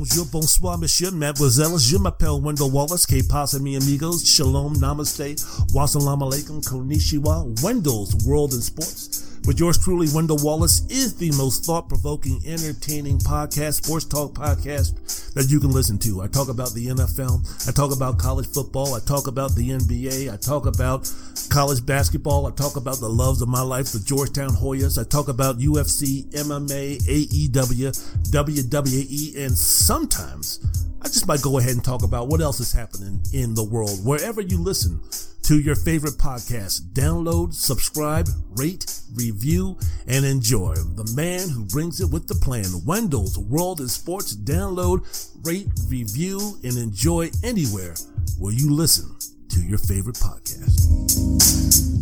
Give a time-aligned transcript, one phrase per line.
[0.00, 1.76] bonjour, bonsoir, monsieur, mademoiselle.
[1.76, 3.04] Je m'appelle Wendell Wallace.
[3.04, 4.24] Que pasa, mi amigos?
[4.24, 5.36] Shalom, namaste,
[5.74, 7.44] wassalamu alaikum, konnichiwa.
[7.62, 9.26] Wendell's World in Sports.
[9.46, 15.19] With yours truly, Wendell Wallace is the most thought provoking, entertaining podcast, sports talk podcast
[15.34, 16.22] that you can listen to.
[16.22, 17.68] I talk about the NFL.
[17.68, 18.94] I talk about college football.
[18.94, 20.32] I talk about the NBA.
[20.32, 21.12] I talk about
[21.50, 22.46] college basketball.
[22.46, 25.00] I talk about the loves of my life, the Georgetown Hoyas.
[25.00, 27.92] I talk about UFC, MMA, AEW,
[28.30, 30.60] WWE, and sometimes
[31.02, 34.04] I just might go ahead and talk about what else is happening in the world.
[34.04, 35.00] Wherever you listen
[35.50, 39.76] to your favorite podcast, download, subscribe, rate, review,
[40.06, 40.72] and enjoy.
[40.74, 44.36] The man who brings it with the plan, Wendell's World in Sports.
[44.36, 45.00] Download,
[45.44, 47.96] rate, review, and enjoy anywhere
[48.38, 49.10] where you listen
[49.48, 51.99] to your favorite podcast.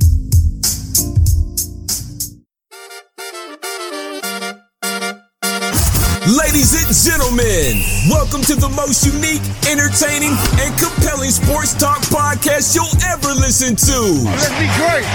[6.28, 7.80] Ladies and gentlemen,
[8.12, 14.28] welcome to the most unique, entertaining, and compelling sports talk podcast you'll ever listen to.
[14.36, 15.08] Let's be great.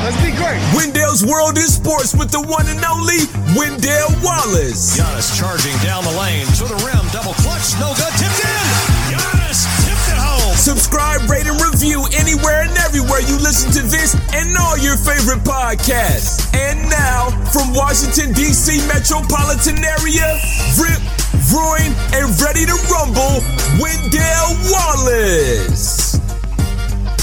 [0.00, 0.64] Let's be great.
[0.72, 4.96] Wendell's World in Sports with the one and only Wendell Wallace.
[4.96, 8.43] Giannis charging down the lane to the rim, double clutch, no good, tipped
[10.64, 15.44] Subscribe, rate, and review anywhere and everywhere you listen to this and all your favorite
[15.44, 16.40] podcasts.
[16.56, 18.78] And now, from Washington, D.C.
[18.88, 20.24] metropolitan area,
[20.80, 21.04] Rip,
[21.52, 23.44] Roaring, and ready to rumble,
[23.76, 26.16] Wendell Wallace.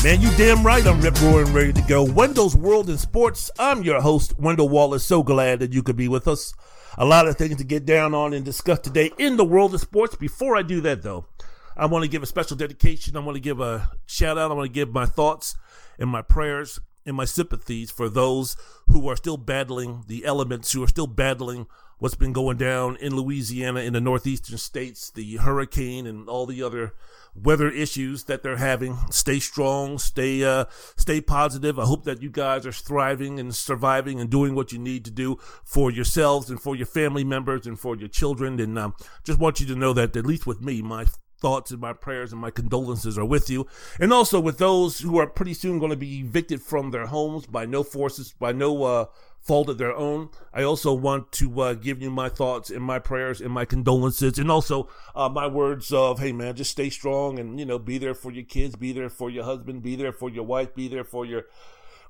[0.04, 2.04] Man, you damn right I'm rip roaring ready to go.
[2.04, 3.50] Wendell's World in Sports.
[3.58, 5.04] I'm your host, Wendell Wallace.
[5.04, 6.54] So glad that you could be with us.
[6.98, 9.82] A lot of things to get down on and discuss today in the world of
[9.82, 10.16] sports.
[10.16, 11.26] Before I do that, though,
[11.76, 13.16] I want to give a special dedication.
[13.16, 14.52] I want to give a shout out.
[14.52, 15.56] I want to give my thoughts
[15.98, 18.56] and my prayers and my sympathies for those
[18.88, 23.16] who are still battling the elements, who are still battling what's been going down in
[23.16, 26.94] Louisiana, in the northeastern states, the hurricane, and all the other
[27.36, 28.98] weather issues that they're having.
[29.12, 30.66] Stay strong, stay uh,
[30.98, 31.80] stay positive.
[31.80, 35.12] I hope that you guys are thriving and surviving and doing what you need to
[35.12, 38.60] do for yourselves and for your family members and for your children.
[38.60, 41.06] And um, just want you to know that at least with me, my
[41.42, 43.68] thoughts and my prayers and my condolences are with you.
[44.00, 47.48] And also with those who are pretty soon going to be evicted from their homes
[47.48, 49.06] by no forces, by no uh,
[49.42, 50.30] fault of their own.
[50.54, 54.38] I also want to uh, give you my thoughts and my prayers and my condolences
[54.38, 57.98] and also uh, my words of, hey man, just stay strong and, you know, be
[57.98, 60.88] there for your kids, be there for your husband, be there for your wife, be
[60.88, 61.46] there for your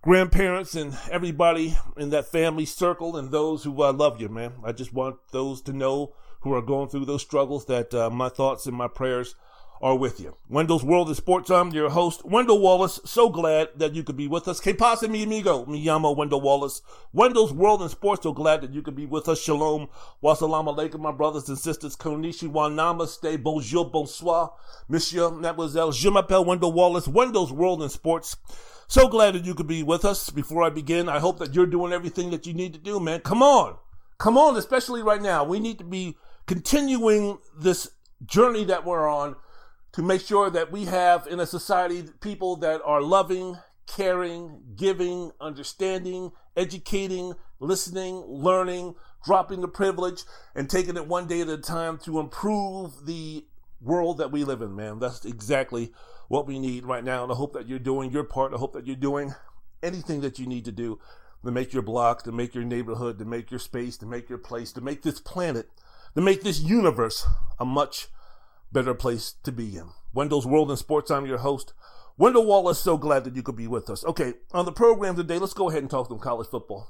[0.02, 4.54] grandparents and everybody in that family circle and those who uh, love you, man.
[4.64, 8.30] I just want those to know who are going through those struggles that uh, my
[8.30, 9.36] thoughts and my prayers
[9.82, 10.38] are with you.
[10.48, 11.50] Wendell's World of Sports.
[11.50, 13.00] I'm your host, Wendell Wallace.
[13.04, 14.60] So glad that you could be with us.
[14.60, 14.74] Que
[15.10, 15.66] mi amigo?
[15.66, 16.82] Mi llamo Wendell Wallace.
[17.14, 18.24] Wendell's World in Sports.
[18.24, 19.42] So glad that you could be with us.
[19.42, 19.90] Shalom.
[20.24, 21.96] Wassalamu alaikum, my brothers and sisters.
[21.96, 24.54] Konnichiwa, namaste, bonjour, bonsoir.
[24.88, 27.08] Monsieur, mademoiselle, je m'appelle Wendell Wallace.
[27.08, 28.38] Wendell's World in Sports.
[28.88, 30.30] So glad that you could be with us.
[30.30, 33.22] Before I begin, I hope that you're doing everything that you need to do, man.
[33.22, 33.78] Come on.
[34.20, 35.44] Come on, especially right now.
[35.44, 36.18] We need to be
[36.52, 37.92] continuing this
[38.26, 39.38] journey that we're on
[39.94, 43.58] to make sure that we have in a society people that are loving,
[43.88, 50.24] caring, giving, understanding, educating, listening, learning, dropping the privilege,
[50.54, 53.46] and taking it one day at a time to improve the
[53.80, 55.00] world that we live in, man.
[55.00, 55.94] That's exactly
[56.28, 57.24] what we need right now.
[57.24, 58.54] And I hope that you're doing your part.
[58.54, 59.34] I hope that you're doing
[59.82, 61.00] anything that you need to do
[61.46, 64.38] to make your block, to make your neighborhood, to make your space, to make your
[64.38, 65.70] place, to make this planet,
[66.16, 67.26] to make this universe
[67.60, 68.08] a much
[68.72, 69.90] better place to be in.
[70.14, 71.74] Wendell's World in Sports, I'm your host.
[72.18, 74.04] Wendell Wallace, so glad that you could be with us.
[74.06, 76.88] Okay, on the program today, let's go ahead and talk some college football.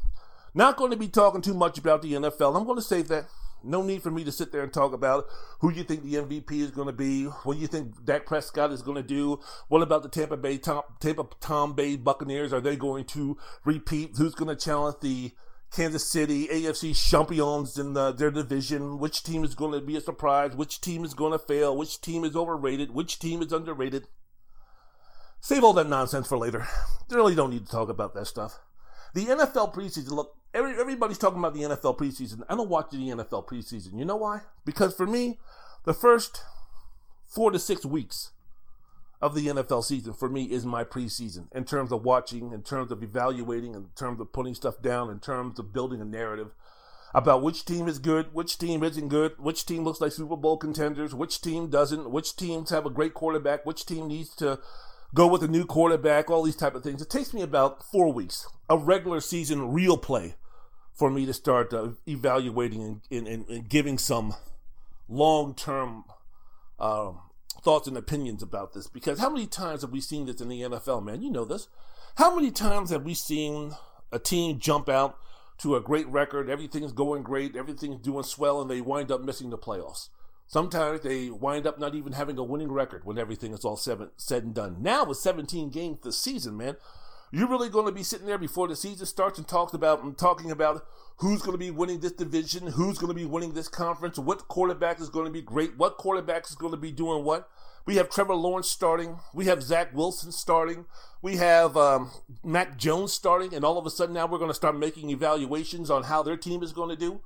[0.53, 2.57] Not going to be talking too much about the NFL.
[2.57, 3.27] I'm going to save that.
[3.63, 5.27] No need for me to sit there and talk about
[5.59, 8.81] who you think the MVP is going to be, what you think Dak Prescott is
[8.81, 12.51] going to do, what about the Tampa Bay Tom, Tampa Tom Bay Buccaneers?
[12.51, 14.17] Are they going to repeat?
[14.17, 15.31] Who's going to challenge the
[15.71, 20.01] Kansas City, AFC champions in the, their division, which team is going to be a
[20.01, 24.07] surprise, which team is going to fail, which team is overrated, which team is underrated.
[25.39, 26.67] Save all that nonsense for later.
[27.09, 28.59] You really don't need to talk about that stuff.
[29.13, 32.43] The NFL preseason, look, every, everybody's talking about the NFL preseason.
[32.47, 33.97] I don't watch the NFL preseason.
[33.97, 34.41] You know why?
[34.65, 35.39] Because for me,
[35.83, 36.43] the first
[37.25, 38.31] four to six weeks
[39.21, 42.91] of the NFL season for me is my preseason in terms of watching, in terms
[42.91, 46.51] of evaluating, in terms of putting stuff down, in terms of building a narrative
[47.13, 50.57] about which team is good, which team isn't good, which team looks like Super Bowl
[50.57, 54.59] contenders, which team doesn't, which teams have a great quarterback, which team needs to
[55.13, 57.01] go with a new quarterback, all these type of things.
[57.01, 60.35] It takes me about four weeks, a regular season real play,
[60.93, 64.35] for me to start uh, evaluating and, and, and giving some
[65.09, 66.05] long term
[66.79, 67.19] um,
[67.63, 70.61] thoughts and opinions about this because how many times have we seen this in the
[70.61, 71.21] NFL, man?
[71.21, 71.67] You know this.
[72.15, 73.73] How many times have we seen
[74.11, 75.17] a team jump out
[75.59, 79.49] to a great record, everything's going great, everything's doing swell, and they wind up missing
[79.49, 80.09] the playoffs?
[80.47, 84.09] Sometimes they wind up not even having a winning record when everything is all seven,
[84.17, 84.77] said and done.
[84.81, 86.75] Now with 17 games this season, man,
[87.31, 90.17] you're really going to be sitting there before the season starts and talks about and
[90.17, 90.85] talking about
[91.17, 94.47] who's going to be winning this division, who's going to be winning this conference, what
[94.47, 97.49] quarterback is going to be great, what quarterback is going to be doing what.
[97.85, 99.19] We have Trevor Lawrence starting.
[99.33, 100.85] We have Zach Wilson starting.
[101.21, 102.11] We have um,
[102.43, 103.55] Mac Jones starting.
[103.55, 106.37] And all of a sudden now we're going to start making evaluations on how their
[106.37, 107.21] team is going to do.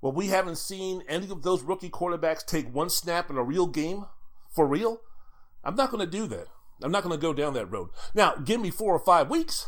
[0.00, 3.66] Well, we haven't seen any of those rookie quarterbacks take one snap in a real
[3.66, 4.06] game
[4.54, 5.00] for real.
[5.64, 6.46] I'm not going to do that.
[6.82, 7.88] I'm not going to go down that road.
[8.14, 9.66] Now, give me four or five weeks.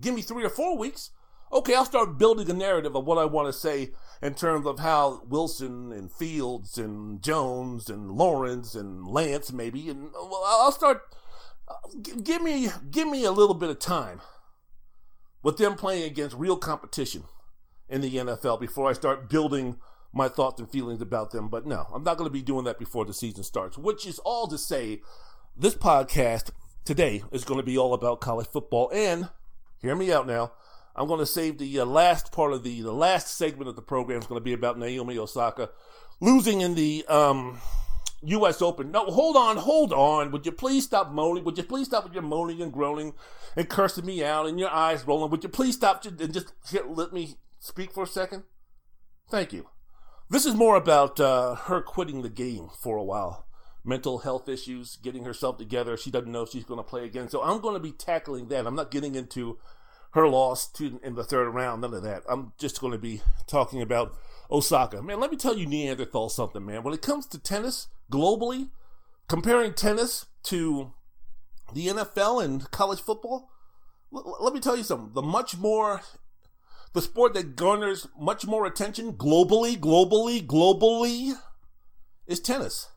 [0.00, 1.10] Give me three or four weeks.
[1.52, 3.90] Okay, I'll start building a narrative of what I want to say
[4.22, 10.12] in terms of how Wilson and Fields and Jones and Lawrence and Lance maybe, and
[10.12, 11.02] well, I'll start.
[11.68, 11.74] Uh,
[12.22, 14.20] give me, give me a little bit of time
[15.42, 17.24] with them playing against real competition
[17.88, 19.76] in the NFL before I start building
[20.12, 21.48] my thoughts and feelings about them.
[21.48, 24.18] But no, I'm not going to be doing that before the season starts, which is
[24.20, 25.02] all to say
[25.54, 26.50] this podcast
[26.84, 28.90] today is going to be all about college football.
[28.92, 29.28] And
[29.80, 30.52] hear me out now.
[30.94, 33.82] I'm going to save the uh, last part of the the last segment of the
[33.82, 35.70] program is going to be about Naomi Osaka
[36.20, 37.60] losing in the um,
[38.22, 38.62] U.S.
[38.62, 38.90] Open.
[38.90, 40.30] No, hold on, hold on.
[40.30, 41.44] Would you please stop moaning?
[41.44, 43.14] Would you please stop with your moaning and groaning
[43.56, 45.30] and cursing me out and your eyes rolling?
[45.30, 46.52] Would you please stop and just
[46.86, 48.44] let me speak for a second?
[49.30, 49.68] Thank you.
[50.30, 53.46] This is more about uh, her quitting the game for a while
[53.84, 55.96] mental health issues, getting herself together.
[55.96, 57.28] She doesn't know if she's going to play again.
[57.28, 58.66] So I'm going to be tackling that.
[58.66, 59.58] I'm not getting into
[60.12, 61.82] her loss to in the third round.
[61.82, 62.22] None of that.
[62.28, 64.16] I'm just going to be talking about
[64.50, 65.02] Osaka.
[65.02, 66.82] Man, let me tell you Neanderthal something, man.
[66.82, 68.70] When it comes to tennis globally,
[69.28, 70.92] comparing tennis to
[71.72, 73.50] the NFL and college football,
[74.14, 75.14] l- let me tell you something.
[75.14, 76.02] The much more
[76.92, 81.32] the sport that garners much more attention globally, globally, globally
[82.26, 82.88] is tennis.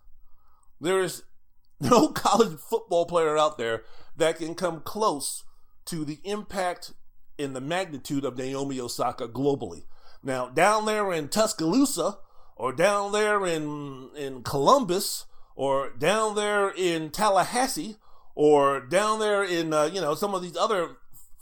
[0.81, 1.23] There is
[1.79, 3.83] no college football player out there
[4.17, 5.43] that can come close
[5.85, 6.93] to the impact
[7.37, 9.83] and the magnitude of Naomi Osaka globally.
[10.23, 12.17] Now, down there in Tuscaloosa,
[12.55, 17.97] or down there in in Columbus, or down there in Tallahassee,
[18.33, 20.97] or down there in uh, you know some of these other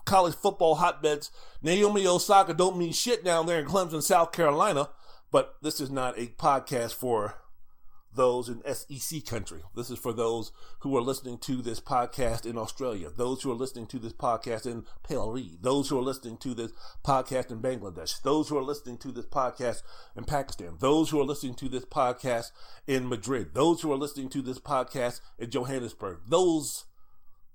[0.06, 1.32] college football hotbeds,
[1.62, 4.90] Naomi Osaka don't mean shit down there in Clemson, South Carolina.
[5.32, 7.36] But this is not a podcast for
[8.16, 9.62] those in SEC country.
[9.76, 13.56] This is for those who are listening to this podcast in Australia, those who are
[13.56, 16.72] listening to this podcast in Paris, those who are listening to this
[17.06, 19.84] podcast in Bangladesh, those who are listening to this podcast
[20.16, 22.52] in Pakistan, those who are listening to this podcast
[22.88, 26.20] in Madrid, those who are listening to this podcast in Johannesburg.
[26.28, 26.86] Those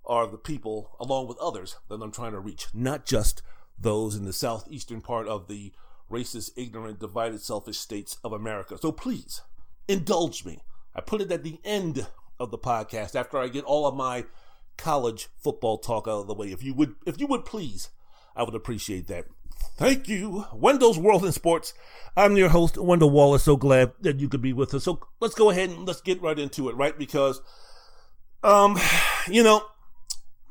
[0.05, 3.43] are the people, along with others, that I'm trying to reach, not just
[3.79, 5.73] those in the southeastern part of the
[6.11, 8.79] racist, ignorant, divided, selfish states of America.
[8.79, 9.43] So please,
[9.89, 10.61] indulge me.
[10.95, 12.07] I put it at the end
[12.39, 14.27] of the podcast after I get all of my
[14.77, 16.53] college football talk out of the way.
[16.53, 17.91] If you would, if you would please,
[18.37, 19.27] I would appreciate that.
[19.77, 21.75] Thank you, Wendell's World in Sports.
[22.17, 23.45] I'm your host, Wendell Wallace.
[23.45, 24.85] So glad that you could be with us.
[24.85, 26.97] So let's go ahead and let's get right into it, right?
[26.97, 27.41] Because,
[28.43, 28.79] um,
[29.29, 29.65] you know,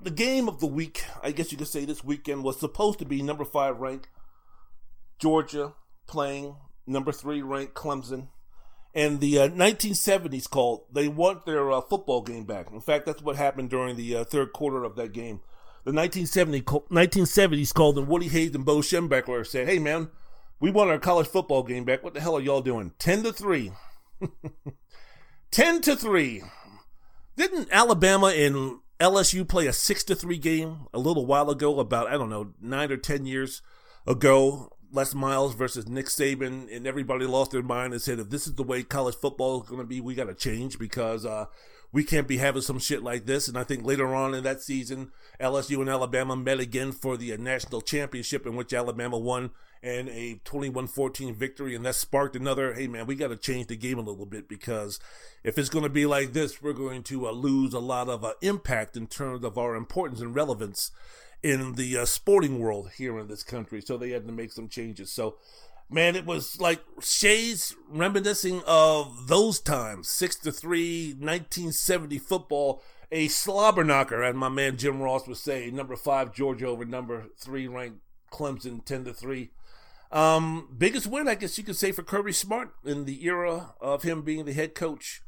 [0.01, 3.05] the game of the week, I guess you could say this weekend was supposed to
[3.05, 4.09] be number five ranked
[5.19, 5.73] Georgia
[6.07, 8.29] playing number three ranked Clemson
[8.97, 10.85] and the uh, 1970s called.
[10.91, 12.71] They want their uh, football game back.
[12.71, 15.39] In fact, that's what happened during the uh, third quarter of that game.
[15.85, 20.09] The 1970, 1970s called, and Woody Hayes and Bo Schembechler said, "Hey, man,
[20.59, 22.03] we want our college football game back.
[22.03, 22.91] What the hell are y'all doing?
[22.97, 23.71] Ten to three.
[25.51, 26.41] Ten to three.
[27.37, 31.79] Didn't Alabama and LSU play a six to three game a little while ago?
[31.79, 33.61] About I don't know nine or ten years
[34.07, 38.47] ago Les Miles versus Nick Saban, and everybody lost their mind and said, if this
[38.47, 41.45] is the way college football is going to be, we got to change because uh,
[41.91, 43.47] we can't be having some shit like this.
[43.47, 47.33] And I think later on in that season, LSU and Alabama met again for the
[47.33, 49.51] uh, national championship, in which Alabama won
[49.83, 52.73] and a 21-14 victory, and that sparked another.
[52.73, 54.99] Hey man, we got to change the game a little bit because
[55.43, 58.23] if it's going to be like this, we're going to uh, lose a lot of
[58.23, 60.91] uh, impact in terms of our importance and relevance
[61.43, 63.81] in the uh, sporting world here in this country.
[63.81, 65.11] So they had to make some changes.
[65.11, 65.37] So,
[65.89, 73.27] man, it was like shades reminiscing of those times 6 to 3, 1970 football, a
[73.27, 75.69] slobber knocker, as my man Jim Ross would say.
[75.71, 77.99] Number five, Georgia over number three ranked
[78.31, 79.49] Clemson 10 to 3.
[80.11, 84.03] Um, biggest win, I guess you could say, for Kirby Smart in the era of
[84.03, 85.21] him being the head coach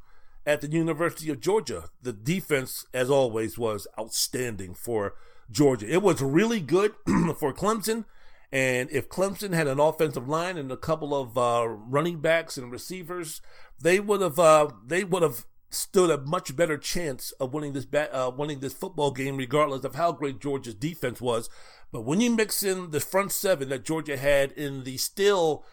[0.45, 1.85] at the University of Georgia.
[2.01, 5.13] The defense, as always, was outstanding for
[5.51, 5.91] Georgia.
[5.91, 6.93] It was really good
[7.37, 8.05] for Clemson.
[8.51, 12.71] And if Clemson had an offensive line and a couple of uh, running backs and
[12.71, 13.41] receivers,
[13.79, 17.85] they would have uh, they would have stood a much better chance of winning this
[17.85, 21.47] ba- uh, winning this football game, regardless of how great Georgia's defense was.
[21.91, 25.63] But when you mix in the front seven that Georgia had in the still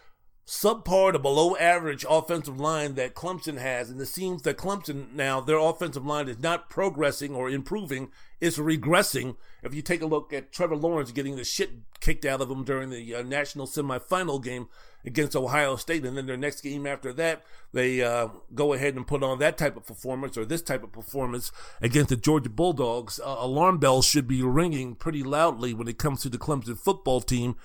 [0.47, 5.41] subpar to below average offensive line that Clemson has, and it seems that Clemson now,
[5.41, 9.35] their offensive line is not progressing or improving, it's regressing.
[9.61, 12.63] If you take a look at Trevor Lawrence getting the shit kicked out of him
[12.63, 14.69] during the uh, national semifinal game
[15.05, 19.05] against Ohio State, and then their next game after that, they uh, go ahead and
[19.05, 21.51] put on that type of performance or this type of performance
[21.81, 23.19] against the Georgia Bulldogs.
[23.19, 27.19] Uh, alarm bells should be ringing pretty loudly when it comes to the Clemson football
[27.19, 27.57] team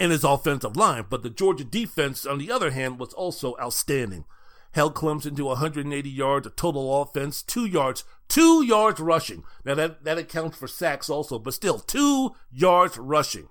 [0.00, 1.04] in his offensive line.
[1.08, 4.24] But the Georgia defense, on the other hand, was also outstanding.
[4.72, 9.44] Held Clemson to 180 yards of total offense, two yards, two yards rushing.
[9.64, 13.48] Now that, that accounts for sacks also, but still two yards rushing.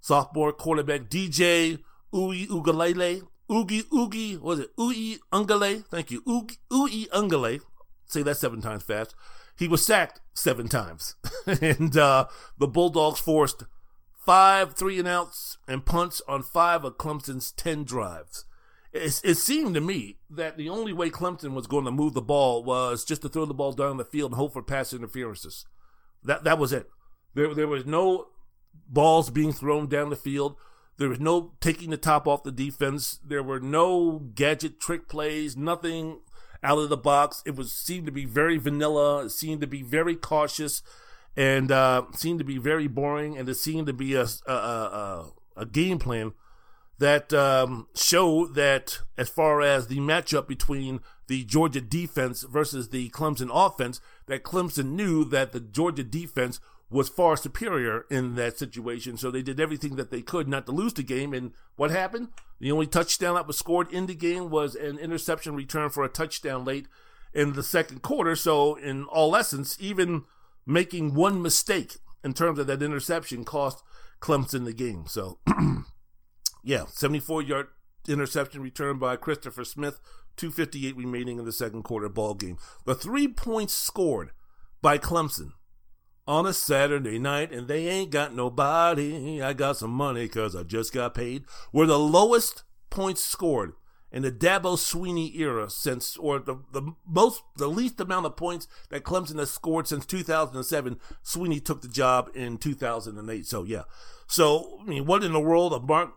[0.00, 1.78] Sophomore quarterback DJ
[2.14, 5.84] Ui Ugalele, Ugi Oogie, was it Ui Ungale?
[5.86, 7.60] Thank you, Ui Ungale.
[8.06, 9.14] Say that seven times fast.
[9.56, 11.14] He was sacked seven times,
[11.46, 12.26] and uh,
[12.58, 13.64] the Bulldogs forced
[14.24, 18.44] five three and outs and punts on five of Clemson's 10 drives.
[18.92, 22.20] It, it, seemed to me that the only way Clemson was going to move the
[22.20, 25.64] ball was just to throw the ball down the field and hope for pass interferences.
[26.24, 26.88] That that was it.
[27.34, 28.28] There there was no
[28.88, 30.56] balls being thrown down the field.
[30.98, 33.20] There was no taking the top off the defense.
[33.24, 36.20] There were no gadget trick plays, nothing
[36.62, 37.42] out of the box.
[37.46, 39.24] It was seemed to be very vanilla.
[39.24, 40.82] It seemed to be very cautious
[41.36, 45.32] and uh, seemed to be very boring, and it seemed to be a a, a,
[45.56, 46.32] a game plan
[46.98, 53.08] that um, showed that as far as the matchup between the Georgia defense versus the
[53.10, 56.60] Clemson offense, that Clemson knew that the Georgia defense
[56.90, 59.16] was far superior in that situation.
[59.16, 61.32] So they did everything that they could not to lose the game.
[61.32, 62.28] And what happened?
[62.58, 66.08] The only touchdown that was scored in the game was an interception return for a
[66.08, 66.86] touchdown late
[67.32, 68.34] in the second quarter.
[68.34, 70.24] So in all essence, even
[70.70, 73.82] making one mistake in terms of that interception cost
[74.20, 75.04] Clemson the game.
[75.06, 75.38] So,
[76.64, 77.66] yeah, 74 yard
[78.08, 80.00] interception return by Christopher Smith,
[80.36, 82.58] 258 remaining in the second quarter ball game.
[82.86, 84.30] The three points scored
[84.82, 85.52] by Clemson
[86.26, 89.42] on a Saturday night, and they ain't got nobody.
[89.42, 93.72] I got some money because I just got paid, were the lowest points scored
[94.12, 98.66] in the Dabo Swinney era since, or the, the most, the least amount of points
[98.88, 100.98] that Clemson has scored since 2007.
[101.24, 103.46] Swinney took the job in 2008.
[103.46, 103.82] So yeah.
[104.26, 106.12] So I mean, what in the world of Mark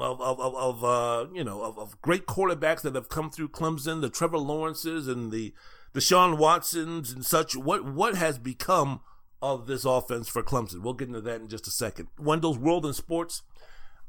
[0.00, 3.48] of of, of, of uh, you know of, of, great quarterbacks that have come through
[3.48, 5.54] Clemson, the Trevor Lawrences and the
[5.94, 7.56] Deshaun Watsons and such.
[7.56, 9.00] What what has become
[9.40, 10.82] of this offense for Clemson?
[10.82, 12.08] We'll get into that in just a second.
[12.18, 13.42] Wendell's World in Sports.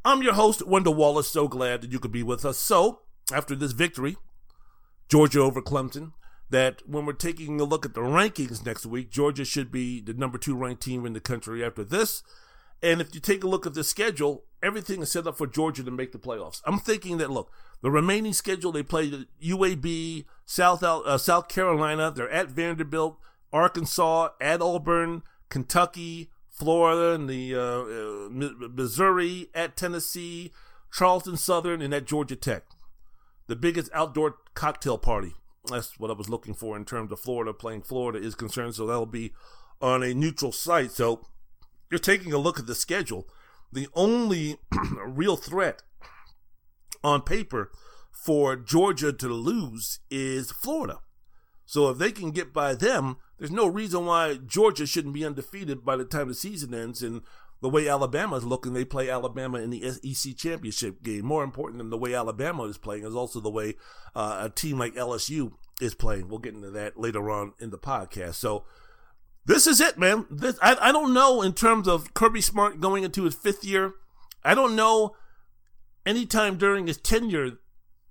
[0.03, 1.29] I'm your host, Wendell Wallace.
[1.29, 2.57] So glad that you could be with us.
[2.57, 3.01] So
[3.33, 4.17] after this victory,
[5.09, 6.13] Georgia over Clemson,
[6.49, 10.13] that when we're taking a look at the rankings next week, Georgia should be the
[10.13, 12.23] number two ranked team in the country after this.
[12.83, 15.83] And if you take a look at the schedule, everything is set up for Georgia
[15.83, 16.61] to make the playoffs.
[16.65, 17.51] I'm thinking that look,
[17.81, 23.17] the remaining schedule they play UAB, South uh, South Carolina, they're at Vanderbilt,
[23.51, 30.51] Arkansas, at Auburn, Kentucky, Florida, and the uh, uh, Missouri, at Tennessee,
[30.91, 32.65] Charleston Southern, and at Georgia Tech
[33.47, 35.33] the biggest outdoor cocktail party.
[35.69, 38.75] That's what I was looking for in terms of Florida playing Florida is concerned.
[38.75, 39.33] So that'll be
[39.81, 40.91] on a neutral site.
[40.91, 41.25] So
[41.89, 43.27] you're taking a look at the schedule.
[43.71, 44.57] The only
[45.05, 45.81] real threat
[47.03, 47.71] on paper
[48.11, 50.99] for Georgia to lose is Florida.
[51.65, 55.83] So if they can get by them, there's no reason why Georgia shouldn't be undefeated
[55.83, 57.01] by the time the season ends.
[57.01, 57.21] And
[57.61, 61.25] the way Alabama is looking, they play Alabama in the SEC championship game.
[61.25, 63.75] More important than the way Alabama is playing is also the way
[64.15, 66.27] uh, a team like LSU is playing.
[66.27, 68.35] We'll get into that later on in the podcast.
[68.35, 68.65] So
[69.45, 70.25] this is it, man.
[70.29, 73.93] This I, I don't know in terms of Kirby Smart going into his fifth year.
[74.43, 75.15] I don't know
[76.05, 77.59] anytime during his tenure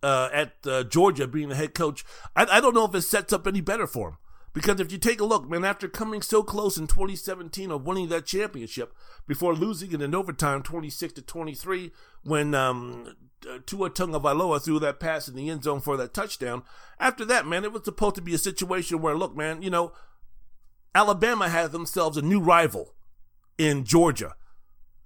[0.02, 2.04] uh, at uh, Georgia being the head coach.
[2.36, 4.16] I, I don't know if it sets up any better for him.
[4.54, 8.08] Because if you take a look, man, after coming so close in 2017 of winning
[8.08, 8.94] that championship
[9.26, 11.90] before losing it in overtime 26 to 23
[12.22, 13.16] when um,
[13.66, 16.62] Tua Tagovailoa threw that pass in the end zone for that touchdown.
[17.00, 19.92] After that, man, it was supposed to be a situation where, look, man, you know,
[20.94, 22.94] Alabama has themselves a new rival
[23.58, 24.36] in Georgia.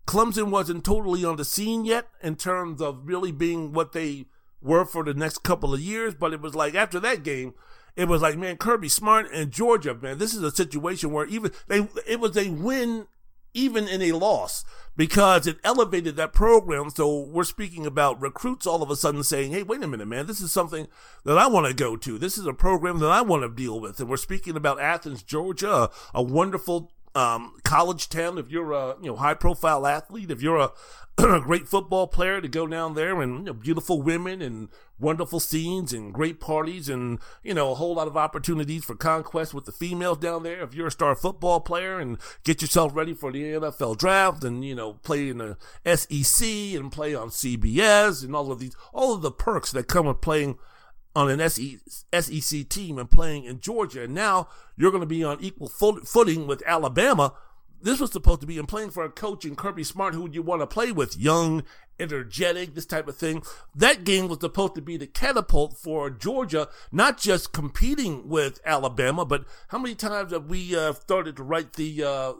[0.06, 4.26] Clemson wasn't totally on the scene yet in terms of really being what they
[4.60, 7.54] were for the next couple of years, but it was like after that game,
[7.98, 11.50] it was like, man, Kirby Smart and Georgia, man, this is a situation where even
[11.66, 13.08] they it was a win
[13.54, 14.64] even in a loss
[14.96, 16.90] because it elevated that program.
[16.90, 20.26] So we're speaking about recruits all of a sudden saying, Hey, wait a minute, man,
[20.26, 20.86] this is something
[21.24, 22.18] that I want to go to.
[22.18, 23.98] This is a program that I want to deal with.
[23.98, 28.38] And we're speaking about Athens, Georgia, a, wonderful um, college town.
[28.38, 30.70] If you're a you know high profile athlete, if you're a,
[31.18, 34.68] a great football player, to go down there and you know, beautiful women and
[35.00, 39.54] wonderful scenes and great parties and you know a whole lot of opportunities for conquest
[39.54, 40.62] with the females down there.
[40.62, 44.64] If you're a star football player and get yourself ready for the NFL draft and
[44.64, 49.14] you know play in the SEC and play on CBS and all of these all
[49.14, 50.58] of the perks that come with playing
[51.14, 54.04] on an SEC team and playing in Georgia.
[54.04, 57.34] And now you're going to be on equal footing with Alabama.
[57.80, 60.34] This was supposed to be in playing for a coach in Kirby Smart who would
[60.34, 61.62] you want to play with, young,
[62.00, 63.42] energetic, this type of thing.
[63.74, 69.24] That game was supposed to be the catapult for Georgia, not just competing with Alabama,
[69.24, 72.32] but how many times have we uh, started to write the uh,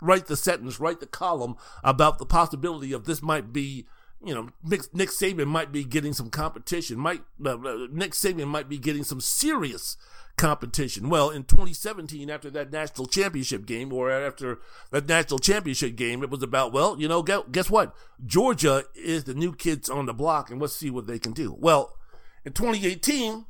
[0.00, 3.86] write the sentence, write the column about the possibility of this might be
[4.24, 6.98] you know, Nick, Nick Saban might be getting some competition.
[6.98, 9.96] Might uh, uh, Nick Saban might be getting some serious
[10.36, 11.08] competition.
[11.08, 14.58] Well, in 2017, after that national championship game, or after
[14.90, 17.94] that national championship game, it was about, well, you know, guess what?
[18.24, 21.56] Georgia is the new kids on the block, and let's see what they can do.
[21.58, 21.96] Well,
[22.44, 23.44] in 2018,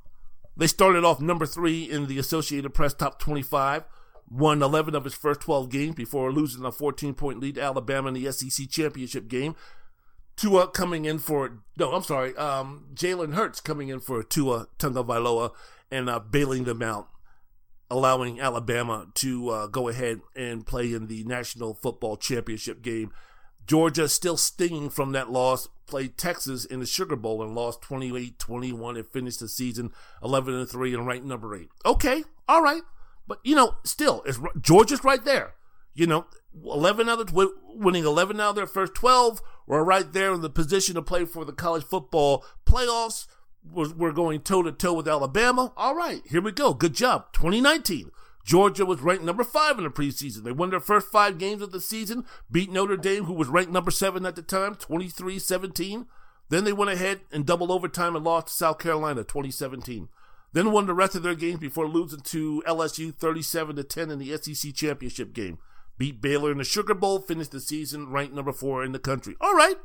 [0.56, 3.84] they started off number three in the Associated Press top 25
[4.30, 8.08] won 11 of his first 12 games before losing a 14 point lead to Alabama
[8.08, 9.54] in the SEC championship game.
[10.36, 15.50] Tua coming in for no, I'm sorry, um, Jalen Hurts coming in for Tua Tagovailoa
[15.90, 17.08] and uh, bailing them out,
[17.90, 23.12] allowing Alabama to uh, go ahead and play in the National Football Championship game.
[23.66, 28.96] Georgia still stinging from that loss, played Texas in the Sugar Bowl and lost 28-21
[28.96, 29.90] and finished the season
[30.22, 31.68] 11 and 3 and ranked number 8.
[31.86, 32.82] Okay, all right.
[33.26, 35.54] But you know, still it's Georgia's right there.
[35.94, 36.26] You know,
[36.64, 37.32] 11 out of
[37.68, 41.24] winning 11 out of their first 12 were right there in the position to play
[41.24, 43.26] for the college football playoffs.
[43.72, 45.72] We're going toe to toe with Alabama.
[45.76, 46.74] All right, here we go.
[46.74, 47.32] Good job.
[47.32, 48.10] 2019.
[48.44, 50.44] Georgia was ranked number five in the preseason.
[50.44, 53.72] They won their first five games of the season, beat Notre Dame, who was ranked
[53.72, 56.04] number seven at the time, 23 17.
[56.50, 60.08] Then they went ahead and double overtime and lost to South Carolina, 2017.
[60.52, 64.36] Then won the rest of their games before losing to LSU 37 10 in the
[64.36, 65.58] SEC championship game
[65.98, 69.36] beat Baylor in the Sugar Bowl, finished the season ranked number four in the country.
[69.40, 69.76] All right.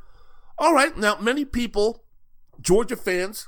[0.57, 0.97] All right.
[0.97, 2.03] Now, many people,
[2.61, 3.47] Georgia fans,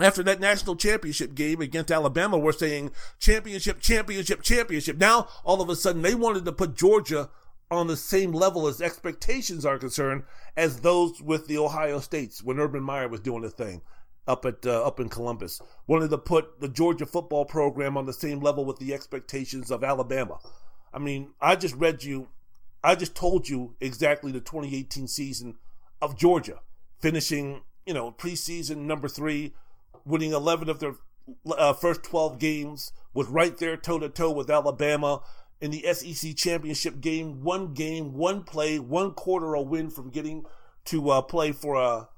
[0.00, 4.96] after that national championship game against Alabama were saying championship, championship, championship.
[4.96, 7.30] Now, all of a sudden, they wanted to put Georgia
[7.70, 10.24] on the same level as expectations are concerned
[10.56, 13.80] as those with the Ohio States when Urban Meyer was doing the thing
[14.26, 15.60] up at uh, up in Columbus.
[15.86, 19.82] Wanted to put the Georgia football program on the same level with the expectations of
[19.82, 20.38] Alabama.
[20.92, 22.28] I mean, I just read you,
[22.84, 25.56] I just told you exactly the 2018 season
[26.00, 26.60] of Georgia,
[27.00, 29.54] finishing, you know, preseason number three,
[30.04, 30.94] winning 11 of their
[31.56, 35.22] uh, first 12 games, was right there toe to toe with Alabama
[35.60, 37.42] in the SEC championship game.
[37.42, 40.44] One game, one play, one quarter a win from getting
[40.86, 42.08] to uh, play for a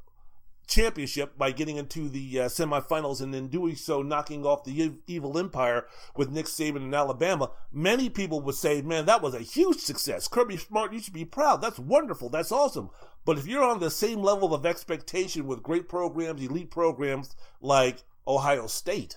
[0.66, 5.38] championship by getting into the uh, semifinals and then doing so knocking off the evil
[5.38, 9.78] empire with Nick Saban in Alabama, many people would say, man, that was a huge
[9.78, 10.28] success.
[10.28, 11.60] Kirby Smart, you should be proud.
[11.60, 12.28] That's wonderful.
[12.28, 12.90] That's awesome.
[13.24, 18.04] But if you're on the same level of expectation with great programs, elite programs like
[18.26, 19.16] Ohio State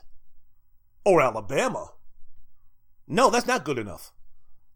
[1.05, 1.91] or Alabama,
[3.07, 4.11] no, that's not good enough.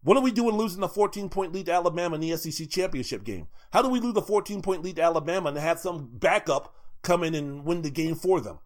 [0.04, 3.22] What are we doing losing a 14 point lead to Alabama in the SEC championship
[3.22, 3.46] game?
[3.72, 7.22] How do we lose a 14 point lead to Alabama and have some backup come
[7.22, 8.58] in and win the game for them?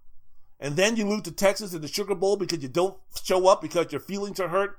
[0.59, 3.61] And then you lose to Texas in the Sugar Bowl because you don't show up
[3.61, 4.79] because your feelings are hurt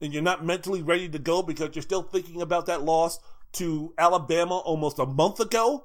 [0.00, 3.18] and you're not mentally ready to go because you're still thinking about that loss
[3.52, 5.84] to Alabama almost a month ago.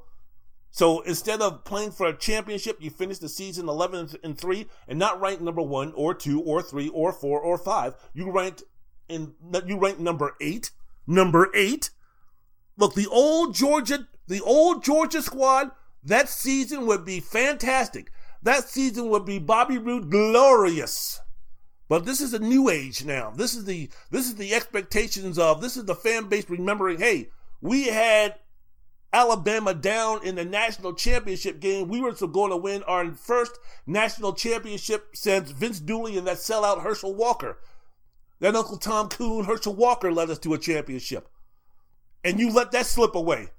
[0.72, 4.98] So instead of playing for a championship, you finish the season 11 and 3 and
[4.98, 7.96] not ranked number 1 or 2 or 3 or 4 or 5.
[8.14, 8.64] You ranked
[9.10, 9.34] in
[9.66, 10.72] you rank number eight.
[11.06, 11.90] Number eight.
[12.78, 15.72] Look, the old Georgia, the old Georgia squad,
[16.04, 18.12] that season would be fantastic.
[18.42, 21.20] That season would be Bobby Roode glorious.
[21.88, 23.32] But this is a new age now.
[23.32, 27.30] This is the this is the expectations of this is the fan base remembering, hey,
[27.62, 28.36] we had
[29.14, 31.88] Alabama down in the national championship game.
[31.88, 36.82] We were going to win our first national championship since Vince Dooley and that sellout
[36.82, 37.60] Herschel Walker.
[38.44, 41.30] Then Uncle Tom Coon, Herschel Walker led us to a championship.
[42.26, 43.52] And you let that slip away.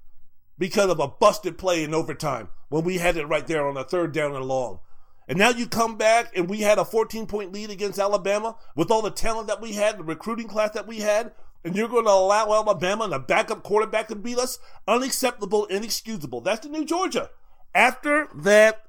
[0.59, 3.85] because of a busted play in overtime when we had it right there on a
[3.85, 4.81] third down and long.
[5.27, 8.91] And now you come back and we had a 14 point lead against Alabama with
[8.91, 11.33] all the talent that we had, the recruiting class that we had,
[11.65, 14.59] and you're going to allow Alabama and a backup quarterback to beat us?
[14.87, 16.43] Unacceptable, inexcusable.
[16.43, 17.31] That's the new Georgia.
[17.75, 18.84] After that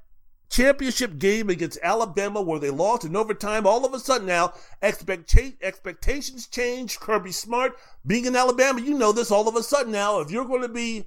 [0.48, 5.56] championship game against Alabama where they lost in overtime, all of a sudden now expecta-
[5.62, 6.98] expectations change.
[7.00, 10.20] Kirby Smart being in Alabama, you know this all of a sudden now.
[10.20, 11.06] If you're going to be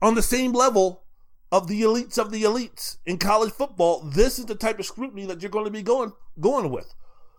[0.00, 1.02] on the same level
[1.50, 5.26] of the elites of the elites in college football, this is the type of scrutiny
[5.26, 6.94] that you're going to be going going with.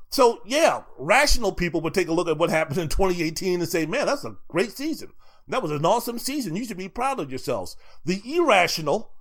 [0.09, 3.85] So yeah, rational people would take a look at what happened in 2018 and say,
[3.85, 5.11] "Man, that's a great season.
[5.47, 6.55] That was an awesome season.
[6.55, 7.75] You should be proud of yourselves."
[8.05, 9.11] The irrational,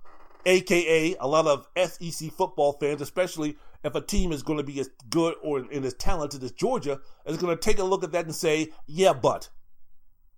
[0.45, 4.79] aka a lot of SEC football fans, especially if a team is going to be
[4.79, 8.11] as good or and as talented as Georgia, is going to take a look at
[8.11, 9.49] that and say, "Yeah, but."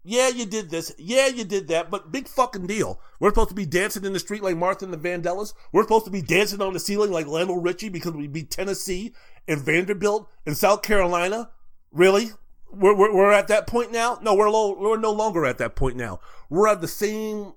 [0.09, 0.93] Yeah, you did this.
[0.97, 1.91] Yeah, you did that.
[1.91, 3.01] But big fucking deal.
[3.19, 5.53] We're supposed to be dancing in the street like Martha and the Vandellas.
[5.73, 9.13] We're supposed to be dancing on the ceiling like Lionel Richie because we beat Tennessee
[9.49, 11.49] and Vanderbilt and South Carolina.
[11.91, 12.29] Really?
[12.71, 14.17] We're, we're, we're at that point now?
[14.21, 16.21] No, we're, we're no longer at that point now.
[16.49, 17.51] We're at the same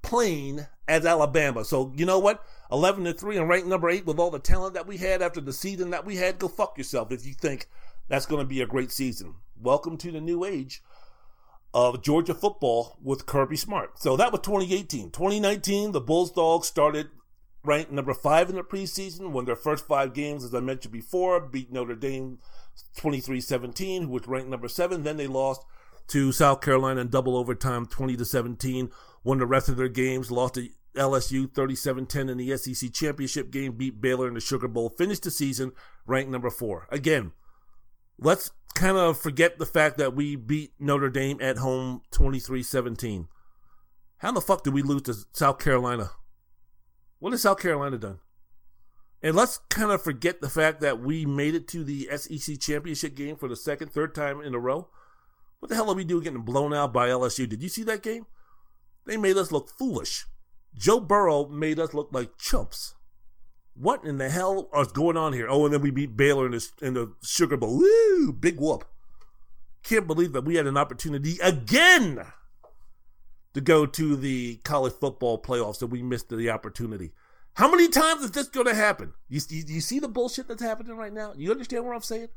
[0.00, 1.64] plane as Alabama.
[1.64, 2.44] So, you know what?
[2.70, 5.40] 11 to 3 and ranked number 8 with all the talent that we had after
[5.40, 6.38] the season that we had.
[6.38, 7.66] Go fuck yourself if you think
[8.08, 9.36] that's going to be a great season.
[9.60, 10.82] Welcome to the new age
[11.74, 13.98] of Georgia football with Kirby Smart.
[13.98, 15.10] So that was 2018.
[15.10, 17.08] 2019, the Bulldogs started
[17.64, 21.40] ranked number five in the preseason, won their first five games, as I mentioned before,
[21.40, 22.38] beat Notre Dame
[22.98, 25.04] 23-17, who was ranked number seven.
[25.04, 25.64] Then they lost
[26.12, 28.90] to South Carolina in double overtime 20 to 17,
[29.24, 33.72] won the rest of their games, lost to LSU 37-10 in the SEC championship game,
[33.72, 35.72] beat Baylor in the Sugar Bowl, finished the season
[36.04, 36.86] ranked number four.
[36.90, 37.32] Again,
[38.18, 43.28] let's kind of forget the fact that we beat Notre Dame at home 23-17.
[44.18, 46.10] How the fuck did we lose to South Carolina?
[47.20, 48.18] What has South Carolina done?
[49.22, 53.14] And let's kind of forget the fact that we made it to the SEC championship
[53.14, 54.90] game for the second, third time in a row.
[55.62, 57.48] What the hell are we doing getting blown out by LSU?
[57.48, 58.26] Did you see that game?
[59.06, 60.26] They made us look foolish.
[60.74, 62.96] Joe Burrow made us look like chumps.
[63.74, 65.46] What in the hell is going on here?
[65.48, 67.78] Oh, and then we beat Baylor in the, in the Sugar Bowl.
[67.78, 68.32] Woo!
[68.32, 68.84] Big whoop.
[69.84, 72.26] Can't believe that we had an opportunity again
[73.54, 77.12] to go to the college football playoffs and we missed the opportunity.
[77.54, 79.12] How many times is this going to happen?
[79.28, 81.34] You, you, you see the bullshit that's happening right now?
[81.36, 82.30] You understand what I'm saying?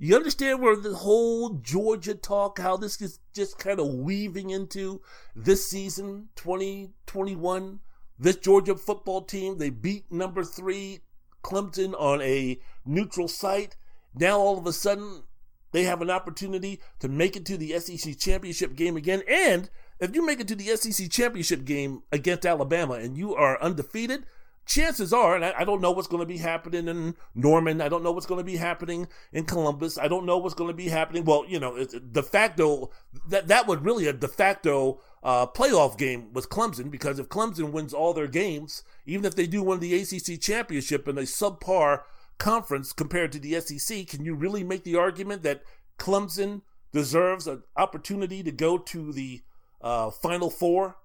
[0.00, 5.02] You understand where the whole Georgia talk, how this is just kind of weaving into
[5.34, 7.80] this season, 2021?
[8.16, 11.00] This Georgia football team, they beat number three
[11.42, 13.76] Clemson on a neutral site.
[14.14, 15.24] Now all of a sudden,
[15.72, 19.22] they have an opportunity to make it to the SEC championship game again.
[19.28, 23.60] And if you make it to the SEC championship game against Alabama and you are
[23.60, 24.26] undefeated,
[24.68, 27.80] chances are, and I, I don't know what's going to be happening in Norman.
[27.80, 29.98] I don't know what's going to be happening in Columbus.
[29.98, 31.24] I don't know what's going to be happening.
[31.24, 32.90] Well, you know, de facto,
[33.28, 37.72] that, that was really a de facto uh, playoff game with Clemson because if Clemson
[37.72, 42.02] wins all their games, even if they do win the ACC championship in a subpar
[42.38, 45.62] conference compared to the SEC, can you really make the argument that
[45.98, 49.40] Clemson deserves an opportunity to go to the
[49.80, 50.98] uh, Final Four?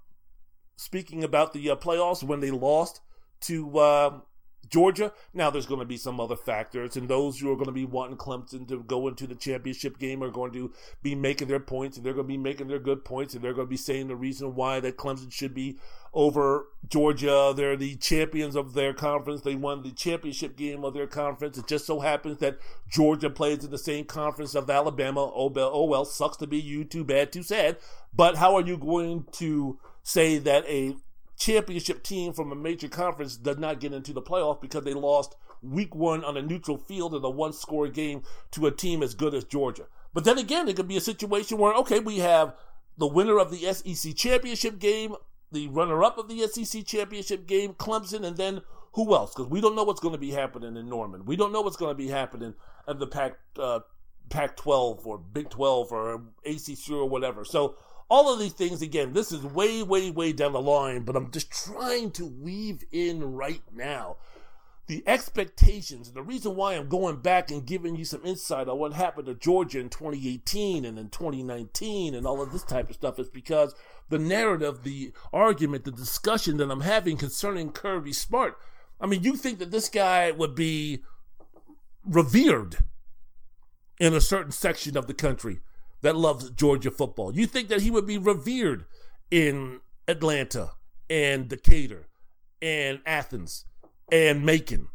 [0.75, 2.99] Speaking about the uh, playoffs when they lost
[3.43, 4.19] to uh,
[4.69, 5.13] Georgia.
[5.33, 7.85] Now, there's going to be some other factors, and those who are going to be
[7.85, 11.95] wanting Clemson to go into the championship game are going to be making their points,
[11.95, 14.07] and they're going to be making their good points, and they're going to be saying
[14.07, 15.77] the reason why that Clemson should be
[16.13, 17.53] over Georgia.
[17.55, 19.41] They're the champions of their conference.
[19.41, 21.57] They won the championship game of their conference.
[21.57, 22.57] It just so happens that
[22.89, 25.21] Georgia plays in the same conference of Alabama.
[25.21, 26.83] Oh, oh well sucks to be you.
[26.83, 27.77] Too bad, too sad.
[28.13, 30.95] But how are you going to say that a
[31.37, 35.35] championship team from a major conference does not get into the playoff because they lost
[35.61, 39.13] week one on a neutral field in a one score game to a team as
[39.13, 39.85] good as Georgia.
[40.13, 42.55] But then again, it could be a situation where, okay, we have
[42.97, 45.15] the winner of the SEC championship game,
[45.51, 48.61] the runner up of the SEC championship game, Clemson, and then
[48.93, 49.33] who else?
[49.33, 51.25] Because we don't know what's going to be happening in Norman.
[51.25, 52.53] We don't know what's going to be happening
[52.87, 53.79] at the Pac, uh,
[54.29, 57.43] Pac 12 or Big 12 or ACC or whatever.
[57.43, 57.75] So,
[58.09, 61.31] all of these things, again, this is way, way, way down the line, but I'm
[61.31, 64.17] just trying to weave in right now
[64.87, 68.77] the expectations and the reason why I'm going back and giving you some insight on
[68.77, 72.95] what happened to Georgia in 2018 and in 2019 and all of this type of
[72.95, 73.73] stuff is because
[74.09, 78.57] the narrative, the argument, the discussion that I'm having concerning Kirby Smart.
[78.99, 81.03] I mean, you think that this guy would be
[82.05, 82.79] revered
[83.99, 85.61] in a certain section of the country
[86.03, 87.33] that loves Georgia football.
[87.33, 88.85] You think that he would be revered
[89.31, 90.71] in Atlanta
[91.09, 92.07] and Decatur
[92.61, 93.65] and Athens
[94.11, 94.89] and Macon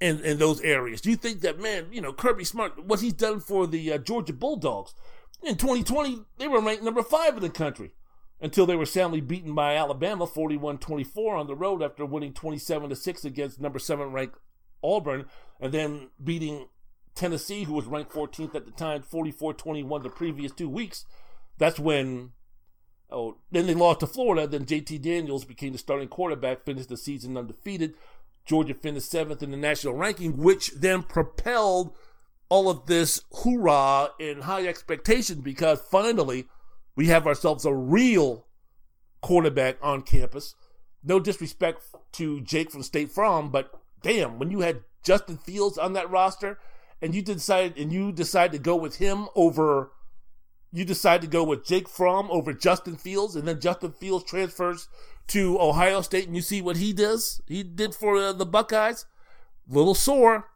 [0.00, 1.00] and, and those areas.
[1.00, 3.98] Do you think that, man, you know, Kirby Smart, what he's done for the uh,
[3.98, 4.92] Georgia Bulldogs
[5.42, 7.92] in 2020, they were ranked number five in the country
[8.40, 13.24] until they were soundly beaten by Alabama 41-24 on the road after winning 27 6
[13.24, 14.38] against number 7 ranked
[14.82, 15.26] Auburn
[15.60, 16.66] and then beating
[17.14, 21.04] Tennessee who was ranked 14th at the time 44-21 the previous 2 weeks.
[21.58, 22.30] That's when
[23.10, 26.96] oh then they lost to Florida then JT Daniels became the starting quarterback finished the
[26.96, 27.94] season undefeated.
[28.46, 31.94] Georgia finished 7th in the national ranking which then propelled
[32.48, 36.48] all of this hoorah and high expectations because finally
[36.96, 38.46] we have ourselves a real
[39.20, 40.54] quarterback on campus.
[41.02, 45.92] No disrespect to Jake from State Farm, but damn, when you had Justin Fields on
[45.94, 46.58] that roster
[47.02, 49.90] and you decided and you decide to go with him over
[50.72, 54.88] you decide to go with Jake Fromm over Justin Fields, and then Justin Fields transfers
[55.28, 57.40] to Ohio State, and you see what he does.
[57.46, 59.06] He did for uh, the Buckeyes.
[59.68, 60.48] Little sore,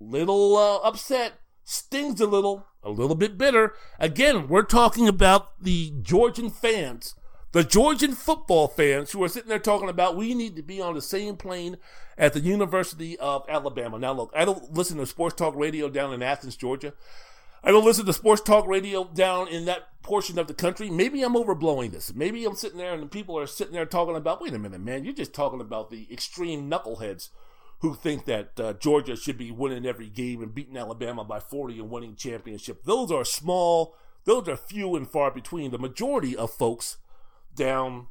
[0.00, 1.34] little uh, upset,
[1.64, 3.74] stings a little, a little bit bitter.
[3.98, 7.14] Again, we're talking about the Georgian fans,
[7.52, 10.94] the Georgian football fans who are sitting there talking about we need to be on
[10.94, 11.78] the same plane
[12.16, 13.98] at the University of Alabama.
[13.98, 16.92] Now, look, I don't listen to sports talk radio down in Athens, Georgia.
[17.64, 20.90] I don't listen to sports talk radio down in that portion of the country.
[20.90, 22.14] Maybe I'm overblowing this.
[22.14, 24.80] Maybe I'm sitting there and the people are sitting there talking about, wait a minute,
[24.80, 27.30] man, you're just talking about the extreme knuckleheads
[27.80, 31.78] who think that uh, Georgia should be winning every game and beating Alabama by 40
[31.78, 32.84] and winning championship.
[32.84, 35.70] Those are small, those are few and far between.
[35.70, 36.98] The majority of folks
[37.58, 38.06] down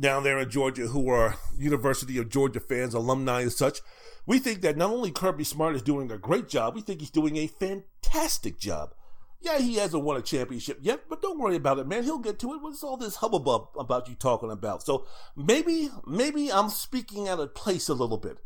[0.00, 3.80] down there in Georgia who are University of Georgia fans, alumni and such,
[4.26, 7.10] we think that not only Kirby Smart is doing a great job, we think he's
[7.10, 8.94] doing a fantastic job.
[9.42, 12.04] Yeah, he hasn't won a championship yet, but don't worry about it, man.
[12.04, 12.62] He'll get to it.
[12.62, 13.48] What's all this hubbub
[13.78, 14.82] about you talking about?
[14.82, 18.38] So maybe, maybe I'm speaking out of place a little bit.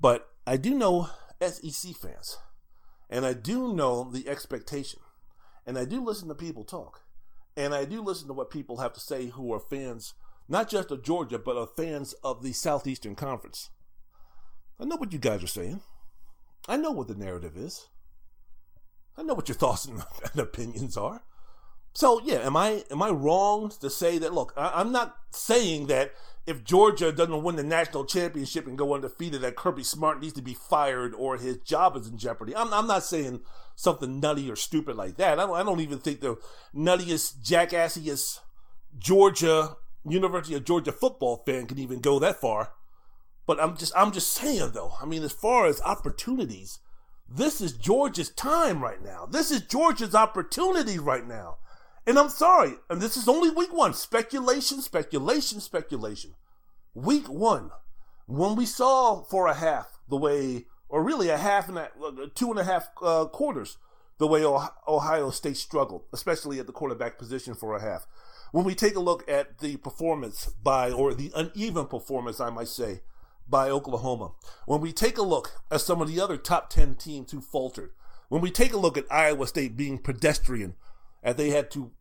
[0.00, 1.10] But I do know
[1.40, 2.38] SEC fans,
[3.08, 5.00] and I do know the expectation,
[5.64, 7.02] and I do listen to people talk,
[7.56, 10.14] and I do listen to what people have to say who are fans,
[10.48, 13.70] not just of Georgia, but are fans of the Southeastern Conference.
[14.78, 15.80] I know what you guys are saying.
[16.68, 17.88] I know what the narrative is.
[19.16, 20.02] I know what your thoughts and
[20.36, 21.22] opinions are.
[21.94, 24.34] So yeah, am I am I wrong to say that?
[24.34, 26.12] Look, I, am not saying that
[26.46, 30.42] if Georgia doesn't win the national championship and go undefeated, that Kirby Smart needs to
[30.42, 32.54] be fired or his job is in jeopardy.
[32.54, 33.40] I'm, I'm not saying
[33.76, 35.38] something nutty or stupid like that.
[35.38, 36.36] I don't, I don't even think the
[36.74, 38.40] nuttiest, jackassiest
[38.98, 42.72] Georgia University of Georgia football fan can even go that far.
[43.46, 44.94] But I'm just I'm just saying though.
[45.00, 46.80] I mean, as far as opportunities,
[47.28, 49.26] this is Georgia's time right now.
[49.26, 51.58] This is Georgia's opportunity right now.
[52.06, 53.92] And I'm sorry, and this is only week one.
[53.94, 56.34] Speculation, speculation, speculation.
[56.94, 57.70] Week one,
[58.26, 61.90] when we saw for a half the way, or really a half and a,
[62.34, 63.78] two and a half uh, quarters,
[64.18, 68.06] the way Ohio State struggled, especially at the quarterback position for a half.
[68.52, 72.68] When we take a look at the performance by, or the uneven performance, I might
[72.68, 73.02] say,
[73.48, 74.32] by Oklahoma.
[74.66, 77.90] When we take a look at some of the other top 10 teams who faltered,
[78.28, 80.74] when we take a look at Iowa State being pedestrian
[81.22, 81.92] and they had to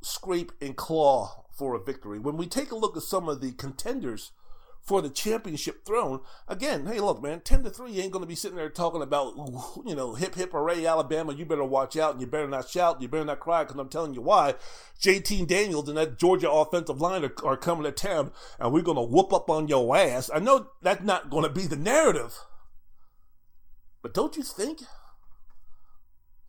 [0.00, 2.18] scrape and claw for a victory.
[2.18, 4.32] When we take a look at some of the contenders
[4.88, 8.34] for the championship throne, again, hey, look, man, 10 to 3 ain't going to be
[8.34, 9.34] sitting there talking about,
[9.86, 12.94] you know, hip, hip, hooray, Alabama, you better watch out and you better not shout,
[12.94, 14.54] and you better not cry, because I'm telling you why.
[14.98, 18.96] JT Daniels and that Georgia offensive line are, are coming to town and we're going
[18.96, 20.30] to whoop up on your ass.
[20.34, 22.38] I know that's not going to be the narrative,
[24.02, 24.80] but don't you think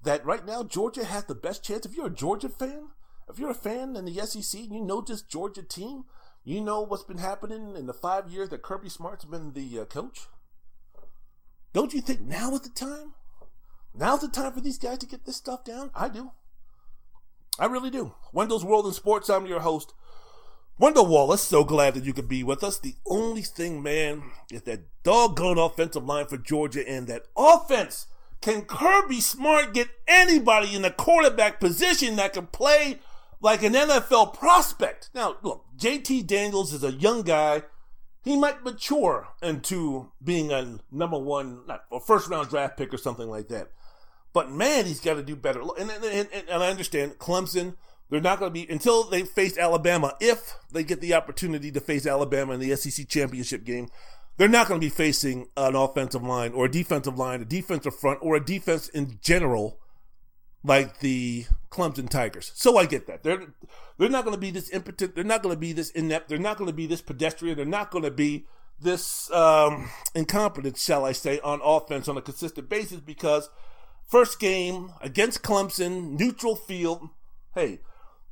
[0.04, 1.86] that right now Georgia has the best chance?
[1.86, 2.88] If you're a Georgia fan,
[3.30, 6.06] if you're a fan in the SEC and you know this Georgia team,
[6.50, 9.86] you know what's been happening in the five years that Kirby Smart's been the uh,
[9.86, 10.28] coach.
[11.74, 13.14] Don't you think now is the time?
[13.94, 15.92] Now's the time for these guys to get this stuff down?
[15.94, 16.32] I do.
[17.60, 18.14] I really do.
[18.34, 19.94] Wendell's World in Sports, I'm your host.
[20.80, 22.80] Wendell Wallace, so glad that you could be with us.
[22.80, 28.08] The only thing, man, is that doggone offensive line for Georgia and that offense.
[28.42, 33.00] Can Kirby Smart get anybody in the quarterback position that can play
[33.42, 35.10] like an NFL prospect.
[35.14, 37.64] Now, look, JT Daniels is a young guy.
[38.24, 42.98] He might mature into being a number one, not a first round draft pick or
[42.98, 43.72] something like that.
[44.34, 45.62] But man, he's got to do better.
[45.78, 47.76] And, and, and, and I understand Clemson,
[48.10, 51.80] they're not going to be, until they face Alabama, if they get the opportunity to
[51.80, 53.90] face Alabama in the SEC championship game,
[54.38, 57.96] they're not going to be facing an offensive line or a defensive line, a defensive
[57.96, 59.80] front, or a defense in general
[60.64, 62.52] like the Clemson Tigers.
[62.56, 63.24] So I get that.
[63.24, 63.54] They're
[63.98, 65.16] they're not going to be this impotent.
[65.16, 66.30] They're not going to be this inept.
[66.30, 67.58] They're not going to be this pedestrian.
[67.58, 68.46] They're not going to be
[68.82, 73.50] this um, incompetent, shall I say, on offense on a consistent basis because
[74.08, 77.10] first game against Clemson, neutral field.
[77.54, 77.80] Hey,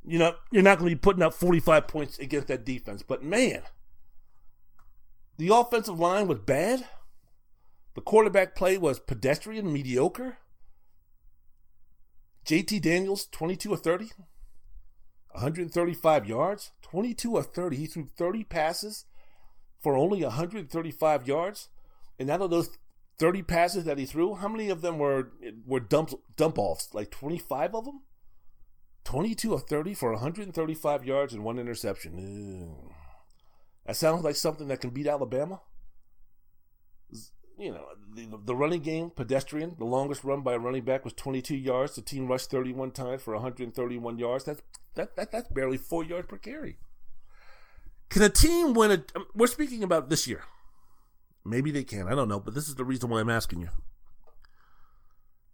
[0.04, 3.02] you know you're not going to be putting up 45 points against that defense.
[3.02, 3.62] But man,
[5.36, 6.86] the offensive line was bad.
[7.94, 10.38] The quarterback play was pedestrian, mediocre.
[12.48, 14.06] JT Daniels, 22 or 30,
[15.32, 17.76] 135 yards, 22 or 30.
[17.76, 19.04] He threw 30 passes
[19.82, 21.68] for only 135 yards.
[22.18, 22.70] And out of those
[23.18, 25.32] 30 passes that he threw, how many of them were
[25.66, 26.94] were dump dump offs?
[26.94, 28.00] Like 25 of them?
[29.04, 32.18] 22 or 30 for 135 yards and one interception.
[32.18, 32.94] Ew.
[33.84, 35.60] That sounds like something that can beat Alabama
[37.58, 39.74] you know, the, the running game, pedestrian.
[39.78, 41.96] The longest run by a running back was 22 yards.
[41.96, 44.44] The team rushed 31 times for 131 yards.
[44.44, 44.62] That's
[44.94, 46.78] that, that that's barely four yards per carry.
[48.10, 49.04] Can a team win a?
[49.16, 50.44] Um, we're speaking about this year.
[51.44, 52.06] Maybe they can.
[52.06, 53.68] I don't know, but this is the reason why I'm asking you.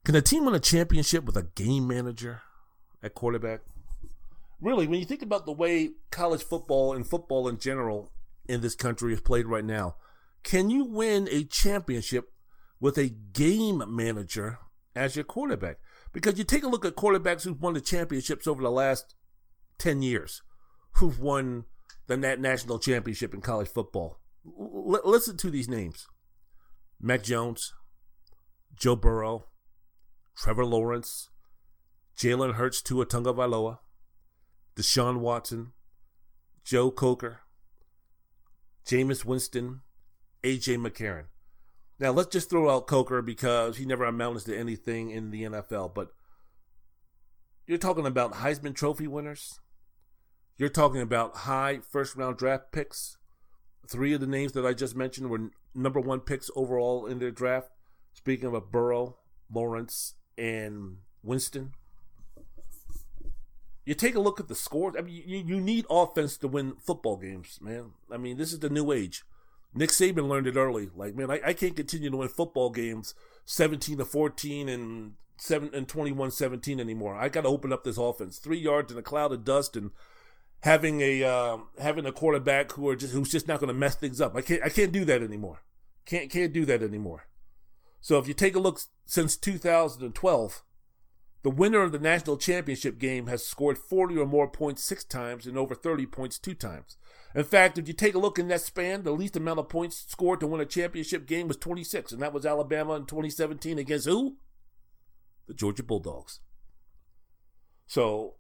[0.05, 2.43] Can a team win a championship with a game manager
[3.03, 3.61] at quarterback?
[4.61, 8.11] Really, when you think about the way college football and football in general
[8.47, 9.97] in this country is played right now,
[10.45, 12.31] can you win a championship
[12.79, 14.59] with a game manager
[14.95, 15.79] as your quarterback?
[16.13, 19.15] Because you take a look at quarterbacks who've won the championships over the last
[19.79, 20.43] 10 years,
[20.93, 21.65] who've won
[22.07, 24.21] the national championship in college football.
[24.47, 26.07] L- listen to these names
[27.01, 27.73] Mac Jones,
[28.77, 29.47] Joe Burrow,
[30.37, 31.31] Trevor Lawrence,
[32.17, 33.79] Jalen Hurts, Tua Tagovailoa,
[34.77, 35.73] Deshaun Watson,
[36.65, 37.41] Joe Coker,
[38.87, 39.81] Jameis Winston,
[40.45, 41.25] AJ McCarron.
[41.99, 45.95] Now let's just throw out Coker because he never amounted to anything in the NFL.
[45.95, 46.09] But
[47.67, 49.59] you're talking about Heisman Trophy winners.
[50.59, 53.17] You're talking about high first round draft picks.
[53.89, 57.31] Three of the names that I just mentioned were number one picks overall in their
[57.31, 57.69] draft.
[58.13, 59.17] Speaking of Burrow,
[59.53, 61.73] Lawrence, and Winston.
[63.85, 64.95] You take a look at the scores.
[64.97, 67.93] I mean, you, you need offense to win football games, man.
[68.11, 69.25] I mean, this is the new age.
[69.75, 70.91] Nick Saban learned it early.
[70.95, 73.15] Like, man, I, I can't continue to win football games
[73.47, 77.17] 17 to 14 and 7 and 21 17 anymore.
[77.17, 78.39] I got to open up this offense.
[78.39, 79.91] 3 yards in a cloud of dust and
[80.61, 83.97] having a uh, having a quarterback who are just who's just not going to mess
[83.97, 84.37] things up.
[84.37, 85.63] I can't I can't do that anymore.
[86.07, 87.27] Can't can't do that anymore.
[88.01, 90.63] So if you take a look since 2012,
[91.43, 95.47] the winner of the national championship game has scored 40 or more points six times
[95.47, 96.97] and over 30 points two times.
[97.35, 100.05] In fact, if you take a look in that span, the least amount of points
[100.09, 104.07] scored to win a championship game was 26, and that was Alabama in 2017 against
[104.07, 104.37] who?
[105.49, 106.41] The Georgia Bulldogs.
[107.87, 108.35] So,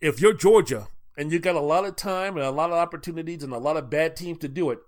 [0.00, 3.42] if you're Georgia and you got a lot of time and a lot of opportunities
[3.42, 4.78] and a lot of bad teams to do it,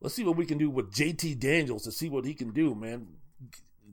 [0.00, 2.74] let's see what we can do with JT Daniels to see what he can do,
[2.74, 3.08] man.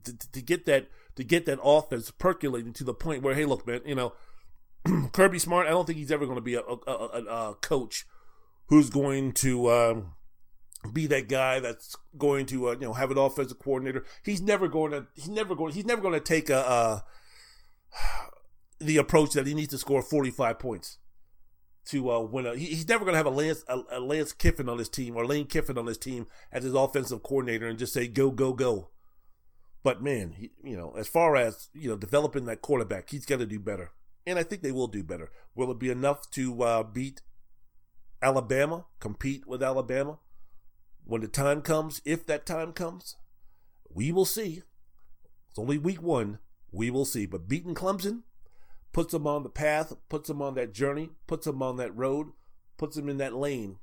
[0.05, 3.65] To, to, get that to get that offense percolating to the point where, hey, look,
[3.65, 4.13] man, you know,
[5.13, 8.05] Kirby Smart, I don't think he's ever going to be a, a, a, a, coach
[8.67, 10.13] who's going to um,
[10.93, 14.05] be that guy that's going to uh, you know have an offensive coordinator.
[14.23, 17.03] He's never going to he's never going he's never going to take a, a
[18.79, 20.97] the approach that he needs to score 45 points
[21.85, 22.55] to uh, win a.
[22.55, 25.25] He, he's never going to have a Lance a, Lance Kiffin on his team or
[25.25, 28.89] Lane Kiffin on his team as his offensive coordinator and just say go go go.
[29.83, 33.39] But man, he, you know, as far as you know, developing that quarterback, he's got
[33.39, 33.91] to do better,
[34.25, 35.31] and I think they will do better.
[35.53, 37.21] Will it be enough to uh, beat
[38.21, 40.19] Alabama, compete with Alabama
[41.03, 42.01] when the time comes?
[42.05, 43.15] If that time comes,
[43.89, 44.63] we will see.
[45.49, 46.39] It's only week one.
[46.71, 47.25] We will see.
[47.25, 48.23] But beating Clemson
[48.91, 52.27] puts them on the path, puts them on that journey, puts them on that road,
[52.77, 53.77] puts them in that lane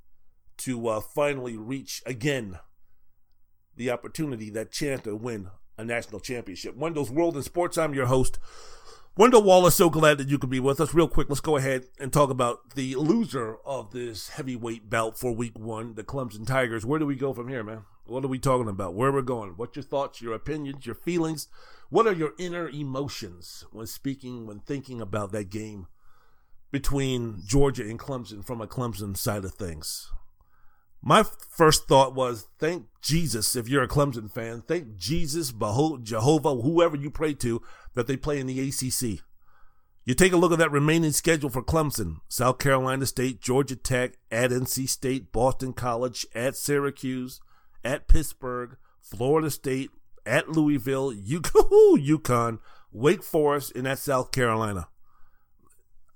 [0.59, 2.59] to uh, finally reach again
[3.77, 6.77] the opportunity, that chance to win a national championship.
[6.77, 7.79] Wendell's World in Sports.
[7.79, 8.39] I'm your host,
[9.15, 9.75] Wendell Wallace.
[9.75, 10.95] So glad that you could be with us.
[10.95, 15.33] Real quick, let's go ahead and talk about the loser of this heavyweight bout for
[15.33, 16.87] Week One, the Clemson Tigers.
[16.87, 17.83] Where do we go from here, man?
[18.07, 18.95] What are we talking about?
[18.95, 19.51] Where we're going?
[19.57, 21.49] What's your thoughts, your opinions, your feelings?
[21.91, 25.89] What are your inner emotions when speaking, when thinking about that game
[26.71, 30.11] between Georgia and Clemson from a Clemson side of things?
[31.03, 34.63] my first thought was thank Jesus if you're a Clemson fan.
[34.63, 37.61] Thank Jesus, behold Jehovah, whoever you pray to,
[37.95, 39.23] that they play in the ACC.
[40.05, 44.15] You take a look at that remaining schedule for Clemson South Carolina State, Georgia Tech,
[44.31, 47.41] at NC State, Boston College, at Syracuse,
[47.85, 49.91] at Pittsburgh, Florida State,
[50.27, 52.59] at Louisville, UConn,
[52.93, 54.89] Wake Forest, and at South Carolina.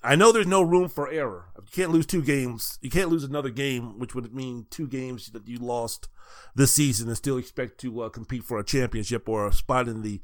[0.02, 1.46] I know there's no room for error.
[1.56, 2.78] You can't lose two games.
[2.80, 6.08] You can't lose another game, which would mean two games that you lost
[6.54, 10.02] this season and still expect to uh, compete for a championship or a spot in
[10.02, 10.20] the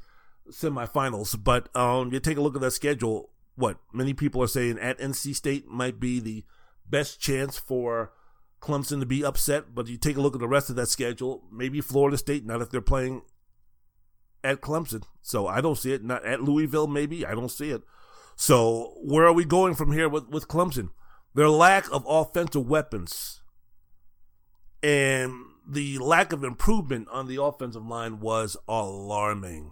[0.49, 1.41] semifinals.
[1.41, 3.29] But um, you take a look at that schedule.
[3.55, 6.43] What many people are saying at NC State might be the
[6.89, 8.11] best chance for
[8.61, 9.75] Clemson to be upset.
[9.75, 11.43] But you take a look at the rest of that schedule.
[11.51, 13.21] Maybe Florida State, not if they're playing
[14.43, 15.03] at Clemson.
[15.21, 16.03] So I don't see it.
[16.03, 17.25] Not at Louisville, maybe.
[17.25, 17.83] I don't see it.
[18.35, 20.89] So where are we going from here with, with Clemson?
[21.35, 23.41] Their lack of offensive weapons
[24.83, 25.33] and
[25.67, 29.71] the lack of improvement on the offensive line was alarming.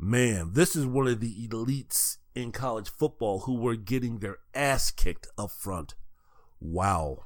[0.00, 4.92] Man, this is one of the elites in college football who were getting their ass
[4.92, 5.96] kicked up front.
[6.60, 7.24] Wow.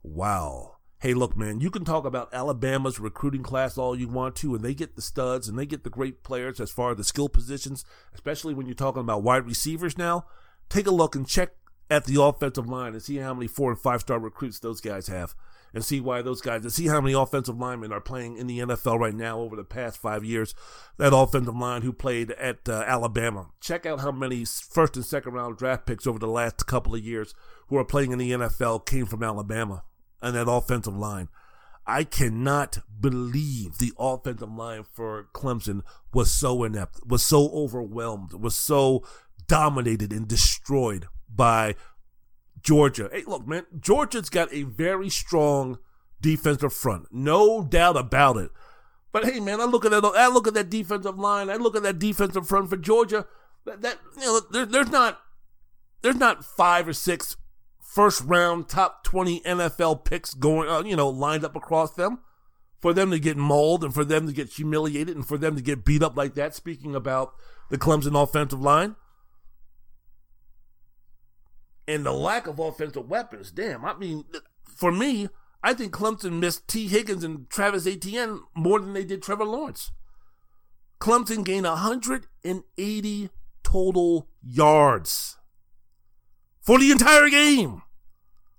[0.00, 0.76] Wow.
[1.00, 4.64] Hey, look, man, you can talk about Alabama's recruiting class all you want to, and
[4.64, 7.28] they get the studs and they get the great players as far as the skill
[7.28, 7.84] positions,
[8.14, 10.26] especially when you're talking about wide receivers now.
[10.68, 11.54] Take a look and check
[11.90, 15.08] at the offensive line and see how many four and five star recruits those guys
[15.08, 15.34] have
[15.74, 18.58] and see why those guys and see how many offensive linemen are playing in the
[18.60, 20.54] NFL right now over the past five years.
[20.98, 23.50] That offensive line who played at uh, Alabama.
[23.60, 27.04] Check out how many first and second round draft picks over the last couple of
[27.04, 27.34] years
[27.68, 29.84] who are playing in the NFL came from Alabama
[30.22, 31.28] and that offensive line.
[31.86, 38.54] I cannot believe the offensive line for Clemson was so inept, was so overwhelmed, was
[38.54, 39.04] so
[39.48, 41.74] dominated and destroyed by
[42.62, 43.08] Georgia.
[43.12, 45.78] Hey, look, man, Georgia's got a very strong
[46.20, 48.50] defensive front, no doubt about it.
[49.12, 50.04] But hey, man, I look at that.
[50.04, 51.50] I look at that defensive line.
[51.50, 53.26] I look at that defensive front for Georgia.
[53.64, 55.20] That, that you know, there, there's not
[56.02, 57.36] there's not five or six
[57.80, 62.20] first round top 20 NFL picks going, uh, you know, lined up across them
[62.78, 65.62] for them to get mauled and for them to get humiliated and for them to
[65.62, 66.54] get beat up like that.
[66.54, 67.34] Speaking about
[67.68, 68.94] the Clemson offensive line
[71.90, 73.50] and the lack of offensive weapons.
[73.50, 74.24] Damn, I mean,
[74.64, 75.28] for me,
[75.62, 79.90] I think Clemson missed Tee Higgins and Travis Etienne more than they did Trevor Lawrence.
[81.00, 83.30] Clemson gained 180
[83.62, 85.36] total yards
[86.60, 87.82] for the entire game.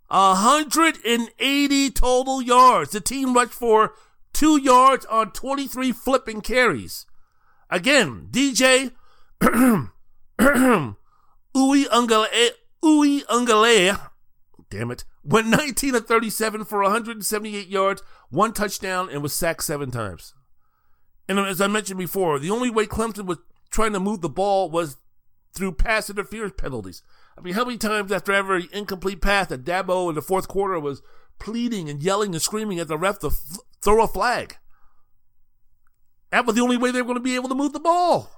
[0.07, 2.91] 180 total yards.
[2.91, 3.93] The team rushed for
[4.33, 7.05] two yards on 23 flipping carries.
[7.69, 8.91] Again, DJ
[9.41, 9.91] Uwe
[11.55, 12.49] Ungale,
[14.69, 19.91] damn it, went 19 of 37 for 178 yards, one touchdown, and was sacked seven
[19.91, 20.33] times.
[21.27, 23.37] And as I mentioned before, the only way Clemson was
[23.69, 24.97] trying to move the ball was
[25.53, 27.03] through pass interference penalties.
[27.37, 30.79] I mean, how many times after every incomplete pass that Dabo in the fourth quarter
[30.79, 31.01] was
[31.39, 34.57] pleading and yelling and screaming at the ref to f- throw a flag?
[36.31, 38.29] That was the only way they were going to be able to move the ball.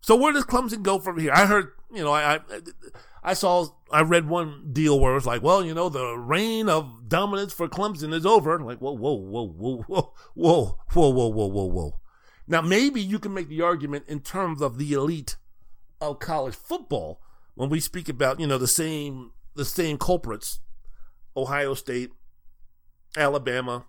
[0.00, 1.32] So where does Clemson go from here?
[1.32, 2.40] I heard, you know, I, I,
[3.22, 6.68] I saw, I read one deal where it was like, well, you know, the reign
[6.68, 8.58] of dominance for Clemson is over.
[8.60, 12.00] Like, whoa, whoa, whoa, whoa, whoa, whoa, whoa, whoa, whoa, whoa, whoa.
[12.48, 15.36] Now maybe you can make the argument in terms of the elite
[16.00, 17.20] of college football
[17.54, 20.60] when we speak about you know the same the same culprits,
[21.36, 22.10] Ohio State,
[23.16, 23.84] Alabama,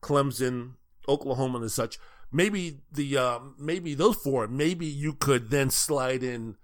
[0.00, 0.74] Clemson,
[1.08, 1.98] Oklahoma, and such.
[2.30, 4.46] Maybe the uh, maybe those four.
[4.46, 6.56] Maybe you could then slide in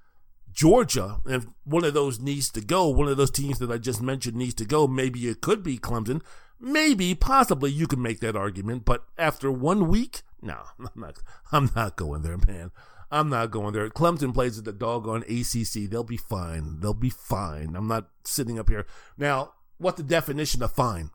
[0.55, 4.01] Georgia, if one of those needs to go, one of those teams that I just
[4.01, 4.87] mentioned needs to go.
[4.87, 6.23] Maybe it could be Clemson.
[6.61, 8.85] Maybe, possibly, you can make that argument.
[8.85, 11.19] But after one week, no, I'm not.
[11.51, 12.71] I'm not going there, man.
[13.11, 13.89] I'm not going there.
[13.91, 15.91] Clemson plays at the doggone ACC.
[15.91, 16.81] They'll be fine.
[16.81, 17.75] They'll be fine.
[17.77, 18.87] I'm not sitting up here.
[19.19, 21.11] Now, what the definition of fine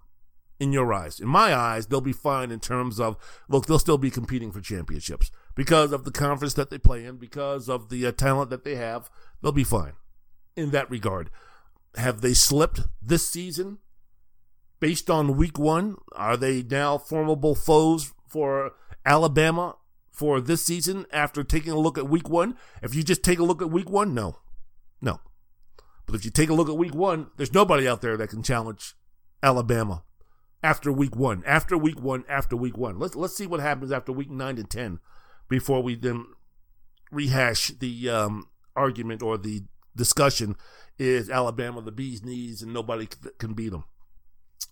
[0.60, 1.20] in your eyes?
[1.20, 3.18] In my eyes, they'll be fine in terms of,
[3.48, 7.18] look, they'll still be competing for championships because of the conference that they play in,
[7.18, 9.10] because of the uh, talent that they have.
[9.42, 9.92] They'll be fine
[10.56, 11.30] in that regard.
[11.96, 13.80] Have they slipped this season
[14.80, 15.98] based on week one?
[16.16, 18.72] Are they now formidable foes for
[19.06, 19.76] Alabama
[20.10, 22.56] for this season after taking a look at week one.
[22.82, 24.38] If you just take a look at week one, no.
[25.02, 25.20] No.
[26.06, 28.44] But if you take a look at week one, there's nobody out there that can
[28.44, 28.96] challenge
[29.44, 30.06] Alabama
[30.64, 31.44] after week one.
[31.46, 32.98] After week one, after week one.
[32.98, 35.00] Let's let's see what happens after week nine and ten
[35.50, 36.26] before we then
[37.12, 39.64] rehash the um, argument or the
[39.96, 40.56] discussion
[40.98, 43.84] is Alabama the bee's knees and nobody can beat them.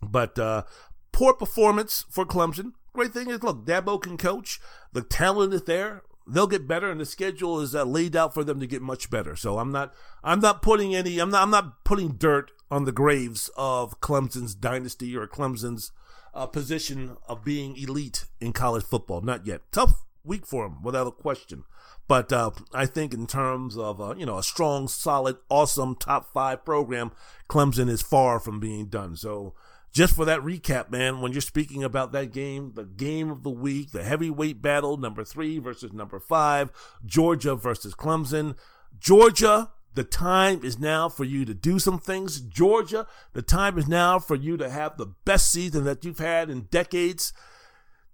[0.01, 0.63] But uh,
[1.11, 4.59] poor performance for Clemson great thing is, look, Dabo can coach.
[4.91, 6.01] The talent is there.
[6.25, 9.11] They'll get better, and the schedule is uh, laid out for them to get much
[9.11, 9.35] better.
[9.35, 12.91] So I'm not, I'm not putting any, I'm not, I'm not putting dirt on the
[12.91, 15.91] graves of Clemson's dynasty or Clemson's
[16.33, 19.21] uh, position of being elite in college football.
[19.21, 19.61] Not yet.
[19.71, 21.63] Tough week for him, without a question.
[22.07, 26.31] But uh, I think in terms of uh, you know a strong, solid, awesome top
[26.33, 27.11] five program,
[27.49, 29.15] Clemson is far from being done.
[29.15, 29.53] So
[29.91, 33.49] just for that recap, man, when you're speaking about that game, the game of the
[33.49, 36.71] week, the heavyweight battle, number three versus number five,
[37.05, 38.55] Georgia versus Clemson.
[38.99, 42.39] Georgia, the time is now for you to do some things.
[42.39, 46.49] Georgia, the time is now for you to have the best season that you've had
[46.49, 47.33] in decades.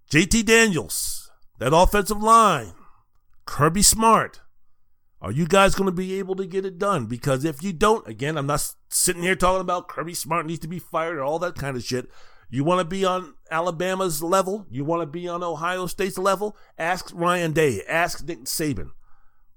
[0.09, 1.22] JT Daniels,
[1.63, 2.73] that offensive line,
[3.45, 4.41] Kirby Smart.
[5.21, 7.05] Are you guys going to be able to get it done?
[7.05, 10.67] Because if you don't, again, I'm not sitting here talking about Kirby Smart needs to
[10.67, 12.09] be fired or all that kind of shit.
[12.49, 14.67] You want to be on Alabama's level?
[14.69, 16.57] You want to be on Ohio State's level?
[16.77, 17.81] Ask Ryan Day.
[17.87, 18.89] Ask Nick Saban.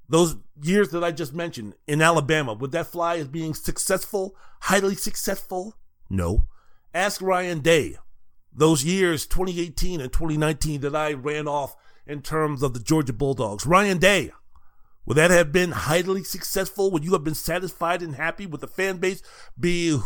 [0.08, 4.94] Those years that I just mentioned in Alabama, would that fly as being successful, highly
[4.94, 5.74] successful?
[6.08, 6.46] No.
[6.94, 7.96] Ask Ryan Day.
[8.52, 11.74] Those years, 2018 and 2019, that I ran off
[12.06, 13.66] in terms of the Georgia Bulldogs.
[13.66, 14.30] Ryan Day,
[15.04, 16.90] would that have been highly successful?
[16.90, 19.22] Would you have been satisfied and happy with the fan base
[19.58, 19.98] be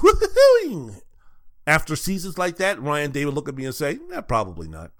[1.66, 2.80] after seasons like that?
[2.80, 4.92] Ryan Day would look at me and say, nah, probably not.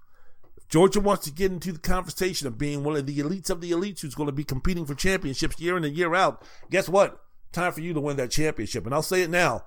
[0.57, 3.61] If Georgia wants to get into the conversation of being one of the elites of
[3.61, 6.43] the elites who's going to be competing for championships year in and year out.
[6.69, 7.21] Guess what?
[7.51, 8.85] Time for you to win that championship.
[8.85, 9.65] And I'll say it now.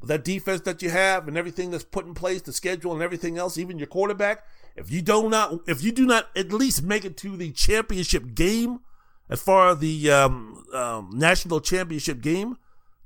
[0.00, 3.02] With that defense that you have and everything that's put in place, the schedule and
[3.02, 4.44] everything else, even your quarterback,
[4.76, 8.34] if you do not, if you do not at least make it to the championship
[8.34, 8.80] game,
[9.28, 12.56] as far as the um, um, national championship game,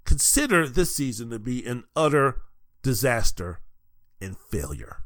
[0.05, 2.39] consider this season to be an utter
[2.83, 3.61] disaster
[4.21, 5.04] and failure.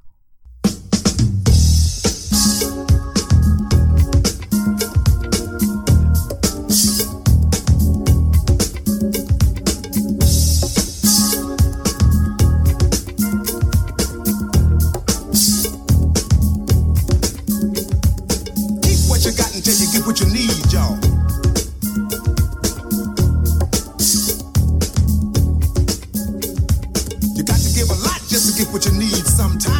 [19.68, 20.96] till you get what you need, y'all.
[27.36, 29.77] You got to give a lot just to get what you need sometimes.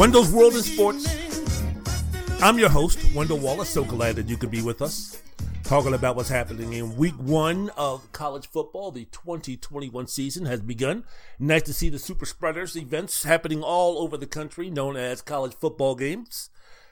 [0.00, 1.14] Wendell's World in Sports.
[2.40, 3.68] I'm your host, Wendell Wallace.
[3.68, 5.22] So glad that you could be with us.
[5.62, 8.92] Talking about what's happening in week one of college football.
[8.92, 11.04] The 2021 season has begun.
[11.38, 15.52] Nice to see the super spreaders events happening all over the country, known as college
[15.52, 16.48] football games.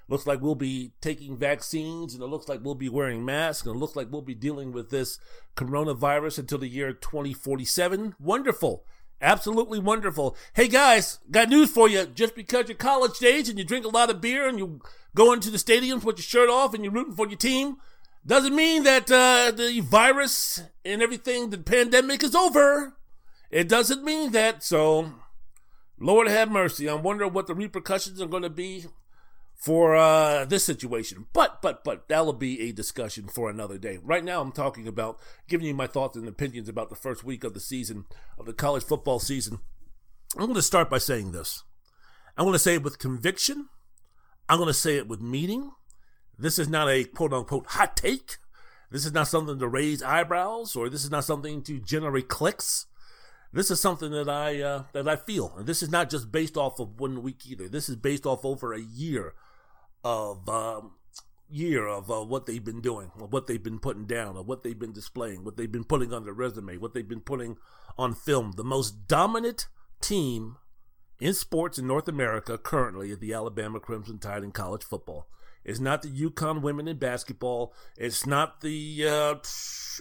[0.06, 3.74] Looks like we'll be taking vaccines, and it looks like we'll be wearing masks, and
[3.74, 5.18] it looks like we'll be dealing with this
[5.56, 8.16] coronavirus until the year 2047.
[8.20, 8.84] Wonderful.
[9.20, 10.36] Absolutely wonderful.
[10.54, 12.06] Hey guys, got news for you.
[12.06, 14.80] Just because you're college age and you drink a lot of beer and you
[15.14, 17.78] go into the stadiums with your shirt off and you're rooting for your team,
[18.24, 22.94] doesn't mean that uh, the virus and everything, the pandemic is over.
[23.50, 24.62] It doesn't mean that.
[24.62, 25.12] So,
[25.98, 26.88] Lord have mercy.
[26.88, 28.84] I'm wondering what the repercussions are going to be
[29.58, 31.26] for uh, this situation.
[31.32, 33.98] But, but, but that'll be a discussion for another day.
[34.00, 37.42] Right now, I'm talking about giving you my thoughts and opinions about the first week
[37.42, 38.06] of the season,
[38.38, 39.58] of the college football season.
[40.36, 41.64] I'm going to start by saying this.
[42.36, 43.68] I'm going to say it with conviction.
[44.48, 45.72] I'm going to say it with meaning.
[46.38, 48.36] This is not a quote unquote hot take.
[48.92, 52.86] This is not something to raise eyebrows or this is not something to generate clicks.
[53.52, 56.58] This is something that I uh, that I feel, and this is not just based
[56.58, 57.66] off of one week either.
[57.66, 59.34] This is based off over a year
[60.04, 60.92] of um,
[61.50, 64.62] year of uh, what they've been doing, of what they've been putting down, of what
[64.62, 67.56] they've been displaying, what they've been putting on their resume, what they've been putting
[67.96, 68.52] on film.
[68.56, 69.66] The most dominant
[70.00, 70.56] team
[71.20, 75.28] in sports in North America currently is the Alabama Crimson Tide in college football.
[75.64, 77.74] It's not the UConn women in basketball.
[77.98, 79.34] It's not the uh,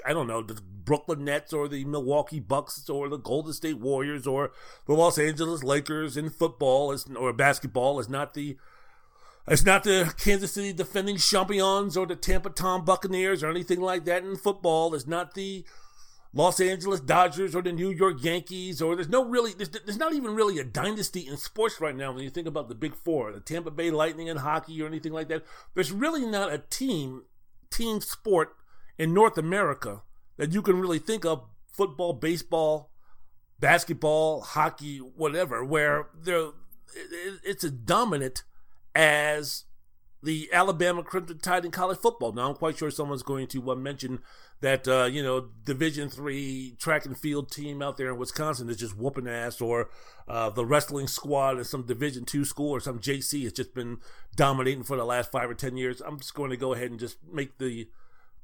[0.06, 4.26] I don't know the Brooklyn Nets or the Milwaukee Bucks or the Golden State Warriors
[4.26, 4.52] or
[4.86, 6.94] the Los Angeles Lakers in football.
[6.94, 8.00] It's, or basketball.
[8.00, 8.56] It's not the
[9.48, 14.06] it's not the Kansas City defending champions or the Tampa Tom Buccaneers or anything like
[14.06, 14.94] that in football.
[14.94, 15.66] It's not the
[16.34, 20.14] Los Angeles Dodgers or the New York Yankees or there's no really there's, there's not
[20.14, 23.32] even really a dynasty in sports right now when you think about the big four,
[23.32, 25.46] the Tampa Bay Lightning and hockey or anything like that.
[25.74, 27.24] There's really not a team
[27.72, 28.56] team sport
[28.98, 30.02] in North America
[30.38, 32.92] that you can really think of football, baseball,
[33.60, 36.50] basketball, hockey, whatever, where there
[37.44, 38.44] it's a dominant
[38.98, 39.66] as
[40.24, 42.34] the Alabama Crimson Tide in college football.
[42.34, 44.20] Now I'm quite sure someone's going to uh, mention
[44.60, 48.78] that uh, you know Division three track and field team out there in Wisconsin is
[48.78, 49.90] just whooping ass, or
[50.28, 54.00] uh, the wrestling squad in some Division two school or some JC has just been
[54.36, 56.02] dominating for the last five or ten years.
[56.02, 57.88] I'm just going to go ahead and just make the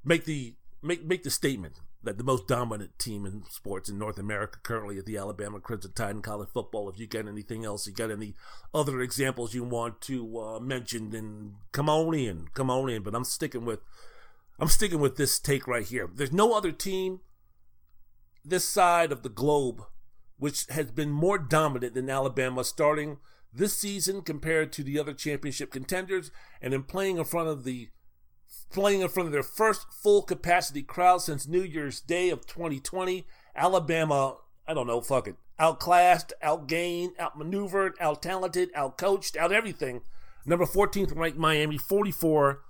[0.05, 4.19] make the make make the statement that the most dominant team in sports in North
[4.19, 6.89] America currently is the Alabama Crimson Tide in college football.
[6.89, 8.33] If you got anything else, you got any
[8.73, 13.03] other examples you want to uh, mention, then come on in, come on in.
[13.03, 13.79] But I'm sticking with
[14.59, 16.09] I'm sticking with this take right here.
[16.13, 17.21] There's no other team
[18.45, 19.83] this side of the globe
[20.37, 23.17] which has been more dominant than Alabama starting
[23.53, 26.31] this season compared to the other championship contenders
[26.61, 27.89] and in playing in front of the
[28.63, 33.25] playing in front of their first full capacity crowd since New Year's Day of 2020.
[33.55, 34.37] Alabama,
[34.67, 40.01] I don't know, fuck it, outclassed, outgained, outmaneuvered, out talented, out coached, out everything.
[40.45, 42.61] Number 14th ranked Miami, 44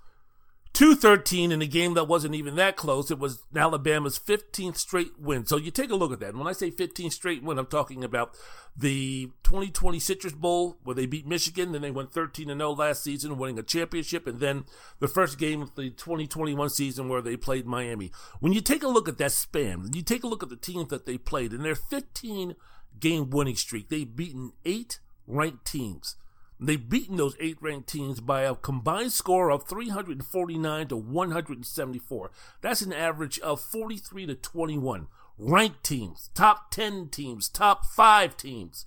[0.73, 3.11] 213 in a game that wasn't even that close.
[3.11, 5.45] It was Alabama's 15th straight win.
[5.45, 6.29] So you take a look at that.
[6.29, 8.35] And when I say 15 straight win, I'm talking about
[8.75, 11.73] the 2020 Citrus Bowl where they beat Michigan.
[11.73, 14.25] Then they went 13 0 last season, winning a championship.
[14.25, 14.65] And then
[14.99, 18.11] the first game of the 2021 season where they played Miami.
[18.39, 20.89] When you take a look at that span, you take a look at the teams
[20.89, 22.55] that they played in their 15
[22.99, 26.15] game winning streak, they've beaten eight ranked teams.
[26.59, 32.31] They've beaten those eight ranked teams by a combined score of 349 to 174.
[32.61, 35.07] That's an average of 43 to 21.
[35.37, 38.85] Ranked teams, top 10 teams, top 5 teams,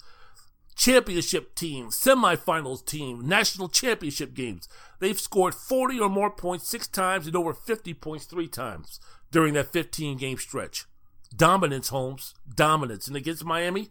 [0.76, 4.68] championship teams, semifinals team, national championship games.
[5.00, 9.00] They've scored 40 or more points six times and over 50 points three times
[9.32, 10.86] during that 15 game stretch.
[11.34, 12.34] Dominance, Holmes.
[12.54, 13.08] Dominance.
[13.08, 13.90] And against Miami,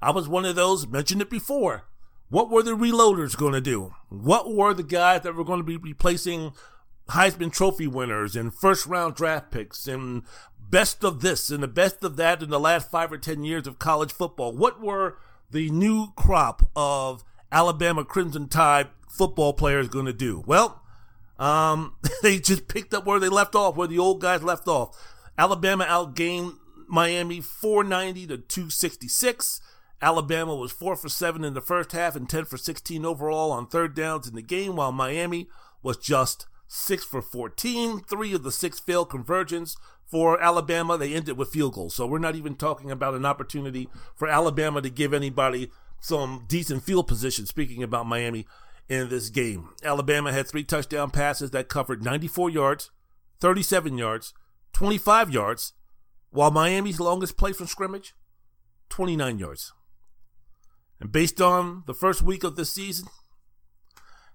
[0.00, 1.84] I was one of those, mentioned it before.
[2.28, 3.94] What were the reloaders going to do?
[4.08, 6.52] What were the guys that were going to be replacing
[7.10, 10.22] Heisman Trophy winners and first round draft picks and
[10.58, 13.66] best of this and the best of that in the last five or ten years
[13.66, 14.52] of college football?
[14.52, 15.18] What were
[15.50, 17.22] the new crop of
[17.52, 20.42] Alabama Crimson Tide football players going to do?
[20.46, 20.82] Well,
[21.38, 24.96] um, they just picked up where they left off, where the old guys left off.
[25.38, 26.56] Alabama outgained
[26.88, 29.60] Miami 490 to 266.
[30.02, 33.66] Alabama was 4 for 7 in the first half and 10 for 16 overall on
[33.66, 35.48] third downs in the game, while Miami
[35.82, 38.00] was just 6 for 14.
[38.00, 40.98] Three of the six failed conversions for Alabama.
[40.98, 41.94] They ended with field goals.
[41.94, 45.70] So we're not even talking about an opportunity for Alabama to give anybody
[46.00, 48.46] some decent field position, speaking about Miami
[48.88, 49.70] in this game.
[49.82, 52.90] Alabama had three touchdown passes that covered 94 yards,
[53.40, 54.34] 37 yards,
[54.72, 55.72] 25 yards,
[56.30, 58.14] while Miami's longest play from scrimmage,
[58.90, 59.72] 29 yards.
[61.00, 63.08] And based on the first week of the season,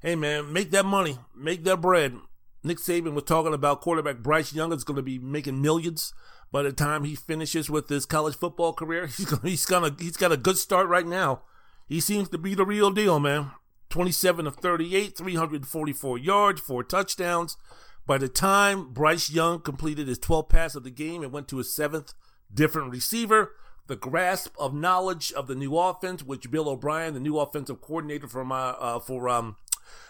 [0.02, 2.18] hey man, make that money, make that bread.
[2.64, 6.14] Nick Saban was talking about quarterback Bryce Young is going to be making millions
[6.52, 9.08] by the time he finishes with his college football career.
[9.18, 11.42] He's gonna, he's gonna he's got a good start right now.
[11.88, 13.52] He seems to be the real deal, man.
[13.90, 17.58] 27 of 38, 344 yards, four touchdowns.
[18.06, 21.58] By the time Bryce Young completed his 12th pass of the game and went to
[21.58, 22.14] his seventh
[22.54, 23.52] different receiver,
[23.92, 28.26] the grasp of knowledge of the new offense, which Bill O'Brien, the new offensive coordinator
[28.26, 29.58] for my uh, for um,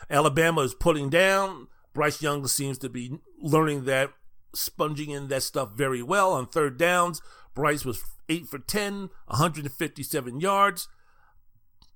[0.07, 1.65] Alabama, is putting down.
[1.91, 4.11] Bryce Young seems to be learning that,
[4.53, 7.23] sponging in that stuff very well on third downs.
[7.55, 10.87] Bryce was eight for 10, 157 yards,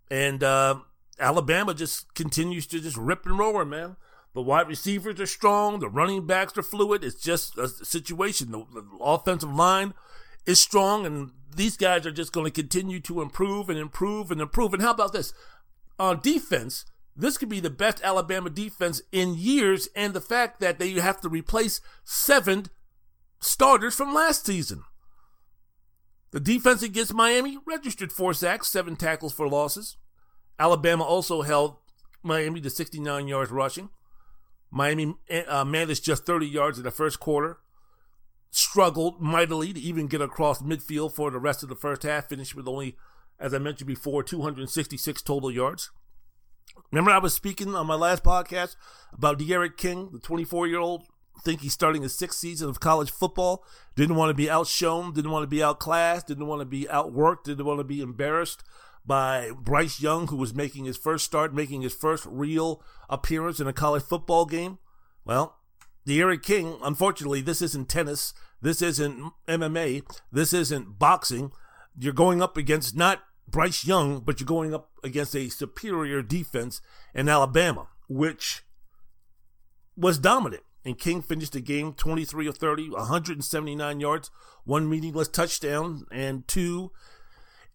[0.10, 0.80] and uh,
[1.20, 3.96] Alabama just continues to just rip and roar, man.
[4.34, 5.82] The wide receivers are strong.
[5.82, 7.04] The running backs are fluid.
[7.04, 8.50] It's just a situation.
[8.50, 9.94] The, the offensive line
[10.48, 14.42] is strong, and these guys are just going to continue to improve and improve and
[14.42, 14.74] improve.
[14.74, 15.34] And how about this?
[15.98, 16.86] On defense,
[17.16, 21.22] this could be the best Alabama defense in years, and the fact that they have
[21.22, 22.66] to replace seven
[23.40, 24.84] starters from last season.
[26.32, 29.96] The defense against Miami registered four sacks, seven tackles for losses.
[30.60, 31.78] Alabama also held
[32.22, 33.90] Miami to 69 yards rushing.
[34.70, 35.16] Miami
[35.48, 37.60] uh, managed just 30 yards in the first quarter
[38.56, 42.56] struggled mightily to even get across midfield for the rest of the first half, finished
[42.56, 42.96] with only,
[43.38, 45.92] as I mentioned before, 266 total yards.
[46.92, 48.78] Remember, I was speaking on my last podcast
[49.14, 51.04] about D'Eriq King, the 24 year old,
[51.44, 53.66] think he's starting his sixth season of college football.
[53.96, 57.44] Didn't want to be outshone, didn't want to be outclassed, didn't want to be outworked,
[57.44, 58.64] didn't want to be embarrassed
[59.06, 63.68] by Bryce Young, who was making his first start, making his first real appearance in
[63.68, 64.80] a college football game.
[65.26, 65.58] Well,
[66.06, 68.34] D'Eriq King, unfortunately, this isn't tennis.
[68.62, 70.04] This isn't MMA.
[70.32, 71.52] This isn't boxing.
[71.98, 76.82] You're going up against not Bryce Young, but you're going up against a superior defense
[77.14, 77.88] in Alabama.
[78.08, 78.64] which
[79.98, 80.64] was dominant.
[80.84, 84.30] And King finished the game 23 of 30, 179 yards,
[84.66, 86.92] one meaningless touchdown, and two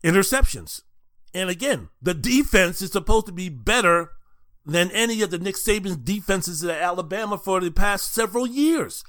[0.04, 0.82] interceptions.
[1.34, 4.10] And again, the defense is supposed to be better
[4.72, 9.04] than any of the Nick Saban's defenses at Alabama for the past several years.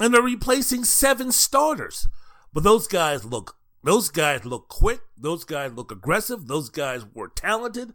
[0.00, 2.06] And they're replacing seven starters.
[2.52, 7.28] But those guys look those guys look quick, those guys look aggressive, those guys were
[7.28, 7.94] talented.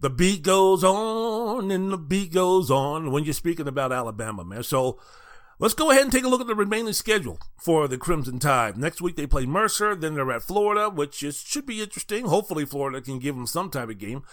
[0.00, 4.64] The beat goes on and the beat goes on when you're speaking about Alabama, man.
[4.64, 4.98] So
[5.60, 8.76] let's go ahead and take a look at the remaining schedule for the Crimson Tide.
[8.76, 12.26] Next week they play Mercer, then they're at Florida, which is, should be interesting.
[12.26, 14.24] Hopefully Florida can give them some type of game.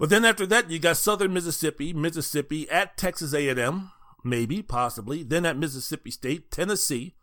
[0.00, 3.92] But then after that, you got Southern Mississippi, Mississippi at Texas A&M,
[4.24, 5.22] maybe, possibly.
[5.22, 7.16] Then at Mississippi State, Tennessee,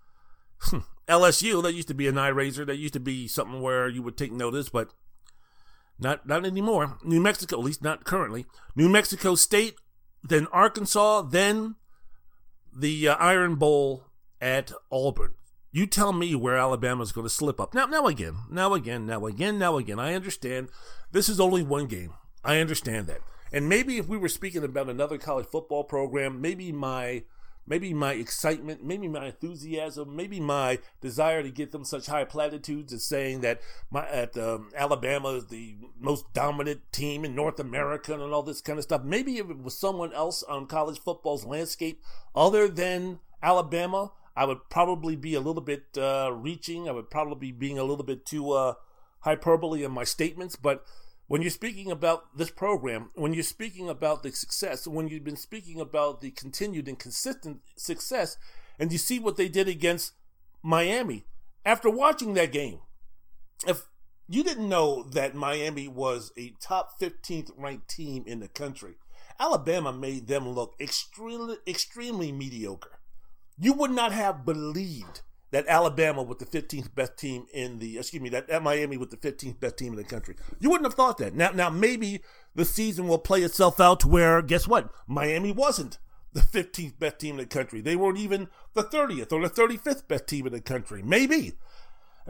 [1.10, 1.64] LSU.
[1.64, 2.64] That used to be an eye raiser.
[2.66, 4.94] That used to be something where you would take notice, but
[5.98, 7.00] not not anymore.
[7.04, 8.46] New Mexico, at least not currently.
[8.76, 9.74] New Mexico State,
[10.22, 11.78] then Arkansas, then
[12.72, 14.04] the uh, Iron Bowl
[14.40, 15.34] at Auburn.
[15.72, 17.74] You tell me where Alabama's going to slip up.
[17.74, 20.00] Now, now again, now again, now again, now again.
[20.00, 20.70] I understand
[21.12, 22.14] this is only one game.
[22.48, 23.20] I understand that.
[23.52, 27.24] And maybe if we were speaking about another college football program, maybe my
[27.68, 32.94] maybe my excitement, maybe my enthusiasm, maybe my desire to get them such high platitudes
[32.94, 33.60] as saying that
[33.92, 38.62] my at um, Alabama is the most dominant team in North America and all this
[38.62, 39.04] kind of stuff.
[39.04, 42.02] Maybe if it was someone else on college football's landscape
[42.34, 46.88] other than Alabama, I would probably be a little bit uh, reaching.
[46.88, 48.76] I would probably be being a little bit too uh,
[49.22, 50.86] hyperbole in my statements, but
[51.28, 55.36] when you're speaking about this program, when you're speaking about the success, when you've been
[55.36, 58.38] speaking about the continued and consistent success,
[58.80, 60.14] and you see what they did against
[60.64, 61.26] Miami,
[61.66, 62.80] after watching that game,
[63.68, 63.84] if
[64.30, 68.96] you didn't know that Miami was a top 15th ranked team in the country,
[69.40, 73.00] Alabama made them look extremely, extremely mediocre.
[73.60, 75.22] You would not have believed
[75.52, 79.12] that Alabama with the 15th best team in the excuse me that, that Miami with
[79.12, 80.36] the 15th best team in the country.
[80.60, 81.36] You wouldn't have thought that.
[81.36, 82.22] Now now maybe
[82.56, 84.90] the season will play itself out to where guess what?
[85.08, 86.00] Miami wasn't
[86.34, 87.82] the 15th best team in the country.
[87.82, 91.02] They weren't even the 30th or the 35th best team in the country.
[91.02, 91.54] Maybe.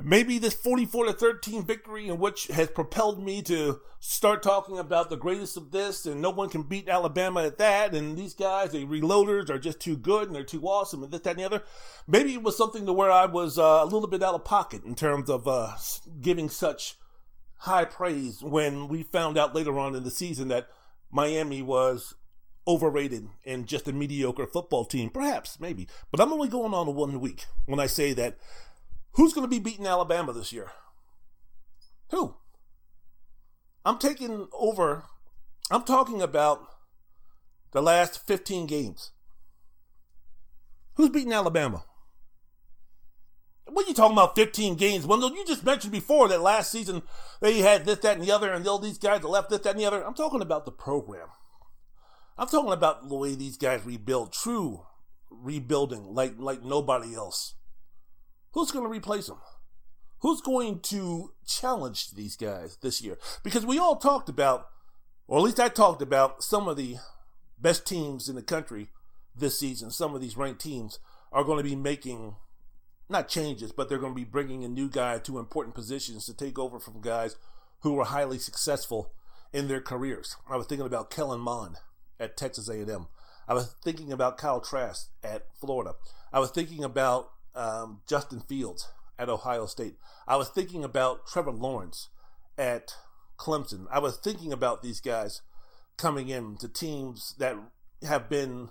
[0.04, 5.10] Maybe this 44 to 13 victory, in which has propelled me to start talking about
[5.10, 8.72] the greatest of this, and no one can beat Alabama at that, and these guys,
[8.72, 11.46] they reloaders, are just too good and they're too awesome, and this, that, and the
[11.46, 11.64] other.
[12.08, 14.84] Maybe it was something to where I was uh, a little bit out of pocket
[14.84, 15.74] in terms of uh,
[16.22, 16.96] giving such
[17.62, 20.70] high praise when we found out later on in the season that
[21.12, 22.14] Miami was
[22.68, 25.10] overrated and just a mediocre football team.
[25.10, 25.88] Perhaps, maybe.
[26.12, 28.38] But I'm only going on one week when I say that
[29.18, 30.72] Who's going to be beating Alabama this year?
[32.12, 32.36] Who?
[33.84, 35.06] I'm taking over.
[35.72, 36.62] I'm talking about
[37.72, 39.12] the last 15 games.
[40.94, 41.84] Who's beating Alabama?
[43.66, 45.06] What are you talking about 15 games?
[45.06, 47.02] Well, you just mentioned before that last season
[47.42, 49.80] they had this, that, and the other, and all these guys left this, that, and
[49.80, 50.06] the other.
[50.06, 51.28] I'm talking about the program.
[52.38, 54.86] I'm talking about the way these guys rebuild, true
[55.32, 57.56] rebuilding, like like nobody else.
[58.54, 59.38] Who's going to replace him?
[60.20, 63.18] Who's going to challenge these guys this year?
[63.44, 64.68] Because we all talked about,
[65.28, 66.98] or at least I talked about, some of the
[67.60, 68.90] best teams in the country
[69.36, 69.92] this season.
[69.92, 71.00] Some of these ranked teams
[71.32, 72.36] are going to be making
[73.10, 76.34] not changes, but they're going to be bringing a new guy to important positions to
[76.34, 77.36] take over from guys
[77.82, 79.14] who were highly successful
[79.54, 80.36] in their careers.
[80.50, 81.78] I was thinking about Kellen Mond
[82.20, 83.08] at Texas A&M.
[83.48, 85.94] I was thinking about Kyle Trask at Florida.
[86.34, 88.88] I was thinking about um, Justin Fields
[89.20, 89.96] at Ohio State.
[90.28, 92.10] I was thinking about Trevor Lawrence
[92.58, 92.94] at
[93.38, 93.88] Clemson.
[93.92, 95.42] I was thinking about these guys
[95.98, 97.56] coming in to teams that
[98.04, 98.70] have been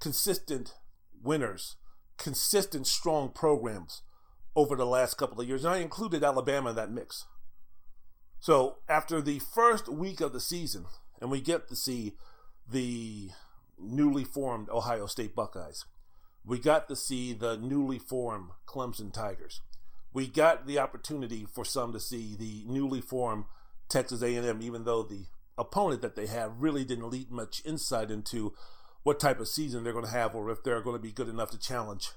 [0.00, 0.74] consistent
[1.22, 1.76] winners,
[2.16, 4.02] consistent strong programs
[4.56, 5.64] over the last couple of years.
[5.64, 7.26] And I included Alabama in that mix.
[8.40, 10.86] So after the first week of the season,
[11.20, 12.14] and we get to see
[12.68, 13.30] the
[13.78, 15.84] newly formed Ohio State Buckeyes
[16.48, 19.60] we got to see the newly formed Clemson Tigers.
[20.14, 23.44] We got the opportunity for some to see the newly formed
[23.90, 25.26] Texas A&M, even though the
[25.58, 28.54] opponent that they have really didn't lead much insight into
[29.02, 31.28] what type of season they're going to have or if they're going to be good
[31.28, 32.12] enough to challenge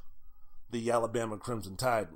[0.70, 2.08] the Alabama Crimson Tide.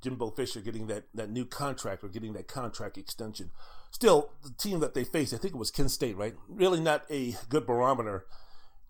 [0.00, 3.50] Jimbo Fisher getting that, that new contract or getting that contract extension.
[3.90, 6.34] Still, the team that they faced, I think it was Kent State, right?
[6.48, 8.26] Really not a good barometer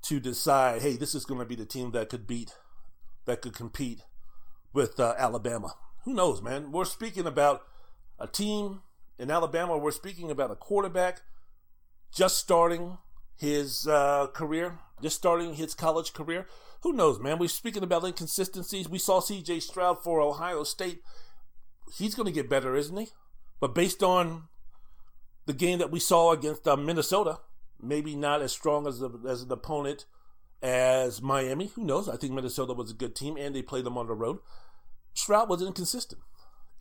[0.03, 2.53] to decide, hey, this is going to be the team that could beat
[3.27, 4.01] that could compete
[4.73, 5.75] with uh, Alabama.
[6.05, 6.73] Who knows, man?
[6.73, 7.63] We're speaking about
[8.19, 8.83] a team
[9.19, 9.77] in Alabama.
[9.77, 11.23] We're speaking about a quarterback
[12.15, 12.99] just starting
[13.37, 16.47] his uh, career, just starting his college career.
[16.83, 17.39] Who knows, man?
[17.39, 18.89] We're speaking about inconsistencies.
[18.89, 19.61] We saw C.J.
[19.61, 21.01] Stroud for Ohio State.
[21.97, 23.09] He's going to get better, isn't he?
[23.61, 24.45] But based on
[25.47, 27.41] the game that we saw against uh, Minnesota,
[27.81, 30.05] maybe not as strong as, a, as an opponent
[30.63, 31.67] as Miami.
[31.75, 32.09] Who knows?
[32.09, 34.39] I think Minnesota was a good team and they played them on the road.
[35.15, 36.21] Stroud was inconsistent.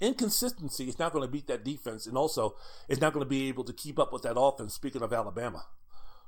[0.02, 2.56] Inconsistency is not going to beat that defense, and also
[2.90, 4.74] it's not going to be able to keep up with that offense.
[4.74, 5.68] Speaking of Alabama,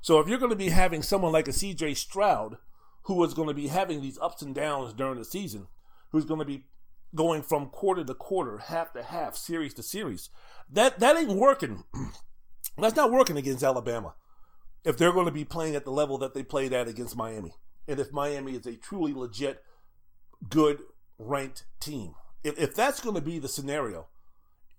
[0.00, 1.94] so if you're going to be having someone like a C.J.
[1.94, 2.56] Stroud,
[3.02, 5.66] who is going to be having these ups and downs during the season,
[6.12, 6.64] who's going to be
[7.14, 10.30] going from quarter to quarter, half to half, series to series,
[10.70, 11.84] that that ain't working.
[12.78, 14.14] That's not working against Alabama
[14.84, 17.54] if they're going to be playing at the level that they played at against Miami,
[17.86, 19.62] and if Miami is a truly legit,
[20.48, 20.80] good
[21.18, 22.14] ranked team.
[22.44, 24.06] If, if that's going to be the scenario,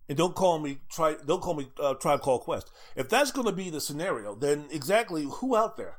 [0.07, 2.71] and don't call me try don't call me uh, Tribe Called Quest.
[2.95, 5.97] If that's going to be the scenario, then exactly who out there?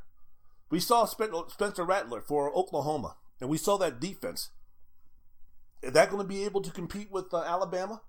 [0.68, 4.50] We saw Spencer Rattler for Oklahoma, and we saw that defense.
[5.82, 8.02] Is that going to be able to compete with uh, Alabama?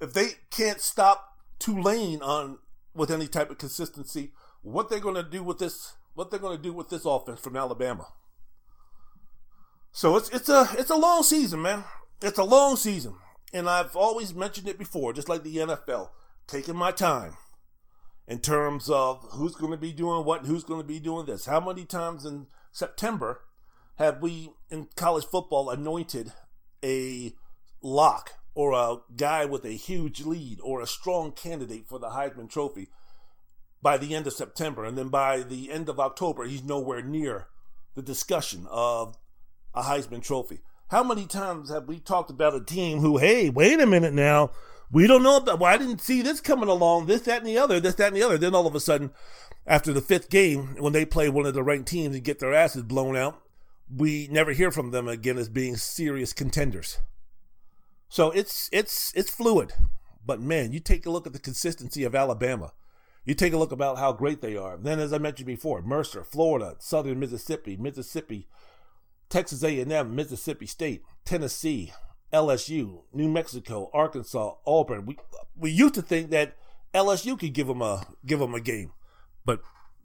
[0.00, 2.58] If they can't stop Tulane on
[2.94, 4.32] with any type of consistency,
[4.62, 5.94] what they're going to do with this?
[6.14, 8.06] What they're going to do with this offense from Alabama?
[9.92, 11.84] So it's it's a it's a long season, man.
[12.22, 13.14] It's a long season.
[13.52, 16.08] And I've always mentioned it before, just like the NFL,
[16.46, 17.36] taking my time
[18.26, 21.44] in terms of who's going to be doing what, who's going to be doing this.
[21.44, 23.42] How many times in September
[23.96, 26.32] have we in college football anointed
[26.82, 27.34] a
[27.82, 32.48] lock or a guy with a huge lead or a strong candidate for the Heisman
[32.48, 32.88] Trophy
[33.82, 34.84] by the end of September?
[34.84, 37.48] And then by the end of October, he's nowhere near
[37.94, 39.16] the discussion of
[39.74, 40.60] a Heisman Trophy.
[40.88, 44.50] How many times have we talked about a team who, hey, wait a minute now,
[44.90, 47.56] we don't know about, well, I didn't see this coming along, this, that, and the
[47.58, 48.36] other, this, that, and the other.
[48.36, 49.10] Then all of a sudden,
[49.66, 52.52] after the fifth game, when they play one of the ranked teams and get their
[52.52, 53.40] asses blown out,
[53.94, 56.98] we never hear from them again as being serious contenders.
[58.08, 59.72] So it's it's it's fluid.
[60.24, 62.72] But man, you take a look at the consistency of Alabama.
[63.24, 64.76] You take a look about how great they are.
[64.76, 68.48] Then, as I mentioned before, Mercer, Florida, Southern Mississippi, Mississippi,
[69.28, 71.92] Texas A&M, Mississippi State, Tennessee,
[72.32, 75.06] LSU, New Mexico, Arkansas, Auburn.
[75.06, 75.18] We
[75.56, 76.56] we used to think that
[76.94, 78.92] LSU could give them a give them a game,
[79.44, 79.60] but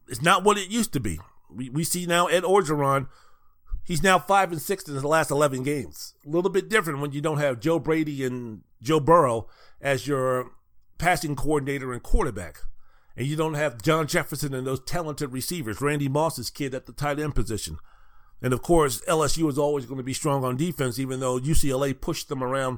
[0.08, 1.20] it's not what it used to be.
[1.50, 3.08] We we see now Ed Orgeron.
[3.84, 6.14] He's now five and six in his last eleven games.
[6.26, 9.48] A little bit different when you don't have Joe Brady and Joe Burrow
[9.82, 10.52] as your
[10.98, 12.60] passing coordinator and quarterback,
[13.18, 15.82] and you don't have John Jefferson and those talented receivers.
[15.82, 17.80] Randy Moss's kid at the tight end position.
[18.42, 22.00] And of course, LSU is always going to be strong on defense, even though UCLA
[22.00, 22.78] pushed them around,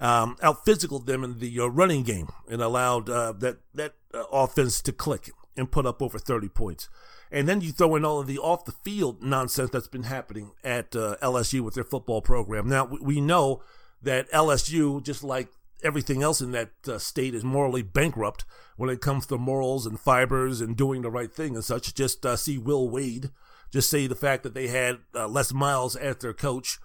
[0.00, 4.24] um, out physical them in the uh, running game and allowed uh, that that uh,
[4.32, 6.88] offense to click and put up over 30 points.
[7.30, 10.52] And then you throw in all of the off the field nonsense that's been happening
[10.64, 12.68] at uh, LSU with their football program.
[12.68, 13.62] Now we know
[14.02, 15.48] that LSU, just like
[15.84, 18.44] everything else in that uh, state, is morally bankrupt
[18.76, 21.94] when it comes to morals and fibers and doing the right thing and such.
[21.94, 23.30] Just uh, see Will Wade
[23.74, 26.78] just say the fact that they had uh, Les Miles as their coach.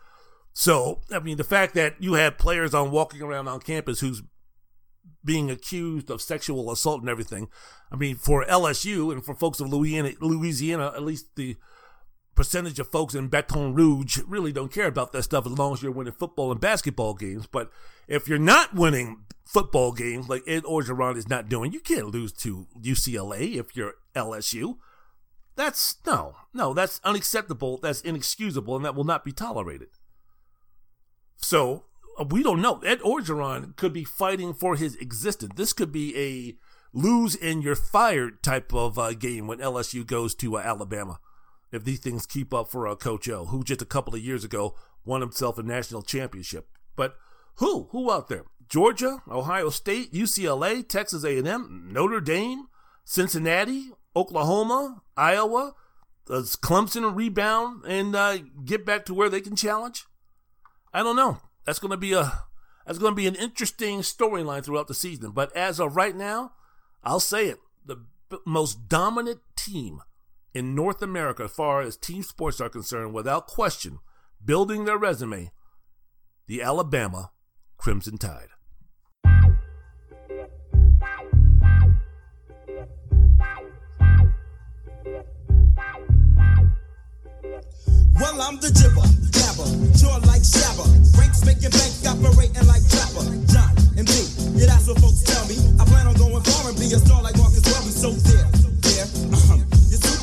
[0.53, 4.23] So, I mean, the fact that you have players on walking around on campus who's
[5.23, 7.47] being accused of sexual assault and everything.
[7.91, 11.57] I mean, for LSU and for folks of Louisiana, Louisiana, at least the
[12.39, 15.83] percentage of folks in Baton Rouge really don't care about that stuff as long as
[15.83, 17.47] you're winning football and basketball games.
[17.47, 17.69] But
[18.07, 22.31] if you're not winning football games like Ed Orgeron is not doing, you can't lose
[22.31, 24.77] to UCLA if you're LSU.
[25.57, 29.89] That's no, no, that's unacceptable, that's inexcusable, and that will not be tolerated.
[31.35, 31.87] So
[32.17, 32.79] uh, we don't know.
[32.85, 35.55] Ed Orgeron could be fighting for his existence.
[35.57, 36.55] This could be a
[36.97, 41.19] lose and you're fired type of uh, game when LSU goes to uh, Alabama.
[41.71, 44.43] If these things keep up for uh, Coach O, who just a couple of years
[44.43, 46.67] ago won himself a national championship.
[46.95, 47.15] But
[47.55, 47.89] who?
[47.91, 48.45] Who out there?
[48.67, 52.67] Georgia, Ohio State, UCLA, Texas A&M, Notre Dame,
[53.03, 55.73] Cincinnati, Oklahoma, Iowa?
[56.25, 60.05] Does Clemson rebound and uh, get back to where they can challenge?
[60.93, 61.39] I don't know.
[61.65, 62.31] That's going to be a
[62.85, 65.31] that's going to be an interesting storyline throughout the season.
[65.31, 66.53] But as of right now,
[67.03, 67.97] I'll say it: the
[68.45, 70.01] most dominant team
[70.53, 73.99] in North America, as far as team sports are concerned, without question,
[74.43, 75.51] building their resume,
[76.47, 77.31] the Alabama
[77.77, 78.49] Crimson Tide.
[88.19, 89.63] Well, I'm the jibber, jabber,
[89.95, 90.83] jaw like Shabba.
[91.15, 93.23] Ranks making bank, operating like Trapper.
[93.47, 94.21] John and me,
[94.59, 95.55] yeah, that's what folks tell me.
[95.79, 97.95] I plan on going far and be a star like Marcus Welby.
[97.95, 98.58] So there,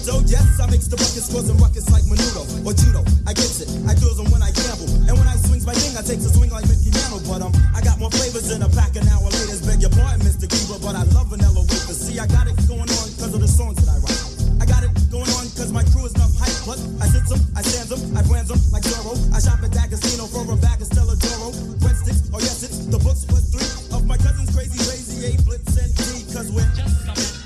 [0.07, 3.03] so yes, I mix the buckets, causing ruckus like Menudo or Judo.
[3.27, 4.87] I get it, I do them when I gamble.
[5.03, 7.27] And when I swings my thing, I takes a swing like Mickey Mantle.
[7.27, 9.59] But um, I got more flavors in a pack an hour later.
[9.67, 10.47] Beg your pardon, Mr.
[10.47, 11.99] Cuba, but I love vanilla wafers.
[11.99, 14.23] See, I got it going on because of the songs that I write.
[14.63, 16.55] I got it going on because my crew is not hype.
[16.63, 19.19] But I sits them, I stands them, I brands them like Zorro.
[19.35, 21.51] I shop at that casino for a bag of Stella D'oro.
[21.83, 25.75] Breadsticks, oh yes, it's the books for three of my cousin's crazy, crazy A Blitz
[25.83, 26.31] and D.
[26.31, 27.46] Cause we're just coming.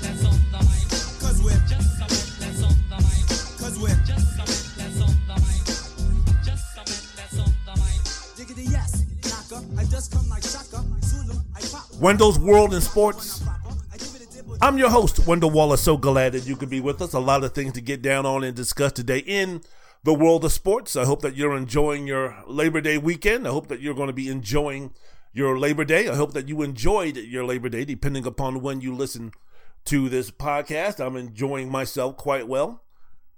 [12.01, 13.43] Wendell's World in Sports.
[14.59, 15.83] I'm your host, Wendell Wallace.
[15.83, 17.13] So glad that you could be with us.
[17.13, 19.61] A lot of things to get down on and discuss today in
[20.03, 20.95] the world of sports.
[20.95, 23.47] I hope that you're enjoying your Labor Day weekend.
[23.47, 24.95] I hope that you're going to be enjoying
[25.31, 26.09] your Labor Day.
[26.09, 29.31] I hope that you enjoyed your Labor Day, depending upon when you listen
[29.85, 30.99] to this podcast.
[30.99, 32.81] I'm enjoying myself quite well.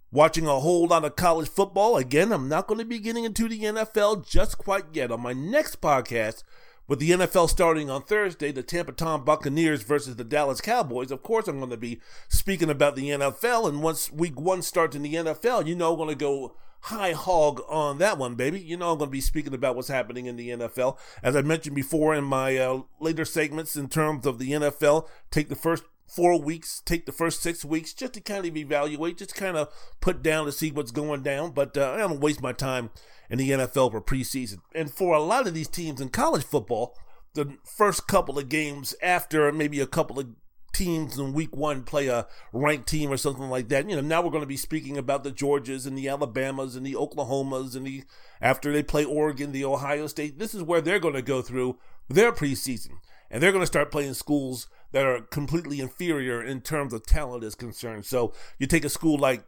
[0.10, 1.98] Watching a whole lot of college football.
[1.98, 5.12] Again, I'm not going to be getting into the NFL just quite yet.
[5.12, 6.44] On my next podcast,
[6.88, 11.24] with the NFL starting on Thursday, the Tampa Tom Buccaneers versus the Dallas Cowboys, of
[11.24, 13.70] course, I'm going to be speaking about the NFL.
[13.70, 17.14] And once week one starts in the NFL, you know, I'm going to go high
[17.14, 18.60] hog on that one, baby.
[18.60, 20.98] You know, I'm going to be speaking about what's happening in the NFL.
[21.22, 25.48] As I mentioned before in my uh, later segments, in terms of the NFL, take
[25.48, 25.84] the first
[26.16, 29.70] four weeks, take the first six weeks just to kind of evaluate, just kind of
[30.00, 31.52] put down to see what's going down.
[31.52, 32.92] But uh, I don't waste my time
[33.30, 34.60] in the NFL for preseason.
[34.76, 36.96] And for a lot of these teams in college football,
[37.34, 40.28] the first couple of games after maybe a couple of
[40.74, 43.90] teams in week one play a ranked team or something like that.
[43.90, 46.86] You know, now we're going to be speaking about the Georgias and the Alabamas and
[46.86, 48.04] the Oklahomas and the
[48.42, 50.40] after they play Oregon, the Ohio State.
[50.40, 51.78] This is where they're going to go through
[52.10, 52.98] their preseason.
[53.32, 57.44] And they're going to start playing schools that are completely inferior in terms of talent
[57.44, 58.06] is concerned.
[58.06, 59.44] So you take a school like,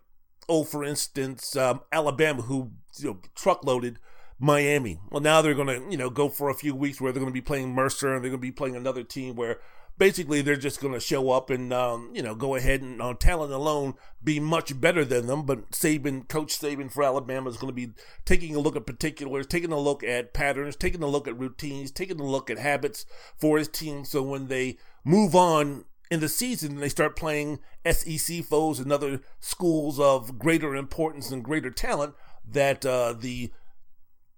[0.50, 4.00] oh, for instance, um, Alabama, who you know, truckloaded
[4.40, 5.00] Miami.
[5.10, 7.32] Well, now they're going to, you know, go for a few weeks where they're going
[7.32, 9.60] to be playing Mercer and they're going to be playing another team where
[9.98, 13.16] basically they're just going to show up and, um, you know, go ahead and on
[13.18, 13.94] talent alone
[14.24, 15.46] be much better than them.
[15.46, 17.94] But Saban, Coach Saban for Alabama is going to be
[18.26, 21.92] taking a look at particulars, taking a look at patterns, taking a look at routines,
[21.92, 23.06] taking a look at habits
[23.38, 24.04] for his team.
[24.04, 28.92] So when they move on in the season and they start playing SEC foes and
[28.92, 33.52] other schools of greater importance and greater talent, that uh, the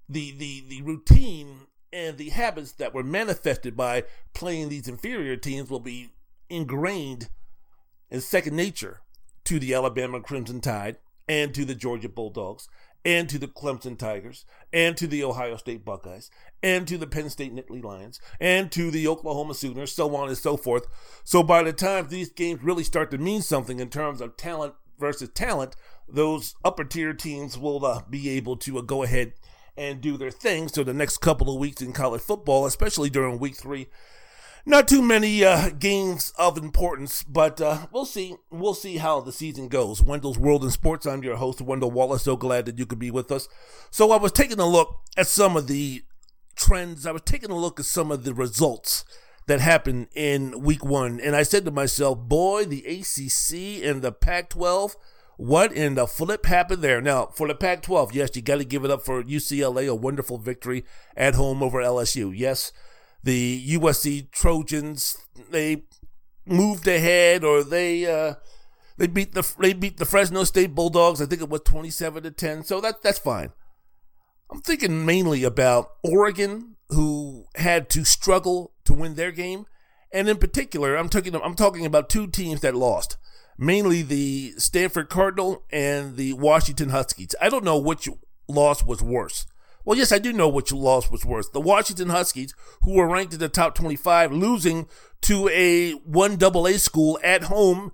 [0.08, 1.62] the the the routine
[1.92, 4.04] and the habits that were manifested by
[4.34, 6.12] playing these inferior teams will be
[6.50, 7.30] ingrained
[8.10, 9.02] in second nature
[9.44, 10.98] to the Alabama Crimson Tide
[11.28, 12.68] and to the Georgia Bulldogs
[13.06, 16.30] and to the Clemson Tigers and to the Ohio State Buckeyes
[16.62, 20.38] and to the Penn State Nittany Lions and to the Oklahoma Sooners, so on and
[20.38, 20.88] so forth.
[21.24, 24.74] So by the time these games really start to mean something in terms of talent
[25.00, 25.76] versus talent,
[26.08, 29.34] those upper tier teams will uh, be able to uh, go ahead
[29.78, 30.68] and do their thing.
[30.68, 33.88] So the next couple of weeks in college football, especially during week three,
[34.66, 38.36] not too many uh, games of importance, but uh, we'll see.
[38.50, 40.02] We'll see how the season goes.
[40.02, 41.06] Wendell's World in Sports.
[41.06, 42.24] I'm your host, Wendell Wallace.
[42.24, 43.48] So glad that you could be with us.
[43.92, 46.04] So I was taking a look at some of the
[46.56, 47.06] trends.
[47.06, 49.06] I was taking a look at some of the results
[49.48, 54.12] that happened in week one, and I said to myself, "Boy, the ACC and the
[54.12, 54.96] Pac-12."
[55.38, 57.00] What in the flip happened there?
[57.00, 59.94] Now, for the Pac 12, yes, you got to give it up for UCLA, a
[59.94, 60.84] wonderful victory
[61.16, 62.34] at home over LSU.
[62.36, 62.72] Yes,
[63.28, 65.18] the USC Trojans,
[65.52, 65.84] they
[66.46, 68.36] moved ahead or they, uh,
[68.98, 71.22] they beat the they beat the Fresno State Bulldogs.
[71.22, 72.64] I think it was twenty seven to ten.
[72.64, 73.52] So that that's fine.
[74.52, 79.66] I'm thinking mainly about Oregon, who had to struggle to win their game,
[80.12, 83.18] and in particular, I'm talking I'm talking about two teams that lost
[83.58, 87.36] mainly the Stanford Cardinal and the Washington Huskies.
[87.42, 88.08] I don't know which
[88.48, 89.48] loss was worse.
[89.88, 91.48] Well, yes, I do know which loss was worse.
[91.48, 94.90] The Washington Huskies, who were ranked in the top 25, losing
[95.22, 97.94] to a 1AA school at home,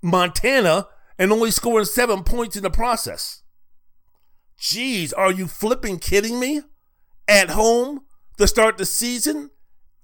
[0.00, 0.86] Montana,
[1.18, 3.42] and only scoring seven points in the process.
[4.56, 6.60] Jeez, are you flipping kidding me?
[7.26, 8.02] At home
[8.38, 9.50] to start the season?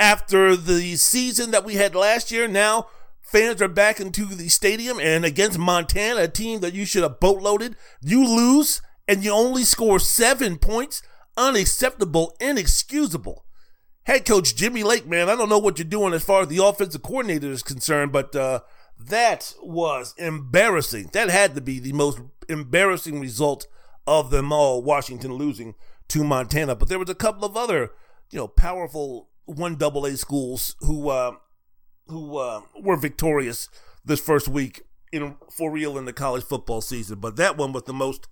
[0.01, 2.89] After the season that we had last year, now
[3.23, 7.21] fans are back into the stadium and against Montana, a team that you should have
[7.21, 11.01] boatloaded, you lose and you only score seven points.
[11.39, 13.45] Unacceptable, inexcusable.
[14.03, 16.65] Head coach Jimmy Lake, man, I don't know what you're doing as far as the
[16.65, 18.61] offensive coordinator is concerned, but uh,
[18.99, 21.11] that was embarrassing.
[21.13, 23.69] That had to be the most embarrassing result
[24.05, 25.77] of them all, Washington losing
[26.09, 26.75] to Montana.
[26.75, 27.93] But there was a couple of other,
[28.31, 31.37] you know, powerful one double A schools who uh,
[32.09, 33.69] who uh, were victorious
[34.05, 34.83] this first week
[35.13, 37.21] in for real in the college football season.
[37.21, 38.27] But that one was the most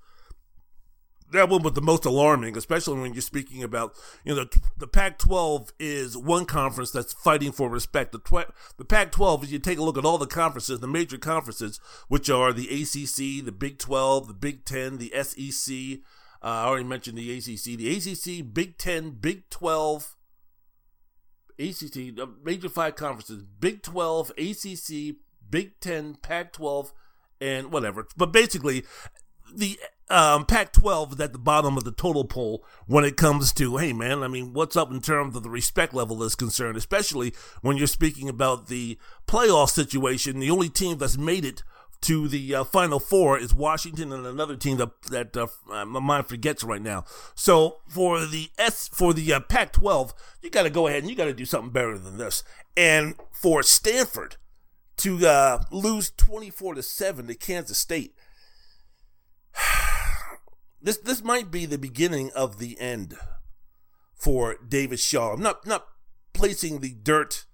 [1.32, 4.86] that one was the most alarming, especially when you're speaking about, you know, the, the
[4.86, 8.12] Pac-12 is one conference that's fighting for respect.
[8.12, 8.46] The,
[8.76, 12.30] the Pac-12, if you take a look at all the conferences, the major conferences, which
[12.30, 16.00] are the ACC, the Big 12, the Big 10, the SEC.
[16.42, 20.16] Uh, I already mentioned the ACC, the ACC, Big 10, Big 12,
[21.58, 25.16] ACC, the major five conferences, Big 12, ACC,
[25.48, 26.92] Big 10, Pac-12,
[27.40, 28.06] and whatever.
[28.16, 28.84] But basically,
[29.54, 33.52] the um, Pac 12 is at the bottom of the total poll when it comes
[33.54, 36.76] to, hey, man, I mean, what's up in terms of the respect level is concerned,
[36.76, 40.38] especially when you're speaking about the playoff situation.
[40.38, 41.62] The only team that's made it
[42.02, 46.26] to the uh, Final Four is Washington and another team that, that uh, my mind
[46.26, 47.04] forgets right now.
[47.34, 51.16] So for the S for the uh, Pac-12, you got to go ahead and you
[51.16, 52.44] got to do something better than this.
[52.76, 54.36] And for Stanford
[54.98, 58.14] to uh, lose 24 to seven to Kansas State
[60.80, 63.16] this this might be the beginning of the end
[64.14, 65.32] for David Shaw.
[65.32, 65.86] I'm not not
[66.32, 67.44] placing the dirt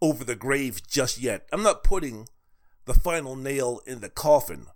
[0.00, 1.46] over the grave just yet.
[1.52, 2.28] I'm not putting
[2.84, 4.66] the final nail in the coffin.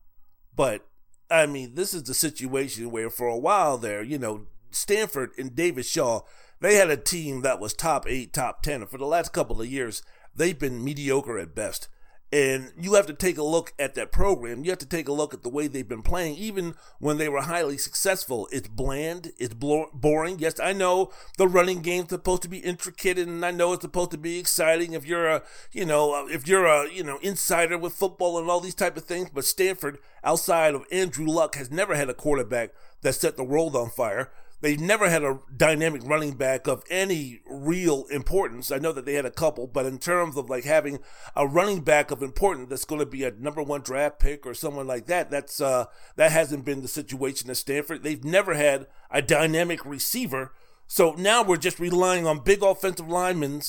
[0.55, 0.87] But
[1.31, 5.55] I mean, this is the situation where for a while there, you know, Stanford and
[5.55, 6.21] David Shaw,
[6.61, 8.83] they had a team that was top 8, top 10.
[8.83, 10.03] And for the last couple of years,
[10.35, 11.89] they've been mediocre at best.
[12.37, 14.63] And you have to take a look at that program.
[14.63, 17.31] You have to take a look at the way they've been playing, even when they
[17.31, 18.47] were highly successful.
[18.53, 19.33] It's bland.
[19.39, 20.39] It's boring.
[20.39, 24.11] Yes, I know the running game's supposed to be intricate, and I know it's supposed
[24.11, 24.93] to be exciting.
[24.93, 28.51] If you're a, you know, uh, if you're a, you know, insider with football and
[28.51, 29.31] all these type of things.
[29.33, 33.75] But Stanford, outside of Andrew Luck, has never had a quarterback that set the world
[33.75, 34.31] on fire.
[34.67, 38.73] They've never had a dynamic running back of any real importance.
[38.73, 40.99] I know that they had a couple, but in terms of like having
[41.37, 44.55] a running back of importance that's going to be a number one draft pick or
[44.55, 45.85] someone like that, that's uh,
[46.17, 48.03] that hasn't been the situation at Stanford.
[48.03, 50.53] They've never had a dynamic receiver.
[50.89, 53.63] So now we're just relying on big offensive linemen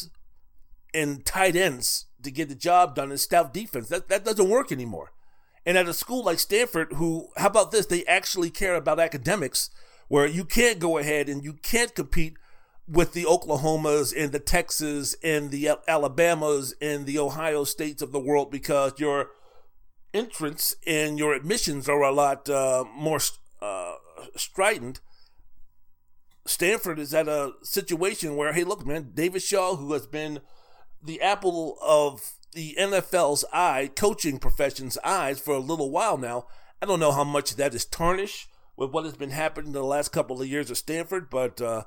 [0.96, 3.90] and tight ends to get the job done in stout defense.
[3.90, 5.12] That that doesn't work anymore.
[5.64, 7.86] And at a school like Stanford, who how about this?
[7.86, 9.70] They actually care about academics
[10.08, 12.38] where you can't go ahead and you can't compete
[12.88, 18.20] with the Oklahomas and the Texas and the Alabamas and the Ohio States of the
[18.20, 19.32] world because your
[20.14, 23.20] entrance and your admissions are a lot uh, more
[23.62, 23.96] uh,
[24.36, 25.02] strident.
[26.46, 30.40] Stanford is at a situation where, hey, look, man, David Shaw, who has been
[31.04, 36.48] the apple of the NFL's eye, coaching profession's eyes for a little while now,
[36.82, 38.48] I don't know how much that is tarnished
[38.78, 41.84] with what has been happening in the last couple of years at Stanford, but uh,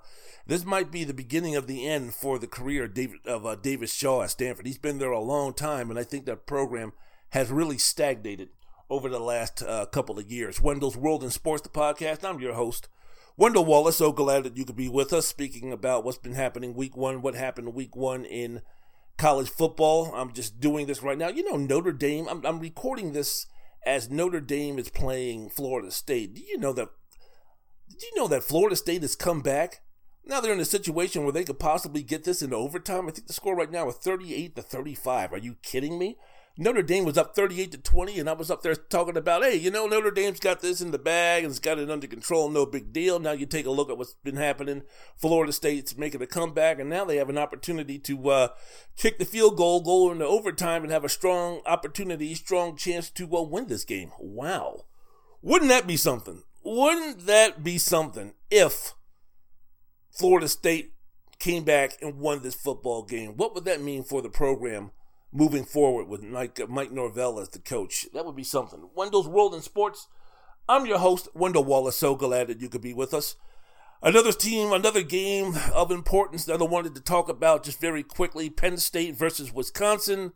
[0.46, 3.54] this might be the beginning of the end for the career of David, of uh,
[3.54, 4.66] Davis Shaw at Stanford.
[4.66, 6.92] He's been there a long time, and I think that program
[7.30, 8.48] has really stagnated
[8.90, 10.60] over the last uh, couple of years.
[10.60, 12.28] Wendell's World in Sports, the podcast.
[12.28, 12.88] I'm your host,
[13.36, 13.98] Wendell Wallace.
[13.98, 17.22] So glad that you could be with us, speaking about what's been happening week one,
[17.22, 18.62] what happened week one in
[19.16, 20.12] college football.
[20.12, 21.28] I'm just doing this right now.
[21.28, 22.26] You know, Notre Dame.
[22.28, 23.46] I'm, I'm recording this
[23.84, 26.34] as Notre Dame is playing Florida State.
[26.34, 26.88] Do you know that?
[27.88, 29.82] Did you know that Florida State has come back?
[30.24, 33.08] Now they're in a situation where they could possibly get this into overtime.
[33.08, 35.32] I think the score right now is 38 to 35.
[35.32, 36.18] Are you kidding me?
[36.62, 39.56] Notre Dame was up 38 to 20, and I was up there talking about, hey,
[39.56, 42.50] you know, Notre Dame's got this in the bag and it's got it under control,
[42.50, 43.18] no big deal.
[43.18, 44.82] Now you take a look at what's been happening.
[45.16, 48.48] Florida State's making a comeback, and now they have an opportunity to uh,
[48.94, 53.24] kick the field goal, go into overtime, and have a strong opportunity, strong chance to
[53.34, 54.12] uh, win this game.
[54.20, 54.84] Wow.
[55.40, 56.42] Wouldn't that be something?
[56.62, 58.92] Wouldn't that be something if
[60.10, 60.92] Florida State
[61.38, 63.38] came back and won this football game?
[63.38, 64.90] What would that mean for the program?
[65.32, 68.06] Moving forward with Mike, Mike Norvell as the coach.
[68.12, 68.88] That would be something.
[68.94, 70.08] Wendell's World in Sports.
[70.68, 71.96] I'm your host, Wendell Wallace.
[71.96, 73.36] So glad that you could be with us.
[74.02, 78.48] Another team, another game of importance that I wanted to talk about just very quickly
[78.48, 80.32] Penn State versus Wisconsin.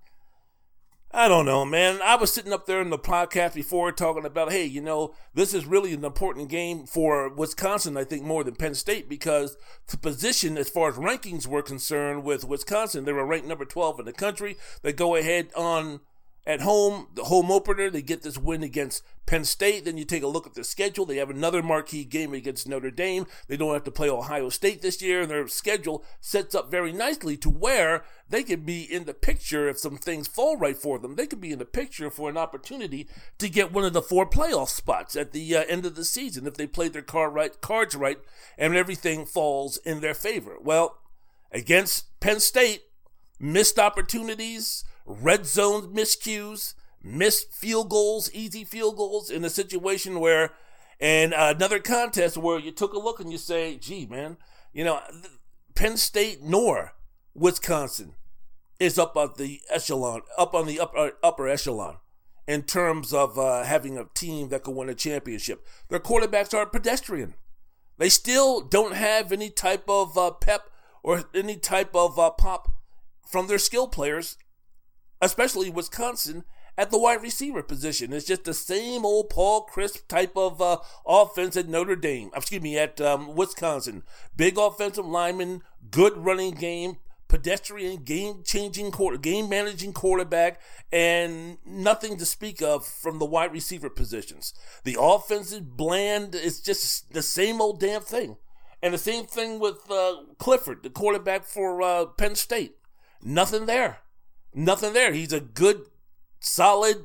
[1.17, 2.01] I don't know, man.
[2.03, 5.55] I was sitting up there in the podcast before talking about, hey, you know, this
[5.55, 9.97] is really an important game for Wisconsin, I think, more than Penn State because the
[9.97, 14.07] position, as far as rankings were concerned, with Wisconsin, they were ranked number 12 in
[14.07, 14.57] the country.
[14.83, 16.01] They go ahead on
[16.47, 19.87] at home, the home opener, they get this win against Penn State.
[19.87, 21.07] Then you take a look at their schedule.
[21.07, 23.27] They have another marquee game against Notre Dame.
[23.49, 25.23] They don't have to play Ohio State this year.
[25.23, 29.69] And their schedule sets up very nicely to where they could be in the picture
[29.69, 31.15] if some things fall right for them.
[31.15, 33.09] They could be in the picture for an opportunity
[33.39, 36.47] to get one of the four playoff spots at the uh, end of the season
[36.47, 38.19] if they played their card right, cards right
[38.59, 40.57] and everything falls in their favor.
[40.61, 40.99] Well,
[41.51, 42.83] against Penn State,
[43.41, 50.53] missed opportunities red zone miscues, missed field goals, easy field goals in a situation where
[51.01, 54.37] And another contest where you took a look and you say, gee, man,
[54.73, 55.01] you know,
[55.75, 56.95] Penn State nor
[57.35, 58.15] Wisconsin
[58.79, 61.97] is up on the echelon, up on the upper, upper echelon
[62.47, 65.67] in terms of uh, having a team that could win a championship.
[65.89, 67.35] Their quarterbacks are pedestrian.
[67.99, 70.71] They still don't have any type of uh, pep
[71.03, 72.73] or any type of uh, pop
[73.27, 74.37] from their skill players,
[75.25, 76.45] especially Wisconsin
[76.77, 78.13] at the wide receiver position.
[78.13, 82.31] It's just the same old Paul Chryst type of uh, offense at Notre Dame.
[82.35, 84.03] Excuse me, at um, Wisconsin.
[84.37, 86.99] Big offensive lineman, good running game,
[87.29, 88.93] pedestrian, game changing,
[89.23, 90.61] game managing quarterback,
[90.93, 94.53] and nothing to speak of from the wide receiver positions.
[94.85, 96.35] The offense is bland.
[96.35, 98.37] It's just the same old damn thing.
[98.83, 102.77] And the same thing with uh, Clifford, the quarterback for uh, Penn State.
[103.23, 104.01] Nothing there.
[104.55, 105.13] Nothing there.
[105.13, 105.87] He's a good
[106.41, 107.05] solid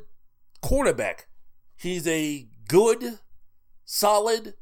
[0.61, 1.27] quarterback.
[1.76, 3.19] He's a good,
[3.85, 4.53] solid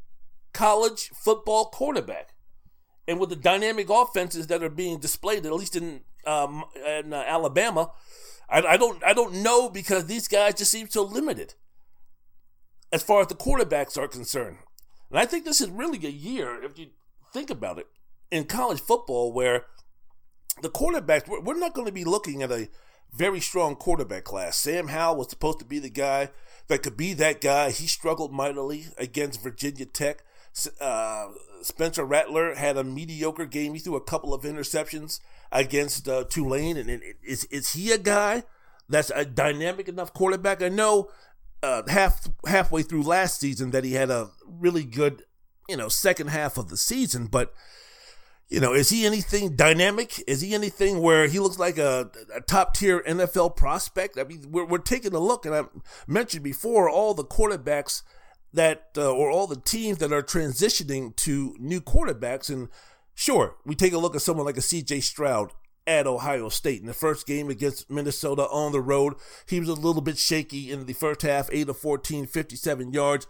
[0.53, 2.33] college football quarterback.
[3.07, 7.23] And with the dynamic offenses that are being displayed, at least in um, in uh,
[7.25, 7.91] Alabama,
[8.49, 11.53] I, I, don't I don't know because these guys just seem so limited
[12.91, 14.57] as far as the quarterbacks are concerned.
[15.09, 16.87] And I think this is really a year, if you
[17.33, 17.87] think about it,
[18.29, 19.65] in college football where
[20.61, 22.69] the quarterbacks we're, not going to be looking at a
[23.13, 24.57] very strong quarterback class.
[24.57, 26.29] Sam Howell was supposed to be the guy
[26.67, 27.71] that could be that guy.
[27.71, 30.23] He struggled mightily against Virginia Tech.
[30.81, 31.27] Uh,
[31.61, 33.73] Spencer Rattler had a mediocre game.
[33.73, 35.19] He threw a couple of interceptions
[35.51, 36.77] against uh, Tulane.
[36.77, 38.43] And, and is is he a guy
[38.89, 40.61] that's a dynamic enough quarterback?
[40.61, 41.09] I know
[41.63, 45.23] uh, half halfway through last season that he had a really good,
[45.69, 47.53] you know, second half of the season, but
[48.49, 50.23] you know, is he anything dynamic?
[50.25, 54.17] Is he anything where he looks like a, a top tier NFL prospect?
[54.17, 55.63] I mean, we're, we're taking a look, and I
[56.07, 58.03] mentioned before all the quarterbacks
[58.53, 62.49] that, uh, or all the teams that are transitioning to new quarterbacks.
[62.49, 62.69] And
[63.13, 65.51] sure, we take a look at someone like a CJ Stroud
[65.85, 66.79] at Ohio State.
[66.79, 69.15] In the first game against Minnesota on the road,
[69.45, 73.27] he was a little bit shaky in the first half, 8 of 14, 57 yards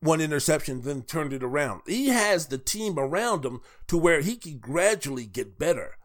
[0.00, 1.82] one interception, then turned it around.
[1.86, 5.96] He has the team around him to where he can gradually get better.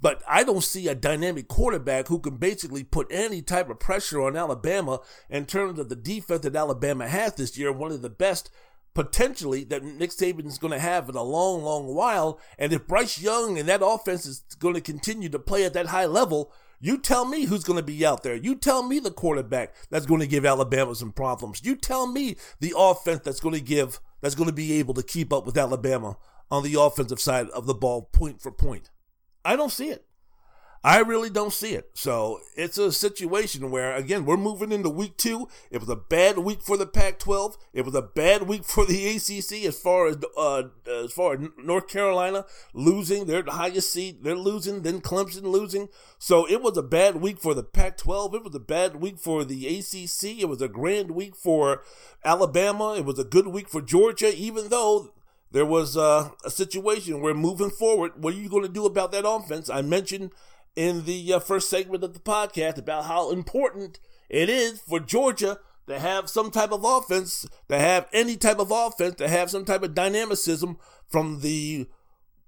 [0.00, 4.20] But I don't see a dynamic quarterback who can basically put any type of pressure
[4.20, 5.00] on Alabama
[5.30, 8.50] in terms of the defense that Alabama has this year, one of the best
[8.94, 12.38] potentially that Nick Saban is going to have in a long, long while.
[12.58, 15.86] And if Bryce Young and that offense is going to continue to play at that
[15.86, 16.52] high level,
[16.84, 18.34] you tell me who's going to be out there.
[18.34, 21.62] You tell me the quarterback that's going to give Alabama some problems.
[21.64, 25.02] You tell me the offense that's going to give, that's going to be able to
[25.02, 26.18] keep up with Alabama
[26.50, 28.90] on the offensive side of the ball, point for point.
[29.46, 30.04] I don't see it.
[30.86, 31.88] I really don't see it.
[31.94, 35.48] So it's a situation where, again, we're moving into week two.
[35.70, 37.56] It was a bad week for the Pac-12.
[37.72, 41.48] It was a bad week for the ACC as far as uh, as far as
[41.56, 42.44] North Carolina
[42.74, 43.24] losing.
[43.24, 44.24] They're the highest seed.
[44.24, 44.82] They're losing.
[44.82, 45.88] Then Clemson losing.
[46.18, 48.34] So it was a bad week for the Pac-12.
[48.34, 50.42] It was a bad week for the ACC.
[50.42, 51.82] It was a grand week for
[52.26, 52.94] Alabama.
[52.94, 55.14] It was a good week for Georgia, even though
[55.50, 59.12] there was uh, a situation where moving forward, what are you going to do about
[59.12, 59.70] that offense?
[59.70, 60.32] I mentioned
[60.76, 63.98] in the uh, first segment of the podcast about how important
[64.28, 68.70] it is for Georgia to have some type of offense, to have any type of
[68.70, 70.78] offense, to have some type of dynamicism
[71.08, 71.86] from the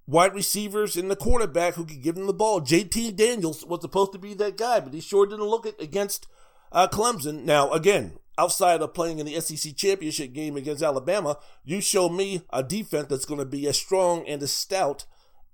[0.07, 2.61] wide receivers and the quarterback who can give them the ball.
[2.61, 6.27] JT Daniels was supposed to be that guy, but he sure didn't look it against
[6.73, 7.45] uh, Clemson.
[7.45, 12.43] Now, again, outside of playing in the SEC championship game against Alabama, you show me
[12.51, 15.05] a defense that's going to be as strong and as stout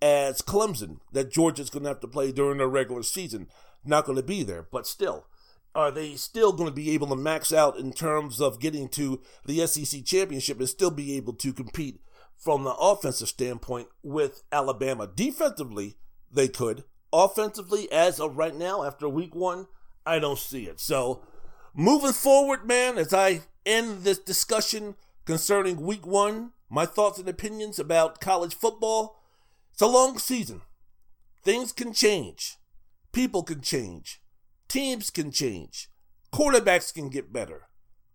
[0.02, 3.46] as Clemson that Georgia's going to have to play during their regular season.
[3.84, 5.26] Not going to be there, but still.
[5.74, 9.22] Are they still going to be able to max out in terms of getting to
[9.46, 12.00] the SEC championship and still be able to compete
[12.36, 15.06] from the offensive standpoint with Alabama?
[15.06, 15.96] Defensively,
[16.30, 16.84] they could.
[17.12, 19.66] Offensively, as of right now, after week one,
[20.04, 20.80] I don't see it.
[20.80, 21.24] So,
[21.74, 27.78] moving forward, man, as I end this discussion concerning week one, my thoughts and opinions
[27.78, 29.21] about college football,
[29.82, 30.60] it's a long season.
[31.42, 32.56] Things can change.
[33.12, 34.22] People can change.
[34.68, 35.88] Teams can change.
[36.32, 37.62] Quarterbacks can get better.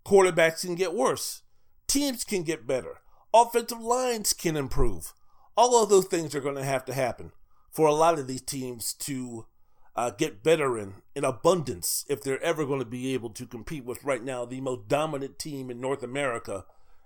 [0.06, 1.42] Quarterbacks can get worse.
[1.86, 3.02] Teams can get better.
[3.34, 5.14] Offensive lines can improve.
[5.58, 7.34] All of those things are going to have to happen
[7.70, 9.48] for a lot of these teams to
[9.94, 13.84] uh, get better in, in abundance if they're ever going to be able to compete
[13.84, 16.64] with right now the most dominant team in North America,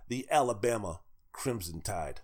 [0.07, 0.99] the Alabama
[1.31, 2.21] Crimson Tide.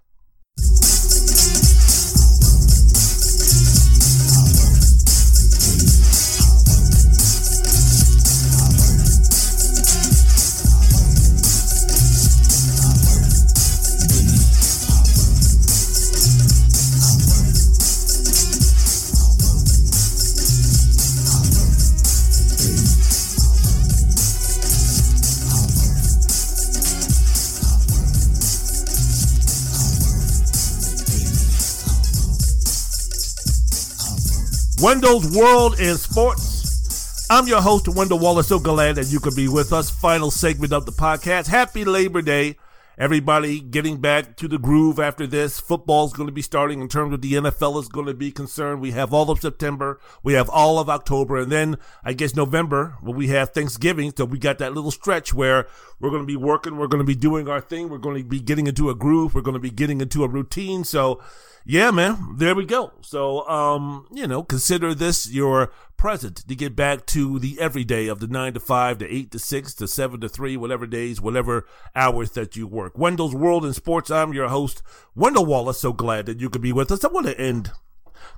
[34.79, 37.27] Wendell's World in Sports.
[37.31, 38.49] I'm your host, Wendell Wallace.
[38.49, 39.89] So glad that you could be with us.
[39.89, 41.47] Final segment of the podcast.
[41.47, 42.57] Happy Labor Day.
[42.95, 45.59] Everybody getting back to the groove after this.
[45.59, 48.79] Football's going to be starting in terms of the NFL is going to be concerned.
[48.79, 49.99] We have all of September.
[50.23, 51.37] We have all of October.
[51.37, 54.13] And then I guess November, when we have Thanksgiving.
[54.15, 55.67] So we got that little stretch where
[55.99, 56.77] we're going to be working.
[56.77, 57.89] We're going to be doing our thing.
[57.89, 59.33] We're going to be getting into a groove.
[59.33, 60.83] We're going to be getting into a routine.
[60.83, 61.21] So
[61.69, 62.93] yeah, man, there we go.
[63.01, 68.21] So, um, you know, consider this your present to get back to the everyday of
[68.21, 71.67] the nine to five to eight to six to seven to three, whatever days, whatever
[71.93, 72.97] hours that you work.
[72.97, 74.09] Wendell's World in Sports.
[74.09, 74.81] I'm your host,
[75.13, 75.81] Wendell Wallace.
[75.81, 77.03] So glad that you could be with us.
[77.03, 77.71] I want to end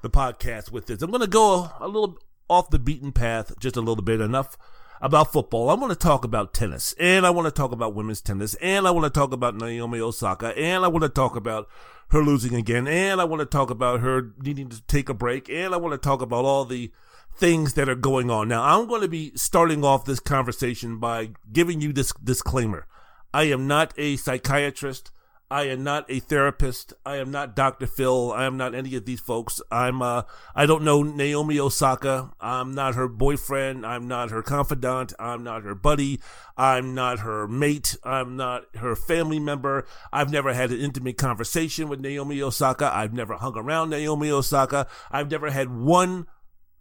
[0.01, 1.03] the podcast with this.
[1.03, 2.18] I'm going to go a little
[2.49, 4.57] off the beaten path, just a little bit enough
[5.01, 5.69] about football.
[5.69, 8.88] I want to talk about tennis and I want to talk about women's tennis and
[8.88, 11.69] I want to talk about Naomi Osaka and I want to talk about
[12.10, 15.49] her losing again and I want to talk about her needing to take a break
[15.49, 16.91] and I want to talk about all the
[17.36, 18.48] things that are going on.
[18.48, 22.86] Now, I'm going to be starting off this conversation by giving you this disclaimer.
[23.34, 25.11] I am not a psychiatrist.
[25.52, 26.94] I am not a therapist.
[27.04, 27.88] I am not Dr.
[27.88, 28.32] Phil.
[28.32, 29.60] I am not any of these folks.
[29.72, 30.24] I'm uh
[30.54, 32.32] I don't know Naomi Osaka.
[32.40, 33.84] I'm not her boyfriend.
[33.84, 35.14] I'm not her confidant.
[35.18, 36.20] I'm not her buddy.
[36.56, 37.98] I'm not her mate.
[38.04, 39.88] I'm not her family member.
[40.14, 42.94] I've never had an intimate conversation with Naomi Osaka.
[42.94, 44.86] I've never hung around Naomi Osaka.
[45.10, 46.28] I've never had one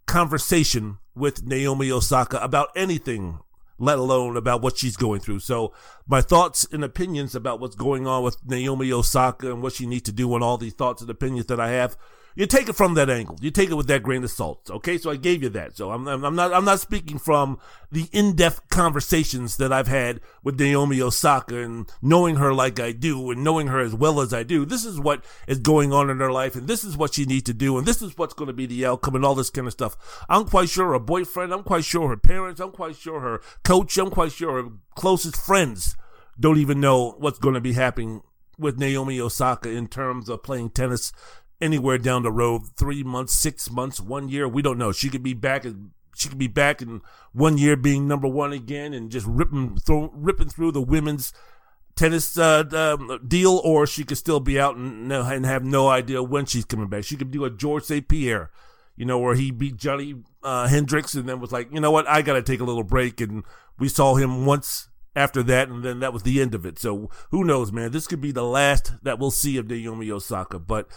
[0.05, 3.39] conversation with Naomi Osaka about anything
[3.79, 5.39] let alone about what she's going through.
[5.39, 5.73] So
[6.07, 10.03] my thoughts and opinions about what's going on with Naomi Osaka and what she needs
[10.03, 11.97] to do and all these thoughts and opinions that I have
[12.35, 13.37] you take it from that angle.
[13.41, 14.69] You take it with that grain of salt.
[14.69, 15.75] Okay, so I gave you that.
[15.75, 17.59] So I'm, I'm not I'm not speaking from
[17.91, 23.31] the in-depth conversations that I've had with Naomi Osaka and knowing her like I do
[23.31, 24.65] and knowing her as well as I do.
[24.65, 27.43] This is what is going on in her life, and this is what she needs
[27.43, 29.67] to do, and this is what's going to be the outcome, and all this kind
[29.67, 30.25] of stuff.
[30.29, 31.53] I'm quite sure her boyfriend.
[31.53, 32.61] I'm quite sure her parents.
[32.61, 33.97] I'm quite sure her coach.
[33.97, 35.95] I'm quite sure her closest friends
[36.39, 38.21] don't even know what's going to be happening
[38.57, 41.11] with Naomi Osaka in terms of playing tennis
[41.61, 44.47] anywhere down the road, three months, six months, one year.
[44.47, 44.91] We don't know.
[44.91, 45.65] She could be back.
[45.65, 47.01] and She could be back in
[47.33, 51.33] one year being number one again and just ripping through, ripping through the women's
[51.95, 56.23] tennis uh, um, deal, or she could still be out and, and have no idea
[56.23, 57.03] when she's coming back.
[57.03, 58.07] She could do a George St.
[58.07, 58.51] Pierre,
[58.95, 62.07] you know, where he beat Johnny uh, Hendricks and then was like, you know what,
[62.07, 63.19] I got to take a little break.
[63.19, 63.43] And
[63.77, 66.79] we saw him once after that, and then that was the end of it.
[66.79, 67.91] So who knows, man?
[67.91, 70.59] This could be the last that we'll see of Naomi Osaka.
[70.59, 70.87] But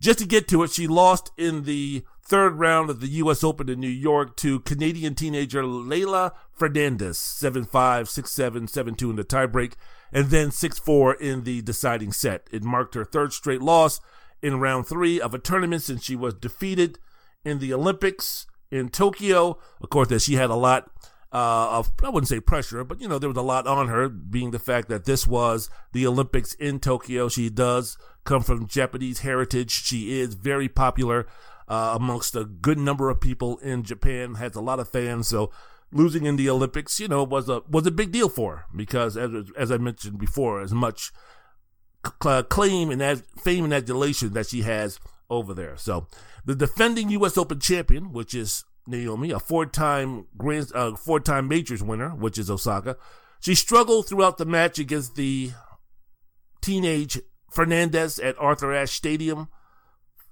[0.00, 3.42] just to get to it, she lost in the third round of the U.S.
[3.44, 9.74] Open in New York to Canadian teenager Leylah Fernandez, 7-5, 6-7, 7-2 in the tiebreak,
[10.12, 12.46] and then 6-4 in the deciding set.
[12.52, 14.00] It marked her third straight loss
[14.42, 16.98] in round three of a tournament since she was defeated
[17.44, 19.58] in the Olympics in Tokyo.
[19.80, 20.90] Of course, that she had a lot
[21.32, 24.08] uh, of, I wouldn't say pressure, but you know, there was a lot on her,
[24.08, 27.28] being the fact that this was the Olympics in Tokyo.
[27.28, 29.70] She does come from Japanese heritage.
[29.70, 31.26] She is very popular
[31.68, 34.34] uh, amongst a good number of people in Japan.
[34.34, 35.28] Has a lot of fans.
[35.28, 35.50] So
[35.92, 39.16] losing in the Olympics, you know, was a was a big deal for her because,
[39.16, 41.12] as as I mentioned before, as much
[42.02, 44.98] claim and as fame and adulation that she has
[45.28, 45.76] over there.
[45.76, 46.06] So
[46.44, 47.36] the defending U.S.
[47.36, 52.96] Open champion, which is Naomi, a four-time grand, uh, four-time majors winner, which is Osaka.
[53.40, 55.52] She struggled throughout the match against the
[56.60, 57.18] teenage
[57.50, 59.48] Fernandez at Arthur Ashe Stadium.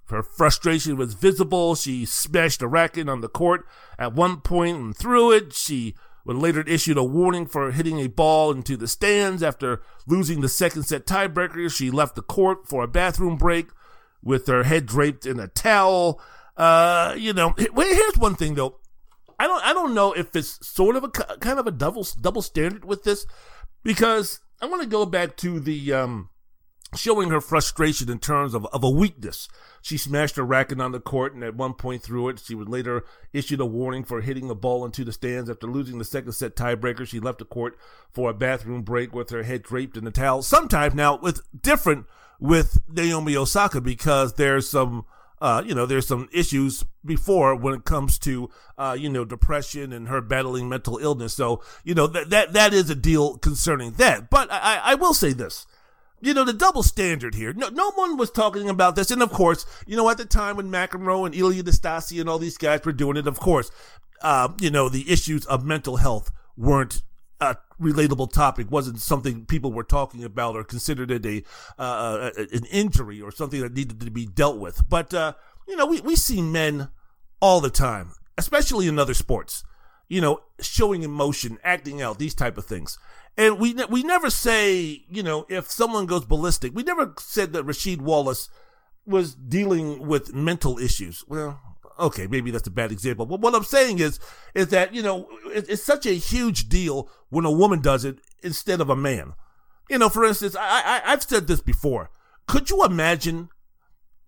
[0.09, 1.75] Her frustration was visible.
[1.75, 3.67] She smashed a racket on the court
[3.99, 5.53] at one point and threw it.
[5.53, 10.41] She was later issued a warning for hitting a ball into the stands after losing
[10.41, 11.71] the second set tiebreaker.
[11.71, 13.69] She left the court for a bathroom break
[14.23, 16.21] with her head draped in a towel.
[16.57, 18.79] Uh, you know, here's one thing though.
[19.39, 22.43] I don't, I don't know if it's sort of a kind of a double, double
[22.43, 23.27] standard with this
[23.83, 26.31] because I want to go back to the, um,
[26.95, 29.49] showing her frustration in terms of, of a weakness.
[29.83, 32.41] She smashed her racket on the court and at one point threw it.
[32.41, 35.99] She was later issued a warning for hitting the ball into the stands after losing
[35.99, 37.07] the second set tiebreaker.
[37.07, 37.79] She left the court
[38.11, 40.43] for a bathroom break with her head draped in a towel.
[40.43, 42.07] Sometimes now with different
[42.41, 45.05] with Naomi Osaka because there's some
[45.41, 49.93] uh, you know, there's some issues before when it comes to, uh, you know, depression
[49.93, 51.35] and her battling mental illness.
[51.35, 54.31] So, you know, that, that, that is a deal concerning that.
[54.31, 55.67] But I, I will say this
[56.21, 57.53] you know, the double standard here.
[57.53, 59.11] No, no one was talking about this.
[59.11, 62.39] And of course, you know, at the time when McEnroe and Ilie Nastase and all
[62.39, 63.71] these guys were doing it, of course,
[64.23, 67.03] uh, you know, the issues of mental health weren't
[67.41, 71.45] a relatable topic, wasn't something people were talking about or considered it a,
[71.81, 74.89] uh, an injury or something that needed to be dealt with.
[74.89, 75.35] But, uh,
[75.69, 76.89] you know, we, we see men
[77.41, 79.63] all the time, especially in other sports.
[80.09, 82.99] You know, showing emotion, acting out, these type of things.
[83.39, 87.53] And we ne- we never say, you know, if someone goes ballistic, we never said
[87.53, 88.51] that Rasheed Wallace
[89.07, 91.25] was dealing with mental issues.
[91.29, 91.61] Well,
[92.01, 93.27] okay, maybe that's a bad example.
[93.27, 94.19] But what I'm saying is,
[94.57, 98.19] is that, you know, it, it's such a huge deal when a woman does it
[98.43, 99.35] instead of a man.
[99.89, 102.11] You know, for instance, I, I, I've said this before.
[102.49, 103.51] Could you imagine,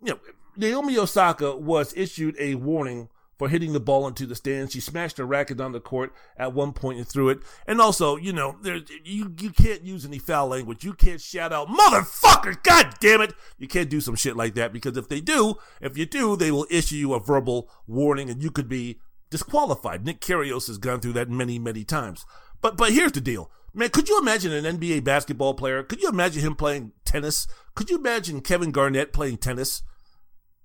[0.02, 0.20] you know,
[0.56, 3.08] Naomi Osaka was issued a warning
[3.40, 4.70] for hitting the ball into the stands.
[4.70, 7.38] She smashed her racket on the court at one point and threw it.
[7.66, 10.84] And also, you know, there you you can't use any foul language.
[10.84, 13.32] You can't shout out "motherfucker," god damn it.
[13.56, 16.50] You can't do some shit like that because if they do, if you do, they
[16.50, 19.00] will issue you a verbal warning and you could be
[19.30, 20.04] disqualified.
[20.04, 22.26] Nick Kyrgios has gone through that many many times.
[22.60, 23.50] But but here's the deal.
[23.72, 25.82] Man, could you imagine an NBA basketball player?
[25.82, 27.46] Could you imagine him playing tennis?
[27.74, 29.80] Could you imagine Kevin Garnett playing tennis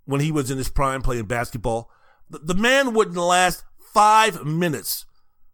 [0.03, 1.89] when he was in his prime playing basketball?
[2.29, 5.05] The man wouldn't last five minutes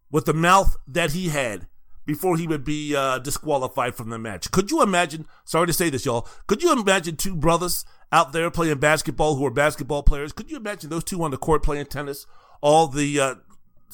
[0.10, 1.68] with the mouth that he had
[2.06, 4.52] before he would be uh, disqualified from the match.
[4.52, 5.27] Could you imagine?
[5.45, 6.27] Sorry to say this, y'all.
[6.48, 10.34] Could you imagine two brothers out there playing basketball who are basketball players?
[10.34, 12.26] Could you imagine those two on the court playing tennis?
[12.61, 13.35] All the uh,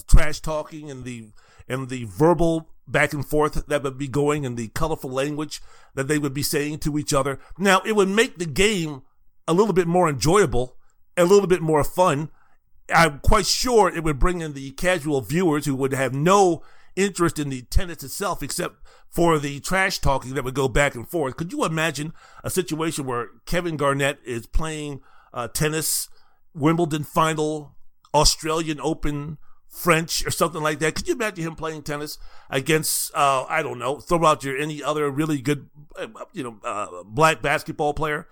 [0.07, 1.29] trash talking and the
[1.67, 5.61] and the verbal back and forth that would be going and the colorful language
[5.95, 7.39] that they would be saying to each other.
[7.57, 9.01] Now, it would make the game
[9.47, 10.77] a little bit more enjoyable,
[11.17, 12.29] a little bit more fun,
[12.93, 16.63] I'm quite sure it would bring in the casual viewers who would have no
[16.95, 18.75] interest in the tennis itself except
[19.09, 21.37] for the trash talking that would go back and forth.
[21.37, 25.01] Could you imagine a situation where Kevin Garnett is playing
[25.33, 26.09] uh, tennis,
[26.53, 27.75] Wimbledon final,
[28.13, 29.37] Australian Open,
[29.69, 30.95] French, or something like that?
[30.95, 32.17] Could you imagine him playing tennis
[32.49, 35.69] against, uh, I don't know, throw out your any other really good,
[35.99, 38.27] uh, you know, uh, black basketball player,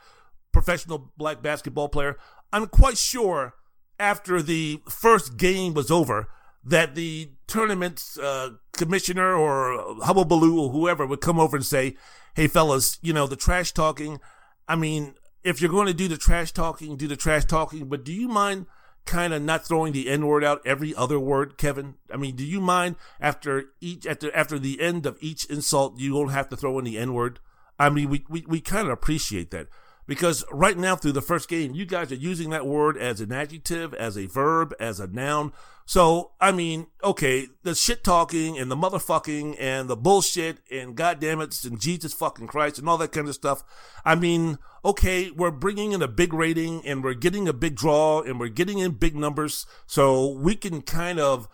[0.52, 2.18] professional black basketball player?
[2.52, 3.53] I'm quite sure
[4.00, 6.28] after the first game was over
[6.64, 11.96] that the tournament's uh, commissioner or Hubble or whoever would come over and say,
[12.36, 14.20] "Hey, fellas, you know the trash talking.
[14.68, 17.88] I mean, if you're going to do the trash talking, do the trash talking.
[17.88, 18.66] But do you mind
[19.06, 21.96] kind of not throwing the N word out every other word, Kevin?
[22.12, 26.14] I mean, do you mind after each after after the end of each insult, you
[26.14, 27.40] don't have to throw in the N word?
[27.78, 29.68] I mean, we we, we kind of appreciate that.
[30.07, 33.32] Because right now, through the first game, you guys are using that word as an
[33.32, 35.52] adjective, as a verb, as a noun.
[35.88, 41.40] So, I mean, okay, the shit talking and the motherfucking and the bullshit and goddamn
[41.40, 43.64] and Jesus fucking Christ and all that kind of stuff.
[44.03, 48.22] I mean, okay, we're bringing in a big rating and we're getting a big draw
[48.22, 49.68] and we're getting in big numbers.
[49.86, 51.48] So we can kind of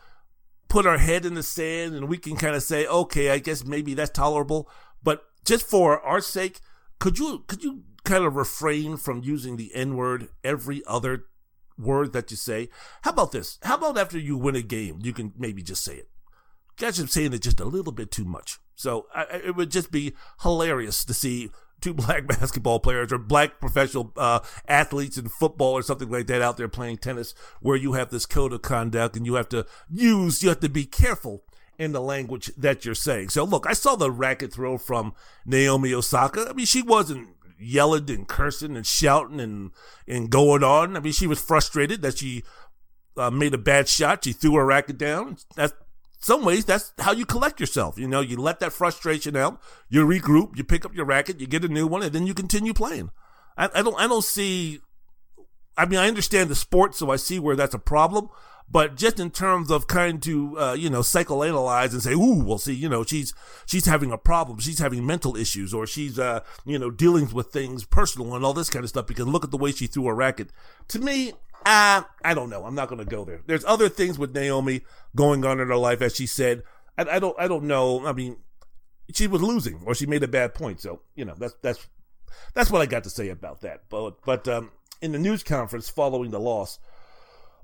[0.69, 3.65] put our head in the sand and we can kind of say, okay, I guess
[3.65, 4.69] maybe that's tolerable.
[5.03, 6.61] But just for our sake,
[6.99, 11.25] could you, could you kind of refrain from using the N word every other
[11.77, 12.69] word that you say.
[13.01, 13.57] How about this?
[13.63, 16.09] How about after you win a game, you can maybe just say it?
[16.77, 18.59] Guys are saying it just a little bit too much.
[18.75, 23.59] So I, it would just be hilarious to see two black basketball players or black
[23.59, 27.93] professional uh, athletes in football or something like that out there playing tennis where you
[27.93, 31.43] have this code of conduct and you have to use, you have to be careful
[31.77, 33.29] in the language that you're saying.
[33.29, 35.13] So look, I saw the racket throw from
[35.45, 36.47] Naomi Osaka.
[36.49, 37.29] I mean, she wasn't
[37.61, 39.71] yelling and cursing and shouting and
[40.07, 40.97] and going on.
[40.97, 42.43] I mean, she was frustrated that she
[43.17, 44.23] uh, made a bad shot.
[44.23, 45.37] She threw her racket down.
[45.55, 45.73] That's
[46.19, 47.97] some ways that's how you collect yourself.
[47.97, 49.59] You know, you let that frustration out.
[49.89, 50.57] You regroup.
[50.57, 51.39] You pick up your racket.
[51.39, 53.09] You get a new one, and then you continue playing.
[53.57, 53.99] I, I don't.
[53.99, 54.79] I don't see.
[55.77, 58.29] I mean, I understand the sport, so I see where that's a problem.
[58.71, 62.57] But just in terms of kind to, uh, you know, psychoanalyze and say, ooh, well,
[62.57, 63.33] see, you know, she's,
[63.65, 64.59] she's having a problem.
[64.59, 68.53] She's having mental issues or she's, uh, you know, dealing with things personal and all
[68.53, 70.51] this kind of stuff because look at the way she threw a racket.
[70.89, 71.33] To me,
[71.65, 72.63] uh, I don't know.
[72.63, 73.41] I'm not going to go there.
[73.45, 74.81] There's other things with Naomi
[75.17, 76.63] going on in her life, as she said.
[76.97, 78.05] I, I don't, I don't know.
[78.07, 78.37] I mean,
[79.13, 80.79] she was losing or she made a bad point.
[80.79, 81.87] So, you know, that's, that's,
[82.53, 83.89] that's what I got to say about that.
[83.89, 84.71] But, but, um,
[85.01, 86.79] in the news conference following the loss,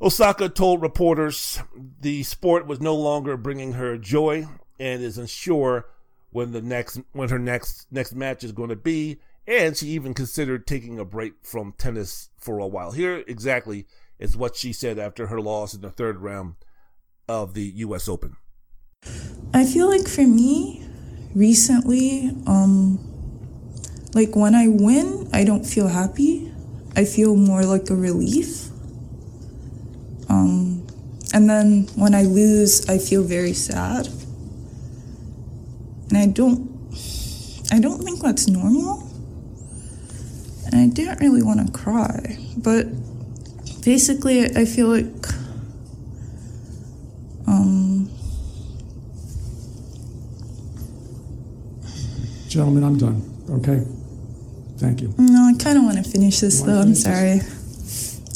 [0.01, 1.59] Osaka told reporters
[2.01, 4.47] the sport was no longer bringing her joy
[4.79, 5.87] and is unsure
[6.29, 10.13] when the next when her next next match is going to be and she even
[10.13, 12.91] considered taking a break from tennis for a while.
[12.91, 13.87] Here exactly
[14.19, 16.55] is what she said after her loss in the third round
[17.27, 18.35] of the US Open.
[19.53, 20.85] I feel like for me
[21.33, 22.99] recently um
[24.13, 26.51] like when I win, I don't feel happy.
[26.95, 28.69] I feel more like a relief
[30.29, 31.33] um, mm.
[31.33, 34.07] and then when I lose, I feel very sad.
[36.09, 36.69] And I don't,
[37.71, 39.03] I don't think that's normal.
[40.65, 42.87] And I didn't really want to cry, but
[43.83, 45.27] basically, I feel like,
[47.47, 48.09] um,
[52.49, 53.21] gentlemen, I'm done.
[53.49, 53.81] Okay,
[54.77, 55.13] thank you.
[55.17, 56.81] No, I kind of want to finish this though.
[56.81, 57.39] I'm sorry.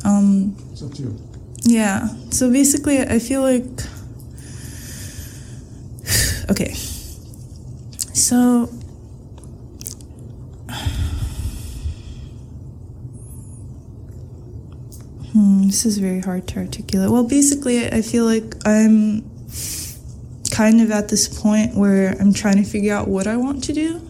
[0.05, 1.30] Um, it's up to you
[1.61, 2.07] yeah.
[2.31, 3.63] So basically, I feel like.
[6.49, 6.73] Okay.
[8.13, 8.69] So.
[15.31, 17.09] Hmm, this is very hard to articulate.
[17.09, 19.23] Well, basically, I feel like I'm
[20.51, 23.73] kind of at this point where I'm trying to figure out what I want to
[23.73, 24.01] do.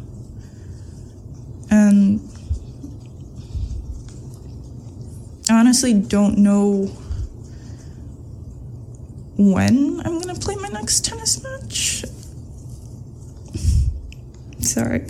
[1.70, 2.20] And
[5.48, 6.92] I honestly don't know
[9.50, 12.06] when I'm gonna play my next tennis match.
[14.60, 15.08] Sorry.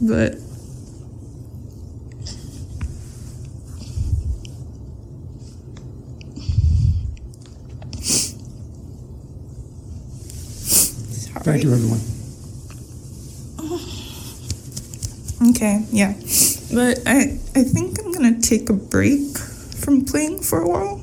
[0.00, 0.38] But
[11.44, 11.44] Sorry.
[11.44, 12.00] Thank you, everyone.
[15.50, 16.14] Okay, yeah.
[16.72, 21.00] But I I think I'm gonna take a break from playing for a while.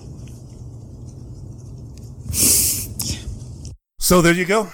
[4.12, 4.68] So there you go.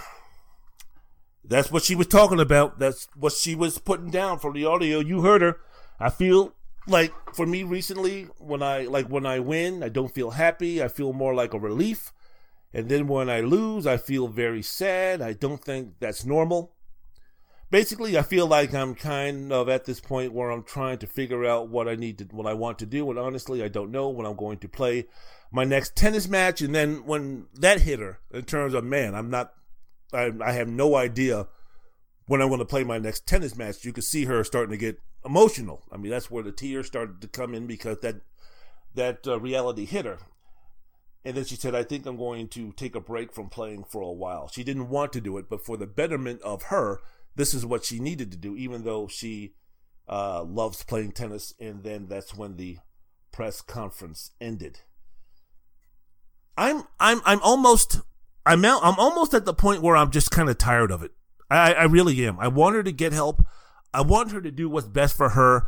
[1.46, 2.80] That's what she was talking about.
[2.80, 5.00] That's what she was putting down from the audio.
[5.00, 5.60] You heard her.
[6.00, 6.56] I feel
[6.88, 10.82] like for me recently, when I like when I win, I don't feel happy.
[10.82, 12.12] I feel more like a relief.
[12.74, 15.22] And then when I lose, I feel very sad.
[15.22, 16.74] I don't think that's normal.
[17.70, 21.46] Basically, I feel like I'm kind of at this point where I'm trying to figure
[21.46, 24.10] out what I need to, what I want to do, and honestly, I don't know
[24.10, 25.06] when I'm going to play
[25.52, 26.62] my next tennis match.
[26.62, 29.54] And then when that hit her, in terms of man, I'm not,
[30.14, 31.48] I, I have no idea
[32.28, 33.86] when I'm going to play my next tennis match.
[33.86, 35.84] You could see her starting to get emotional.
[35.92, 38.22] I mean, that's where the tears started to come in because that
[38.96, 40.18] that uh, reality hit her.
[41.24, 44.02] And then she said, I think I'm going to take a break from playing for
[44.02, 44.48] a while.
[44.48, 47.00] She didn't want to do it, but for the betterment of her,
[47.36, 49.54] this is what she needed to do, even though she
[50.08, 51.54] uh, loves playing tennis.
[51.60, 52.78] And then that's when the
[53.32, 54.80] press conference ended.
[56.58, 58.02] I'm I'm I'm almost
[58.46, 61.12] I'm I'm almost at the point where I'm just kind of tired of it.
[61.50, 62.40] I, I really am.
[62.40, 63.46] I want her to get help.
[63.94, 65.68] I want her to do what's best for her.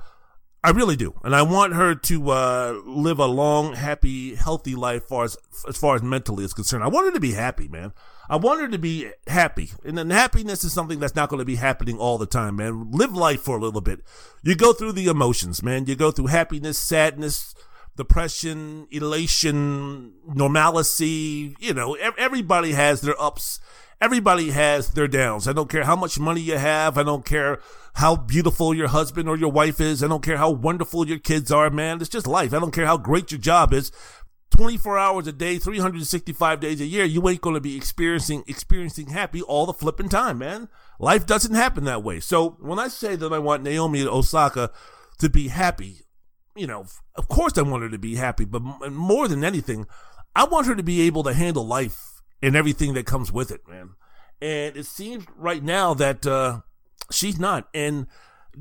[0.61, 5.07] I really do, and I want her to uh, live a long, happy, healthy life,
[5.07, 5.37] far as
[5.69, 6.83] as far as mentally is concerned.
[6.83, 7.93] I want her to be happy, man.
[8.29, 11.45] I want her to be happy, and then happiness is something that's not going to
[11.45, 12.91] be happening all the time, man.
[12.91, 14.01] Live life for a little bit.
[14.43, 15.85] You go through the emotions, man.
[15.85, 17.55] You go through happiness, sadness,
[17.99, 21.55] depression, elation, normalcy.
[21.59, 23.59] You know, everybody has their ups.
[24.01, 25.49] Everybody has their downs.
[25.49, 26.97] I don't care how much money you have.
[26.97, 27.59] I don't care
[27.95, 30.01] how beautiful your husband or your wife is.
[30.01, 31.99] I don't care how wonderful your kids are, man.
[31.99, 32.53] It's just life.
[32.53, 33.91] I don't care how great your job is.
[34.55, 39.09] 24 hours a day, 365 days a year, you ain't going to be experiencing experiencing
[39.09, 40.69] happy all the flipping time, man.
[40.99, 42.21] Life doesn't happen that way.
[42.21, 44.71] So when I say that I want Naomi Osaka
[45.19, 46.05] to be happy,
[46.55, 46.85] you know,
[47.15, 48.61] of course I want her to be happy, but
[48.91, 49.85] more than anything,
[50.35, 53.67] I want her to be able to handle life and everything that comes with it,
[53.67, 53.91] man.
[54.41, 56.61] And it seems right now that uh,
[57.11, 57.67] she's not.
[57.73, 58.07] And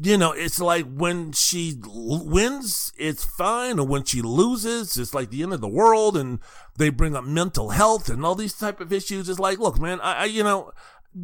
[0.00, 5.30] you know, it's like when she wins, it's fine, or when she loses, it's like
[5.30, 6.16] the end of the world.
[6.16, 6.40] And
[6.76, 9.28] they bring up mental health and all these type of issues.
[9.28, 10.72] It's like, look, man, I, I you know,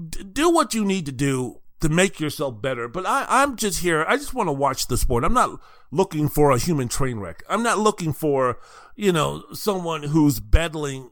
[0.09, 2.89] d- do what you need to do to make yourself better.
[2.89, 4.05] But I, I'm just here.
[4.09, 5.23] I just want to watch the sport.
[5.23, 7.43] I'm not looking for a human train wreck.
[7.48, 8.59] I'm not looking for,
[8.97, 11.11] you know, someone who's battling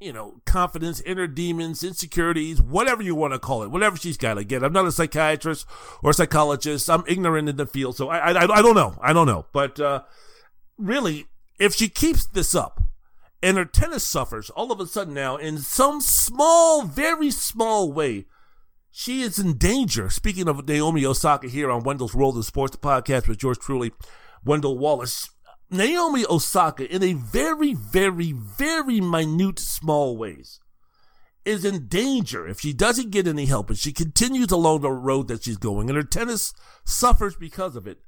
[0.00, 4.36] you know, confidence, inner demons, insecurities, whatever you want to call it, whatever she's got.
[4.36, 5.64] Again, I'm not a psychiatrist
[6.02, 6.90] or a psychologist.
[6.90, 8.98] I'm ignorant in the field, so I, I, I don't know.
[9.00, 9.46] I don't know.
[9.52, 10.02] But uh,
[10.76, 11.26] really,
[11.60, 12.82] if she keeps this up
[13.40, 18.26] and her tennis suffers all of a sudden now in some small, very small way,
[18.92, 20.10] she is in danger.
[20.10, 23.92] Speaking of Naomi Osaka here on Wendell's World of Sports, podcast with George Truly,
[24.44, 25.30] Wendell Wallace.
[25.70, 30.60] Naomi Osaka, in a very, very, very minute, small ways,
[31.46, 35.28] is in danger if she doesn't get any help and she continues along the road
[35.28, 36.52] that she's going and her tennis
[36.84, 37.98] suffers because of it.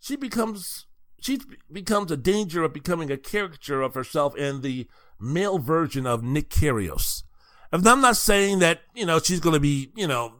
[0.00, 0.86] She becomes
[1.20, 1.40] she
[1.72, 4.86] becomes a danger of becoming a caricature of herself and the
[5.18, 7.22] male version of Nick Kyrgios.
[7.74, 10.34] And I'm not saying that you know she's going to be you know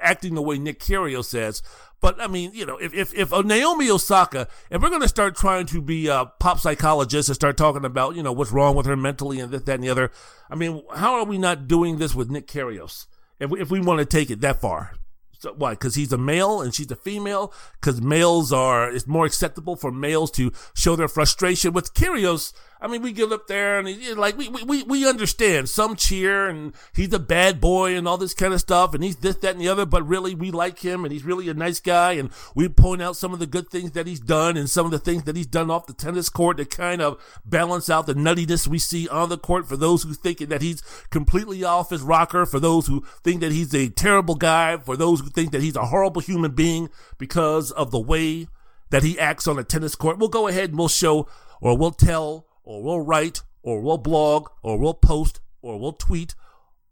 [0.00, 1.62] acting the way Nick Kyrgios says,
[2.02, 5.08] but I mean, you know, if if, if uh, Naomi Osaka, if we're going to
[5.08, 8.76] start trying to be a pop psychologist and start talking about, you know, what's wrong
[8.76, 10.10] with her mentally and this, that, and the other,
[10.50, 13.06] I mean, how are we not doing this with Nick Kyrgios?
[13.40, 14.92] If we, if we want to take it that far.
[15.38, 15.72] So, why?
[15.72, 17.52] Because he's a male and she's a female.
[17.80, 21.72] Because males are, it's more acceptable for males to show their frustration.
[21.72, 25.68] With Kyrgios, I mean, we get up there and he, like we, we we understand
[25.68, 29.16] some cheer and he's a bad boy and all this kind of stuff and he's
[29.16, 31.80] this that and the other, but really we like him and he's really a nice
[31.80, 34.84] guy and we point out some of the good things that he's done and some
[34.84, 38.06] of the things that he's done off the tennis court to kind of balance out
[38.06, 41.90] the nuttiness we see on the court for those who think that he's completely off
[41.90, 45.50] his rocker, for those who think that he's a terrible guy, for those who think
[45.52, 48.48] that he's a horrible human being because of the way
[48.90, 50.18] that he acts on a tennis court.
[50.18, 51.26] We'll go ahead and we'll show
[51.60, 56.34] or we'll tell or we'll write or we'll blog or we'll post or we'll tweet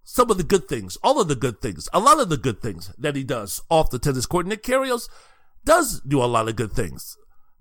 [0.05, 2.63] some of the good things, all of the good things, a lot of the good
[2.63, 4.47] things that he does off the tennis court.
[4.47, 5.09] Nick Kyrgios
[5.65, 7.17] does do a lot of good things,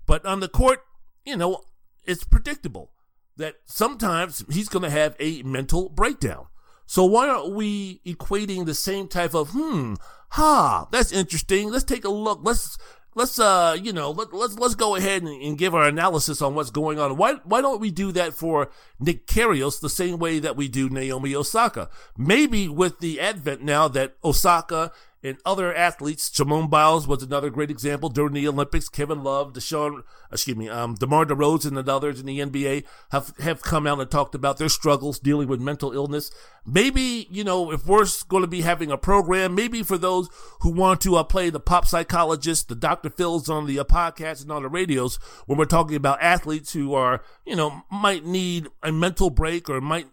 [0.06, 0.80] but on the court,
[1.24, 1.62] you know,
[2.06, 2.92] it's predictable
[3.36, 6.46] that sometimes he's going to have a mental breakdown.
[6.86, 9.94] So why aren't we equating the same type of hmm,
[10.30, 11.70] ha, that's interesting.
[11.70, 12.40] Let's take a look.
[12.42, 12.76] Let's
[13.14, 16.54] let's uh you know let, let's let's go ahead and, and, give our analysis on
[16.54, 17.16] what's going on.
[17.16, 20.88] Why why don't we do that for Nick Kyrgios the same way that we do
[20.88, 21.88] Naomi Osaka?
[22.16, 24.92] Maybe with the advent now that Osaka
[25.24, 26.30] and other athletes.
[26.32, 28.90] Simone Biles was another great example during the Olympics.
[28.90, 33.62] Kevin Love, Deshaun, excuse me, um, DeMar DeRozan and others in the NBA have, have
[33.62, 36.30] come out and talked about their struggles dealing with mental illness.
[36.66, 40.28] Maybe, you know, if we're going to be having a program, maybe for those
[40.60, 43.08] who want to uh, play the pop psychologist, the Dr.
[43.08, 46.92] Phil's on the uh, podcast and on the radios, when we're talking about athletes who
[46.92, 50.06] are, you know, might need a mental break or might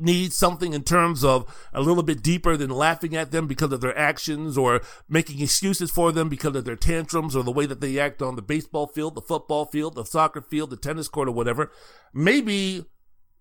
[0.00, 3.80] need something in terms of a little bit deeper than laughing at them because of
[3.80, 7.80] their actions or making excuses for them because of their tantrums or the way that
[7.80, 11.28] they act on the baseball field, the football field, the soccer field, the tennis court,
[11.28, 11.70] or whatever.
[12.12, 12.84] Maybe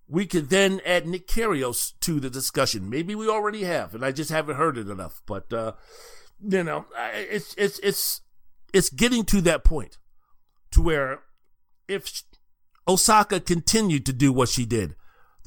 [0.07, 2.89] we could then add Nick Kyrgios to the discussion.
[2.89, 5.21] Maybe we already have, and I just haven't heard it enough.
[5.25, 5.73] But uh,
[6.41, 8.21] you know, it's it's it's
[8.73, 9.97] it's getting to that point
[10.71, 11.19] to where
[11.87, 12.23] if
[12.87, 14.95] Osaka continued to do what she did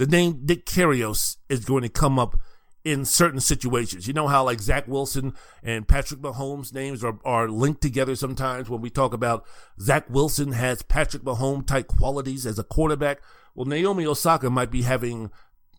[0.03, 2.37] the name Nick Kyrgios is going to come up
[2.85, 4.09] in certain situations.
[4.09, 8.69] You know how like Zach Wilson and Patrick Mahomes names are, are linked together sometimes
[8.69, 9.45] when we talk about
[9.81, 13.21] Zach Wilson has Patrick Mahomes type qualities as a quarterback.
[13.55, 15.31] Well, Naomi Osaka might be having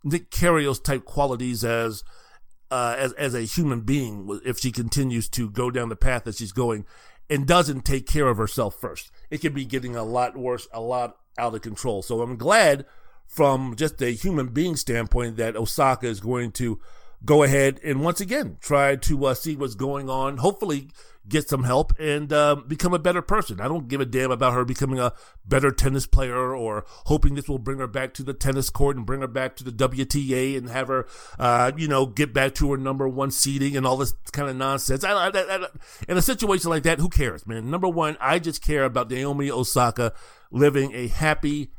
[0.05, 2.05] Nick Kyrgios type qualities as
[2.71, 6.35] uh, as as a human being if she continues to go down the path that
[6.35, 6.85] she's going
[7.29, 9.11] and doesn't take care of herself first.
[9.29, 12.01] It could be getting a lot worse, a lot out of control.
[12.01, 12.85] So I'm glad
[13.27, 16.79] from just a human being standpoint that Osaka is going to
[17.25, 20.37] go ahead and once again try to uh, see what's going on.
[20.37, 20.89] Hopefully,
[21.27, 23.61] get some help and uh, become a better person.
[23.61, 25.13] I don't give a damn about her becoming a
[25.45, 29.05] better tennis player or hoping this will bring her back to the tennis court and
[29.05, 31.07] bring her back to the WTA and have her,
[31.39, 34.55] uh, you know, get back to her number one seeding and all this kind of
[34.55, 35.03] nonsense.
[35.03, 35.67] I, I, I,
[36.07, 37.71] in a situation like that, who cares, man?
[37.71, 40.13] Number one, I just care about Naomi Osaka
[40.51, 41.71] living a happy,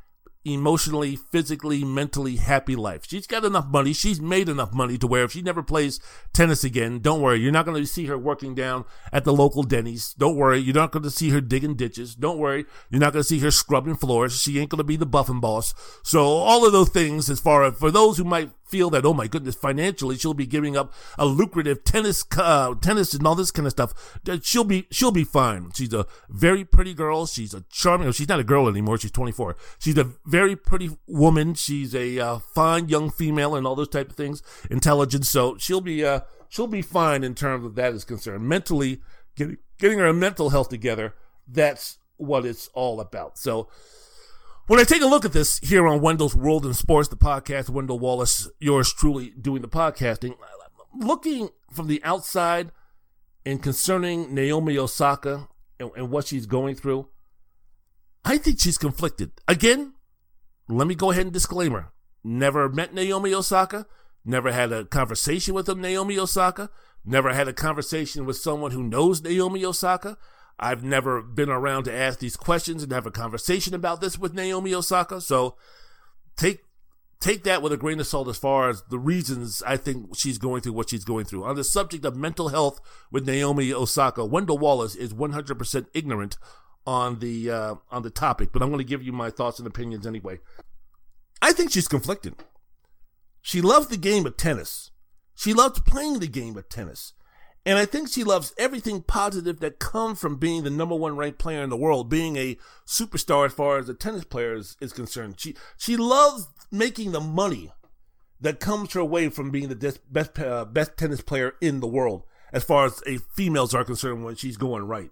[0.45, 3.07] emotionally, physically, mentally happy life.
[3.09, 3.93] She's got enough money.
[3.93, 6.01] She's made enough money to where if she never plays
[6.33, 7.41] tennis again, don't worry.
[7.41, 10.13] You're not going to see her working down at the local Denny's.
[10.15, 10.59] Don't worry.
[10.59, 12.15] You're not going to see her digging ditches.
[12.15, 12.67] Don't worry.
[12.91, 14.41] You're not going to see her scrubbing floors.
[14.41, 15.75] She ain't going to be the buffing boss.
[16.03, 19.15] So all of those things as far as for those who might feel that, oh
[19.15, 23.51] my goodness, financially she'll be giving up a lucrative tennis, uh, tennis and all this
[23.51, 24.19] kind of stuff.
[24.43, 25.71] She'll be, she'll be fine.
[25.75, 27.27] She's a very pretty girl.
[27.27, 28.99] She's a charming, she's not a girl anymore.
[28.99, 29.57] She's 24.
[29.79, 31.55] She's a very pretty woman.
[31.55, 35.27] She's a uh, fine young female and all those type of things, intelligent.
[35.27, 38.43] So she'll be, uh, she'll be fine in terms of that is concerned.
[38.43, 39.01] Mentally,
[39.37, 41.15] getting, getting her mental health together,
[41.47, 43.39] that's what it's all about.
[43.39, 43.69] So,
[44.67, 47.71] when I take a look at this here on Wendell's World in Sports, the podcast,
[47.71, 50.35] Wendell Wallace, yours truly doing the podcasting,
[50.99, 52.73] looking from the outside
[53.47, 55.49] and concerning Naomi Osaka
[55.79, 57.09] and, and what she's going through,
[58.25, 59.31] I think she's conflicted.
[59.47, 59.94] Again,
[60.69, 61.93] let me go ahead and disclaimer.
[62.23, 63.87] Never met Naomi Osaka,
[64.25, 66.71] never had a conversation with him, Naomi Osaka,
[67.05, 70.17] never had a conversation with someone who knows Naomi Osaka.
[70.59, 74.35] I've never been around to ask these questions and have a conversation about this with
[74.35, 75.21] Naomi Osaka.
[75.21, 75.57] So
[76.37, 76.61] take
[77.21, 80.39] take that with a grain of salt as far as the reasons I think she's
[80.39, 81.45] going through what she's going through.
[81.45, 82.81] On the subject of mental health
[83.11, 86.37] with Naomi Osaka, Wendell Wallace is 100% ignorant
[86.87, 89.67] on the uh, on the topic, but I'm going to give you my thoughts and
[89.67, 90.39] opinions anyway.
[91.41, 92.35] I think she's conflicted.
[93.43, 94.91] She loves the game of tennis.
[95.35, 97.13] She loves playing the game of tennis.
[97.67, 101.39] And I think she loves everything positive that comes from being the number one ranked
[101.39, 104.93] player in the world, being a superstar as far as a tennis player is, is
[104.93, 105.41] concerned.
[105.41, 107.73] She she loves making the money
[108.41, 112.25] that comes her way from being the best uh, best tennis player in the world,
[112.53, 115.11] as far as a females are concerned when she's going right.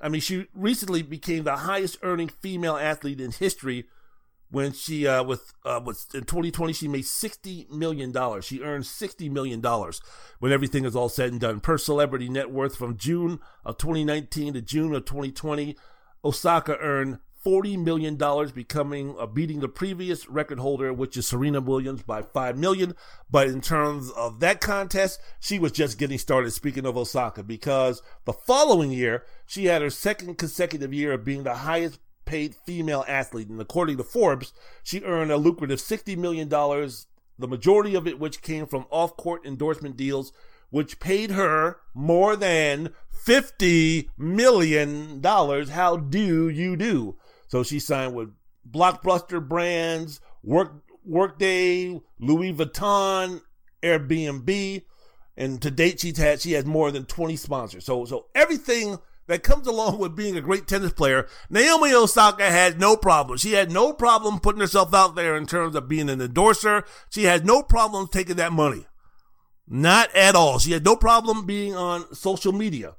[0.00, 3.86] I mean, she recently became the highest earning female athlete in history
[4.50, 8.44] when she uh with uh was in 2020 she made 60 million dollars.
[8.44, 10.00] She earned 60 million dollars
[10.38, 11.60] when everything is all said and done.
[11.60, 15.76] Per celebrity net worth from june of 2019 to june of 2020
[16.24, 17.18] osaka earned
[17.48, 22.20] 40 million dollars becoming uh, beating the previous record holder which is serena williams by
[22.20, 22.94] 5 million
[23.30, 28.02] but in terms of that contest she was just getting started speaking of osaka because
[28.26, 33.04] the following year she had her second consecutive year of being the highest paid female
[33.08, 33.48] athlete.
[33.48, 34.52] And according to Forbes,
[34.82, 39.46] she earned a lucrative $60 million, the majority of it which came from off court
[39.46, 40.30] endorsement deals,
[40.68, 42.90] which paid her more than
[43.26, 45.22] $50 million.
[45.22, 47.16] How do you do?
[47.48, 48.30] So she signed with
[48.70, 53.40] blockbuster brands, Work Workday, Louis Vuitton,
[53.82, 54.84] Airbnb,
[55.36, 57.84] and to date she's had she has more than 20 sponsors.
[57.84, 62.80] So so everything that comes along with being a great tennis player, Naomi Osaka had
[62.80, 63.38] no problem.
[63.38, 66.84] She had no problem putting herself out there in terms of being an endorser.
[67.10, 68.86] She had no problem taking that money.
[69.66, 70.58] Not at all.
[70.58, 72.96] She had no problem being on social media.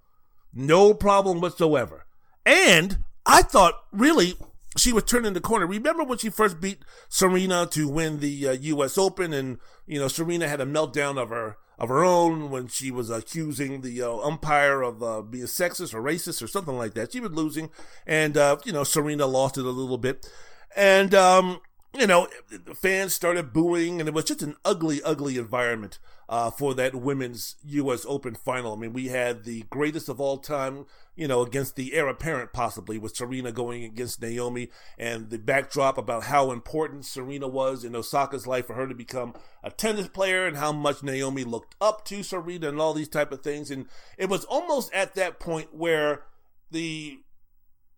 [0.54, 2.06] No problem whatsoever.
[2.46, 4.36] And I thought really
[4.78, 5.66] she was turning the corner.
[5.66, 8.98] Remember when she first beat Serena to win the uh, U.S.
[8.98, 12.92] Open, and you know Serena had a meltdown of her of her own when she
[12.92, 17.12] was accusing the uh, umpire of uh, being sexist or racist or something like that.
[17.12, 17.70] She was losing,
[18.06, 20.30] and uh, you know Serena lost it a little bit,
[20.76, 21.62] and um,
[21.98, 22.28] you know
[22.76, 26.00] fans started booing, and it was just an ugly, ugly environment
[26.30, 28.06] uh, for that women's U.S.
[28.08, 28.74] Open final.
[28.74, 30.86] I mean, we had the greatest of all time
[31.20, 35.98] you know, against the heir apparent possibly with Serena going against Naomi and the backdrop
[35.98, 40.48] about how important Serena was in Osaka's life for her to become a tennis player
[40.48, 43.70] and how much Naomi looked up to Serena and all these type of things.
[43.70, 43.88] And
[44.18, 46.24] it was almost at that point where
[46.72, 47.20] the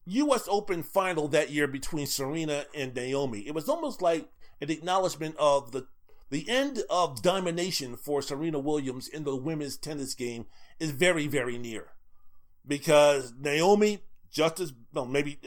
[0.05, 4.29] US Open final that year between Serena and Naomi, it was almost like
[4.61, 5.85] an acknowledgement of the
[6.31, 10.47] the end of domination for Serena Williams in the women's tennis game
[10.79, 11.89] is very, very near
[12.65, 13.99] because Naomi
[14.31, 15.37] just as well, maybe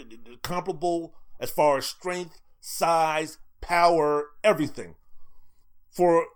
[0.42, 4.94] comparable as far as strength, size, power, everything.
[5.90, 6.26] For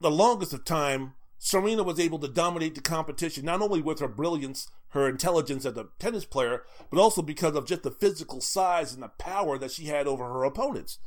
[0.00, 4.08] the longest of time, Serena was able to dominate the competition, not only with her
[4.08, 8.92] brilliance, her intelligence as a tennis player, but also because of just the physical size
[8.92, 10.98] and the power that she had over her opponents.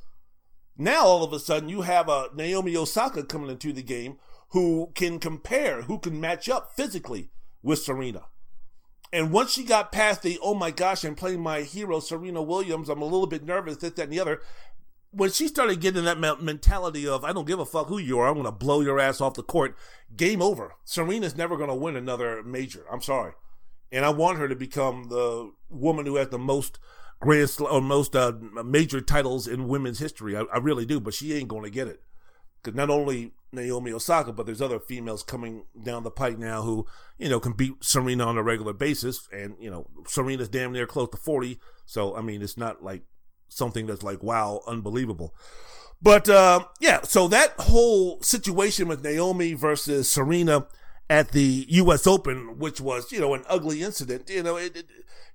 [0.77, 4.17] Now, all of a sudden, you have a Naomi Osaka coming into the game
[4.49, 7.31] who can compare, who can match up physically
[7.63, 8.25] with Serena.
[9.11, 12.89] And once she got past the, oh my gosh, I'm playing my hero, Serena Williams,
[12.89, 14.41] I'm a little bit nervous, this, that, and the other.
[15.11, 18.27] When she started getting that mentality of, I don't give a fuck who you are,
[18.27, 19.75] I'm to blow your ass off the court,
[20.15, 20.75] game over.
[20.83, 22.85] Serena's never going to win another major.
[22.91, 23.33] I'm sorry.
[23.91, 26.77] And I want her to become the woman who has the most
[27.19, 28.33] grand or most uh,
[28.63, 30.37] major titles in women's history.
[30.37, 32.01] I, I really do, but she ain't going to get it.
[32.61, 36.85] Because not only Naomi Osaka, but there's other females coming down the pike now who,
[37.17, 39.27] you know, can beat Serena on a regular basis.
[39.31, 41.59] And, you know, Serena's damn near close to 40.
[41.85, 43.03] So, I mean, it's not like
[43.47, 45.33] something that's like, wow, unbelievable.
[46.01, 50.67] But, uh, yeah, so that whole situation with Naomi versus Serena
[51.09, 52.05] at the U.S.
[52.05, 54.85] Open, which was, you know, an ugly incident, you know, it, it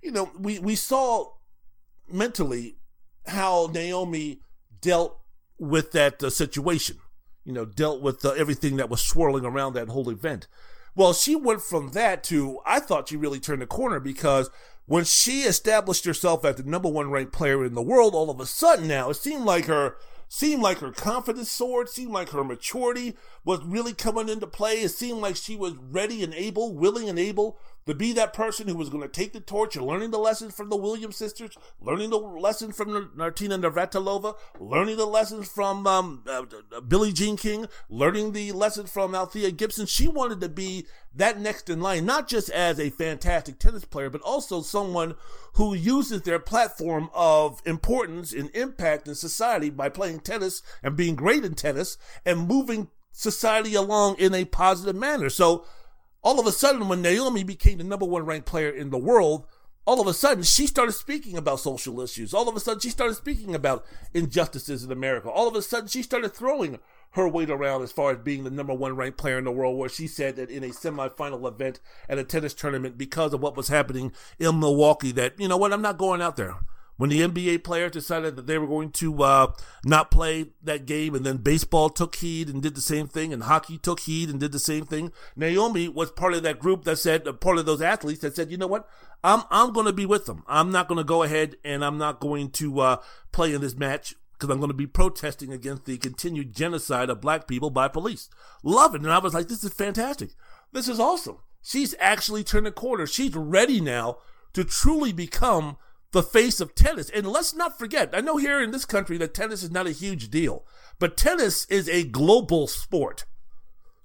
[0.03, 1.33] you know, we, we saw
[2.13, 2.77] mentally
[3.27, 4.41] how Naomi
[4.81, 5.21] dealt
[5.59, 6.99] with that uh, situation
[7.45, 10.47] you know, dealt with uh, everything that was swirling around that whole event.
[10.95, 14.51] Well, she went from that to, I thought she really turned the corner because
[14.87, 18.41] when she established herself as the number one ranked player in the world, all of
[18.41, 19.97] a sudden now it seemed like her
[20.29, 23.15] seemed like her confidence soared, seemed like her maturity
[23.45, 24.81] was really coming into play.
[24.81, 28.69] It seemed like she was ready and able, willing and able to be that person
[28.69, 32.11] who was going to take the torch learning the lessons from the Williams sisters, learning
[32.11, 36.45] the lessons from Martina Navratilova, learning the lessons from um, uh,
[36.81, 39.87] Billie Jean King, learning the lessons from Althea Gibson.
[39.87, 44.11] She wanted to be that next in line, not just as a fantastic tennis player,
[44.11, 45.15] but also someone
[45.55, 51.15] who uses their platform of importance and impact in society by playing tennis and being
[51.15, 55.29] great in tennis and moving society along in a positive manner.
[55.29, 55.67] So,
[56.23, 59.47] all of a sudden, when Naomi became the number one ranked player in the world,
[59.85, 62.33] all of a sudden she started speaking about social issues.
[62.33, 63.85] All of a sudden she started speaking about
[64.15, 65.29] injustices in America.
[65.29, 66.79] All of a sudden she started throwing
[67.13, 69.77] her weight around as far as being the number one ranked player in the world,
[69.77, 73.57] where she said that in a semifinal event at a tennis tournament because of what
[73.57, 76.57] was happening in Milwaukee, that, you know what, I'm not going out there
[76.97, 79.53] when the NBA players decided that they were going to uh,
[79.85, 83.45] not play that game, and then baseball took heed and did the same thing, and
[83.45, 85.13] hockey took heed and did the same thing.
[85.35, 88.51] Naomi was part of that group that said, uh, part of those athletes that said,
[88.51, 88.89] you know what,
[89.25, 90.45] I'm I'm going to be with them.
[90.47, 92.97] I'm not going to go ahead and I'm not going to uh,
[93.31, 97.21] play in this match because I'm going to be protesting against the continued genocide of
[97.21, 98.29] black people by police.
[98.65, 99.03] Love it.
[99.03, 100.31] And I was like, this is fantastic.
[100.73, 101.39] This is awesome.
[101.63, 103.07] She's actually turned a corner.
[103.07, 104.19] She's ready now
[104.53, 105.77] to truly become
[106.13, 107.11] the face of tennis.
[107.11, 109.93] And let's not forget, I know here in this country that tennis is not a
[109.93, 110.65] huge deal,
[110.99, 113.25] but tennis is a global sport.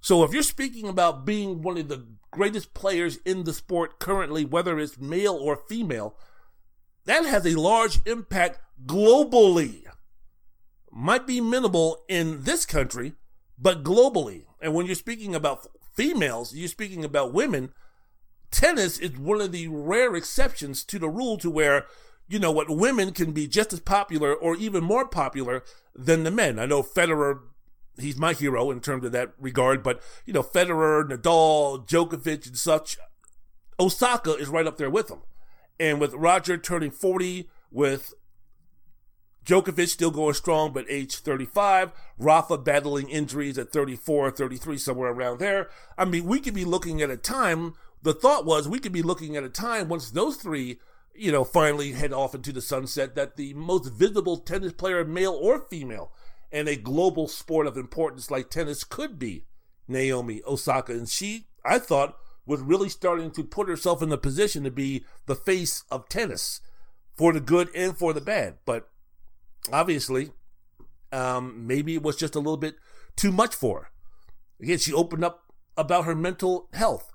[0.00, 4.44] So if you're speaking about being one of the greatest players in the sport currently,
[4.44, 6.16] whether it's male or female,
[7.04, 9.84] that has a large impact globally.
[10.90, 13.14] Might be minimal in this country,
[13.58, 14.44] but globally.
[14.60, 17.70] And when you're speaking about females, you're speaking about women,
[18.50, 21.86] tennis is one of the rare exceptions to the rule to where,
[22.28, 25.62] you know, what women can be just as popular or even more popular
[25.94, 26.58] than the men.
[26.58, 27.40] I know Federer,
[27.98, 32.56] he's my hero in terms of that regard, but, you know, Federer, Nadal, Djokovic, and
[32.56, 32.96] such,
[33.80, 35.22] Osaka is right up there with them.
[35.80, 38.14] And with Roger turning 40, with
[39.44, 41.92] Djokovic still going strong, but age 35.
[42.18, 45.70] Rafa battling injuries at 34, 33, somewhere around there.
[45.96, 47.74] I mean, we could be looking at a time.
[48.02, 50.78] The thought was we could be looking at a time once those three,
[51.14, 55.32] you know, finally head off into the sunset that the most visible tennis player, male
[55.32, 56.12] or female,
[56.52, 59.44] and a global sport of importance like tennis could be
[59.86, 60.92] Naomi Osaka.
[60.92, 62.16] And she, I thought,
[62.46, 66.60] was really starting to put herself in the position to be the face of tennis
[67.16, 68.58] for the good and for the bad.
[68.64, 68.88] But
[69.72, 70.30] obviously,
[71.12, 72.76] um, maybe it was just a little bit
[73.16, 73.90] too much for her.
[74.60, 77.12] Again, she opened up about her mental health,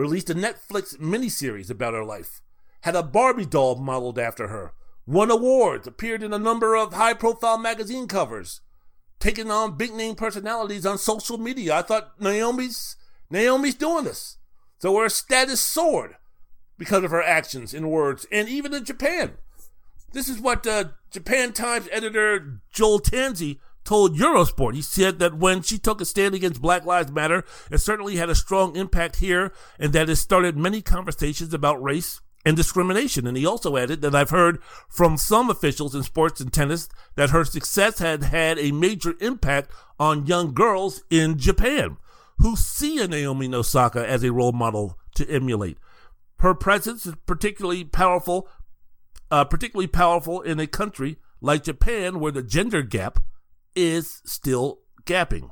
[0.00, 2.40] released a Netflix miniseries about her life,
[2.80, 4.72] had a Barbie doll modeled after her,
[5.06, 8.62] won awards, appeared in a number of high profile magazine covers,
[9.18, 11.76] taking on big name personalities on social media.
[11.76, 12.96] I thought Naomi's
[13.30, 14.38] Naomi's doing this.
[14.78, 16.16] So her status soared
[16.78, 19.34] because of her actions and words, and even in Japan.
[20.12, 24.74] This is what uh, Japan Times editor Joel Tanzi told Eurosport.
[24.74, 28.30] He said that when she took a stand against Black Lives Matter, it certainly had
[28.30, 33.26] a strong impact here and that it started many conversations about race and discrimination.
[33.26, 37.30] And he also added that I've heard from some officials in sports and tennis that
[37.30, 41.96] her success had had a major impact on young girls in Japan
[42.38, 45.76] who see a Naomi Osaka as a role model to emulate.
[46.38, 48.48] Her presence is particularly powerful
[49.30, 53.20] uh, particularly powerful in a country like Japan where the gender gap
[53.80, 55.50] is still gapping.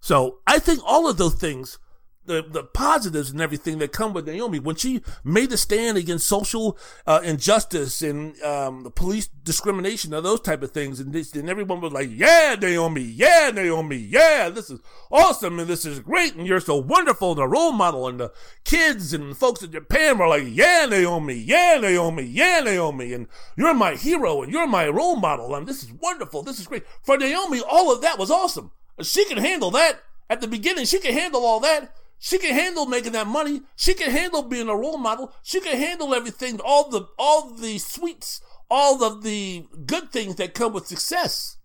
[0.00, 1.78] So I think all of those things
[2.26, 6.26] the the positives and everything that come with Naomi when she made a stand against
[6.26, 11.34] social uh, injustice and um, the police discrimination and those type of things, and, this,
[11.34, 14.80] and everyone was like, "Yeah, Naomi, yeah, Naomi, yeah, this is
[15.10, 18.32] awesome and this is great and you're so wonderful and a role model." And the
[18.64, 23.26] kids and folks in Japan were like, "Yeah, Naomi, yeah, Naomi, yeah, Naomi, and
[23.56, 26.84] you're my hero and you're my role model and this is wonderful, this is great."
[27.02, 28.70] For Naomi, all of that was awesome.
[29.02, 30.02] She can handle that.
[30.30, 31.94] At the beginning, she can handle all that.
[32.24, 33.60] She can handle making that money.
[33.76, 35.34] She can handle being a role model.
[35.42, 38.40] She can handle everything, all the all the sweets,
[38.70, 41.58] all of the good things that come with success.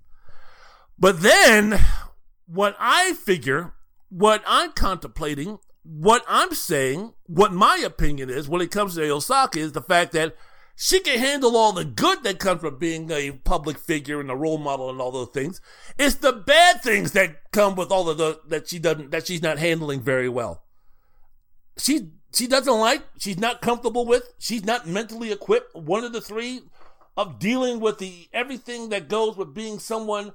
[0.98, 1.80] But then
[2.45, 3.72] what I figure,
[4.10, 9.60] what I'm contemplating, what I'm saying, what my opinion is when it comes to Osaka
[9.60, 10.36] is the fact that
[10.82, 14.36] she can handle all the good that comes from being a public figure and a
[14.36, 15.60] role model and all those things.
[15.98, 19.42] It's the bad things that come with all of the that she doesn't that she's
[19.42, 20.64] not handling very well.
[21.78, 26.22] She she doesn't like, she's not comfortable with, she's not mentally equipped, one of the
[26.22, 26.62] three
[27.18, 30.32] of dealing with the everything that goes with being someone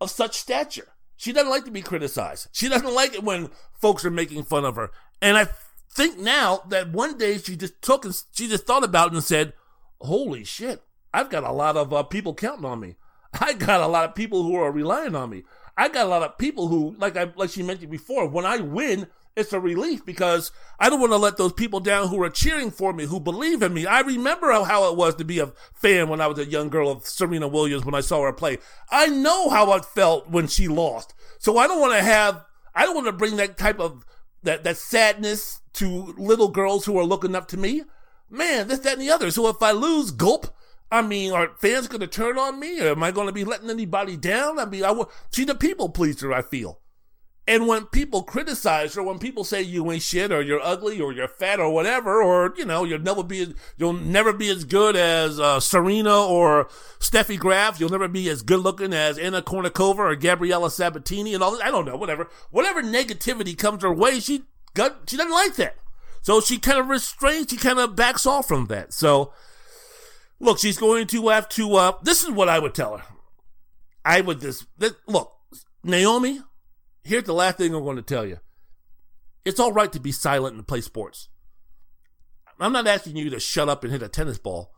[0.00, 0.92] of such stature.
[1.16, 2.46] She doesn't like to be criticized.
[2.52, 4.92] She doesn't like it when folks are making fun of her.
[5.20, 5.48] And I
[5.90, 9.24] think now that one day she just took and she just thought about it and
[9.24, 9.52] said,
[10.04, 10.82] holy shit,
[11.12, 12.96] I've got a lot of uh, people counting on me.
[13.40, 15.44] I got a lot of people who are relying on me.
[15.76, 18.58] I got a lot of people who, like I, like she mentioned before, when I
[18.58, 22.30] win, it's a relief because I don't want to let those people down who are
[22.30, 23.84] cheering for me, who believe in me.
[23.84, 26.68] I remember how, how it was to be a fan when I was a young
[26.68, 28.58] girl of Serena Williams when I saw her play.
[28.90, 31.14] I know how it felt when she lost.
[31.40, 32.44] So I don't want to have,
[32.74, 34.04] I don't want to bring that type of,
[34.44, 37.82] that, that sadness to little girls who are looking up to me
[38.30, 39.30] man, this, that, and the other.
[39.30, 40.54] So if I lose, gulp.
[40.90, 42.80] I mean, are fans going to turn on me?
[42.80, 44.58] Or am I going to be letting anybody down?
[44.58, 46.80] I mean, I will, she's a people pleaser, I feel.
[47.46, 51.12] And when people criticize her, when people say you ain't shit or you're ugly or
[51.12, 54.96] you're fat or whatever, or, you know, you'll never be, you'll never be as good
[54.96, 56.68] as, uh, Serena or
[57.00, 57.78] Steffi Graf.
[57.78, 61.66] You'll never be as good looking as Anna Kournikova or Gabriela Sabatini and all that.
[61.66, 62.30] I don't know, whatever.
[62.50, 65.76] Whatever negativity comes her way, she got, she doesn't like that.
[66.24, 68.94] So she kind of restrains, she kind of backs off from that.
[68.94, 69.34] So,
[70.40, 73.04] look, she's going to have to, uh, this is what I would tell her.
[74.06, 74.64] I would just
[75.06, 75.32] look,
[75.84, 76.40] Naomi.
[77.02, 78.38] Here's the last thing I'm going to tell you.
[79.44, 81.28] It's all right to be silent and play sports.
[82.58, 84.72] I'm not asking you to shut up and hit a tennis ball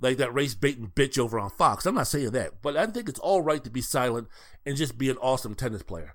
[0.00, 1.84] like that race baiting bitch over on Fox.
[1.84, 4.28] I'm not saying that, but I think it's all right to be silent
[4.64, 6.14] and just be an awesome tennis player.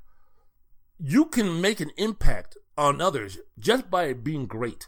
[1.06, 4.88] You can make an impact on others just by being great.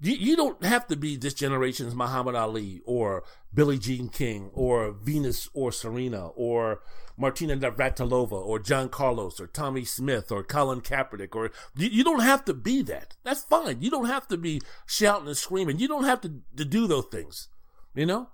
[0.00, 3.22] You, you don't have to be this generation's Muhammad Ali or
[3.52, 6.80] Billie Jean King or Venus or Serena or
[7.18, 12.22] Martina Navratilova or John Carlos or Tommie Smith or Colin Kaepernick or you, you, don't
[12.22, 13.16] have to be that.
[13.22, 13.82] That's fine.
[13.82, 15.78] You don't have to be shouting and screaming.
[15.78, 17.48] You don't have to, to do those things.
[17.94, 18.30] You know?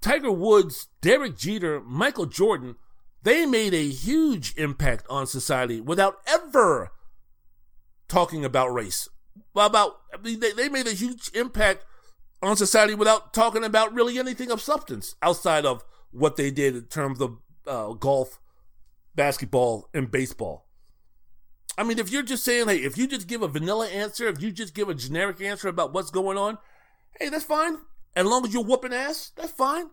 [0.00, 2.76] Tiger Woods, Derek Jeter, Michael Jordan,
[3.22, 6.92] they made a huge impact on society without ever
[8.08, 9.08] talking about race.
[9.54, 11.84] About I mean, they, they made a huge impact
[12.42, 16.84] on society without talking about really anything of substance outside of what they did in
[16.84, 18.40] terms of uh, golf,
[19.14, 20.66] basketball, and baseball.
[21.78, 24.42] I mean, if you're just saying, hey, if you just give a vanilla answer, if
[24.42, 26.58] you just give a generic answer about what's going on,
[27.18, 27.78] hey, that's fine.
[28.14, 29.86] As long as you're whooping ass, that's fine.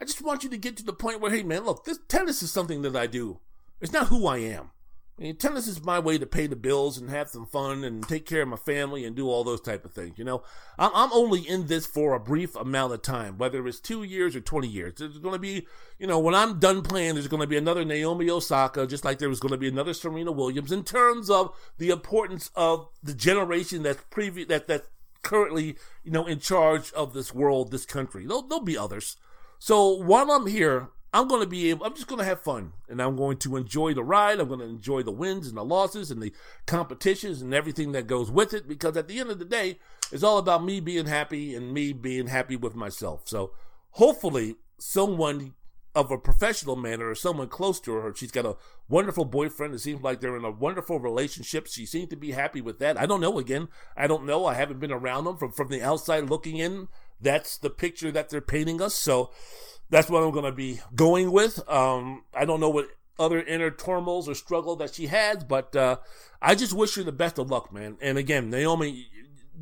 [0.00, 2.42] I just want you to get to the point where, hey, man, look, this tennis
[2.42, 3.38] is something that I do.
[3.80, 4.70] It's not who I am.
[5.18, 8.06] I mean, tennis is my way to pay the bills and have some fun and
[8.08, 10.18] take care of my family and do all those type of things.
[10.18, 10.42] You know,
[10.78, 14.40] I'm, only in this for a brief amount of time, whether it's two years or
[14.40, 14.94] 20 years.
[14.96, 15.66] There's going to be,
[15.98, 19.18] you know, when I'm done playing, there's going to be another Naomi Osaka, just like
[19.18, 23.14] there was going to be another Serena Williams in terms of the importance of the
[23.14, 24.86] generation that's that, that
[25.22, 28.26] currently, you know, in charge of this world, this country.
[28.26, 29.16] There'll, there'll be others.
[29.64, 32.72] So while I'm here, I'm going to be able, I'm just going to have fun
[32.88, 34.40] and I'm going to enjoy the ride.
[34.40, 36.32] I'm going to enjoy the wins and the losses and the
[36.66, 39.78] competitions and everything that goes with it because at the end of the day,
[40.10, 43.28] it's all about me being happy and me being happy with myself.
[43.28, 43.52] So
[43.90, 45.54] hopefully someone
[45.94, 48.12] of a professional manner or someone close to her.
[48.16, 48.56] She's got a
[48.88, 49.74] wonderful boyfriend.
[49.74, 51.66] It seems like they're in a wonderful relationship.
[51.66, 52.98] She seems to be happy with that.
[52.98, 53.38] I don't know.
[53.38, 54.46] Again, I don't know.
[54.46, 56.88] I haven't been around them from from the outside looking in.
[57.22, 58.94] That's the picture that they're painting us.
[58.94, 59.30] So
[59.90, 61.68] that's what I'm going to be going with.
[61.68, 62.88] Um, I don't know what
[63.18, 65.96] other inner turmoils or struggle that she has, but uh,
[66.40, 67.96] I just wish her the best of luck, man.
[68.00, 69.06] And again, Naomi,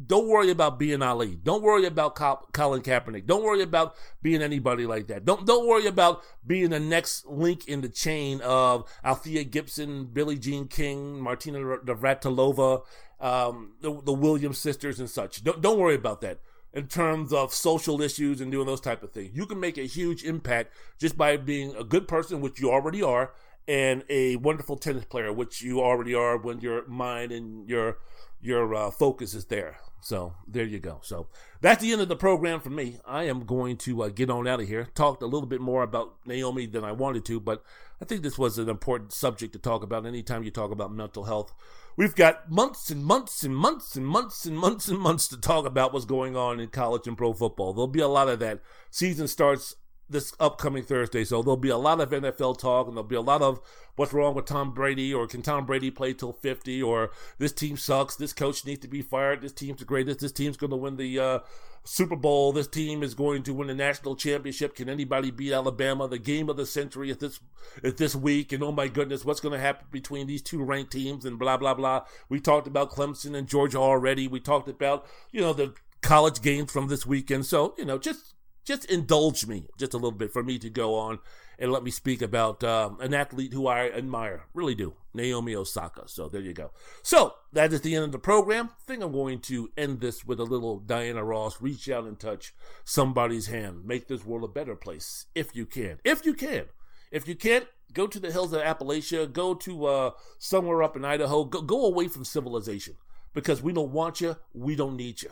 [0.07, 1.37] don't worry about being Ali.
[1.37, 3.27] Don't worry about Colin Kaepernick.
[3.27, 5.25] Don't worry about being anybody like that.
[5.25, 10.39] Don't don't worry about being the next link in the chain of Althea Gibson, Billie
[10.39, 12.83] Jean King, Martina Navratilova,
[13.21, 15.43] um, the, the Williams sisters, and such.
[15.43, 16.39] Don't don't worry about that
[16.73, 19.31] in terms of social issues and doing those type of things.
[19.35, 23.03] You can make a huge impact just by being a good person, which you already
[23.03, 23.33] are,
[23.67, 27.99] and a wonderful tennis player, which you already are when your mind and your
[28.41, 29.79] your uh, focus is there.
[30.03, 31.01] So there you go.
[31.03, 31.27] So
[31.61, 32.99] that's the end of the program for me.
[33.07, 34.89] I am going to uh, get on out of here.
[34.95, 37.63] Talked a little bit more about Naomi than I wanted to, but
[38.01, 40.07] I think this was an important subject to talk about.
[40.07, 41.53] Anytime you talk about mental health,
[41.97, 45.67] we've got months and months and months and months and months and months to talk
[45.67, 47.75] about what's going on in college and pro football.
[47.75, 48.61] There'll be a lot of that.
[48.91, 49.77] Season starts
[50.11, 51.25] this upcoming Thursday.
[51.25, 53.61] So there'll be a lot of NFL talk and there'll be a lot of
[53.97, 57.77] what's wrong with Tom Brady or can Tom Brady play till 50 or this team
[57.77, 58.17] sucks.
[58.17, 59.41] This coach needs to be fired.
[59.41, 60.21] This team's the greatest.
[60.21, 61.39] This team's going to win the uh,
[61.85, 62.53] Super Bowl.
[62.53, 64.75] This team is going to win the national championship.
[64.75, 66.09] Can anybody beat Alabama?
[66.09, 67.41] The game of the century is this,
[67.83, 68.53] is this week.
[68.53, 71.57] And oh my goodness, what's going to happen between these two ranked teams and blah,
[71.57, 72.05] blah, blah.
[72.29, 74.29] We talked about Clemson and Georgia already.
[74.29, 77.47] We talked about, you know, the college games from this weekend.
[77.47, 78.35] So, you know, just
[78.65, 81.19] just indulge me just a little bit for me to go on
[81.61, 86.09] and let me speak about um, an athlete who I admire, really do, Naomi Osaka.
[86.09, 86.71] So there you go.
[87.03, 88.71] So that is the end of the program.
[88.71, 91.61] I think I'm going to end this with a little Diana Ross.
[91.61, 92.55] Reach out and touch
[92.85, 93.85] somebody's hand.
[93.85, 95.99] Make this world a better place if you can.
[96.03, 96.65] If you can.
[97.11, 99.31] If you can't, go to the hills of Appalachia.
[99.31, 101.45] Go to uh, somewhere up in Idaho.
[101.45, 102.97] Go, go away from civilization
[103.35, 104.37] because we don't want you.
[104.55, 105.31] We don't need you.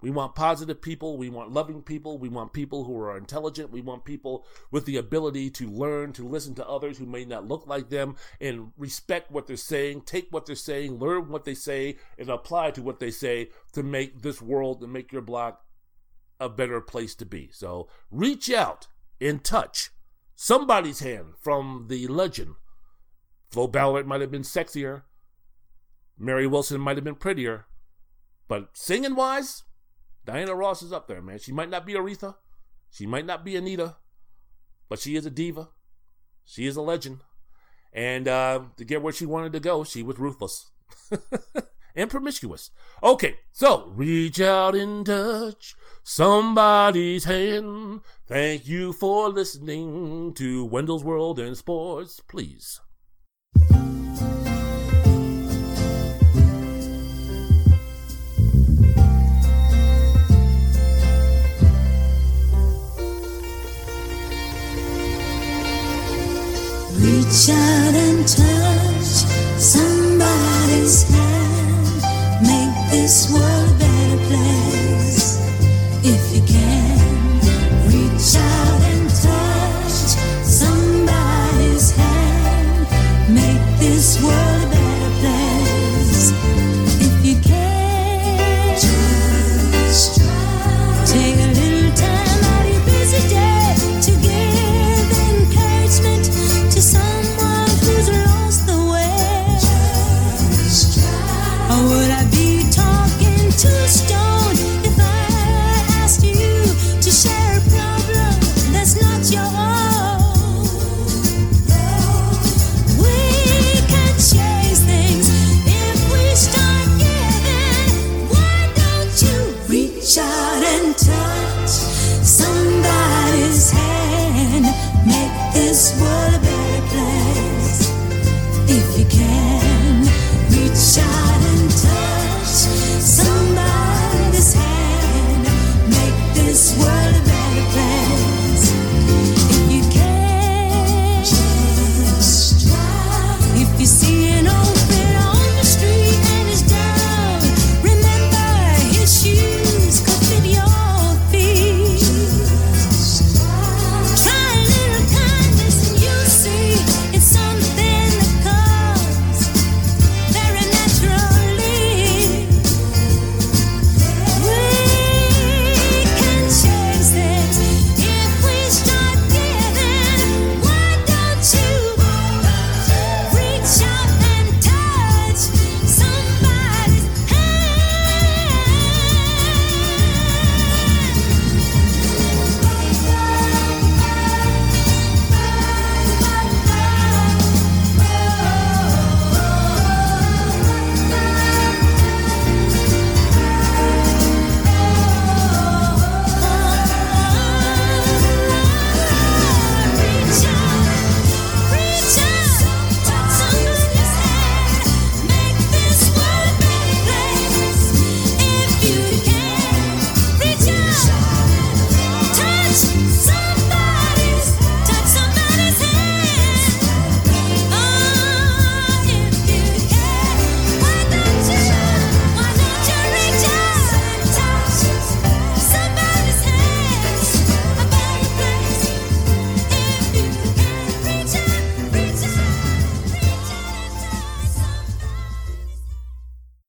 [0.00, 1.16] We want positive people.
[1.16, 2.18] We want loving people.
[2.18, 3.72] We want people who are intelligent.
[3.72, 7.48] We want people with the ability to learn, to listen to others who may not
[7.48, 11.54] look like them and respect what they're saying, take what they're saying, learn what they
[11.54, 15.64] say, and apply to what they say to make this world and make your block
[16.38, 17.50] a better place to be.
[17.52, 18.86] So reach out
[19.20, 19.90] and touch
[20.36, 22.54] somebody's hand from the legend.
[23.50, 25.02] Flo Ballard might have been sexier.
[26.16, 27.66] Mary Wilson might have been prettier.
[28.46, 29.64] But singing wise,
[30.28, 31.38] Diana Ross is up there, man.
[31.38, 32.34] She might not be Aretha.
[32.90, 33.96] She might not be Anita.
[34.86, 35.70] But she is a diva.
[36.44, 37.20] She is a legend.
[37.94, 40.70] And uh, to get where she wanted to go, she was ruthless.
[41.96, 42.70] and promiscuous.
[43.02, 48.02] Okay, so reach out and touch somebody's hand.
[48.26, 52.82] Thank you for listening to Wendell's World and Sports, please.
[67.28, 69.04] Reach out and touch
[69.60, 72.02] somebody's hand.
[72.40, 73.47] Make this world.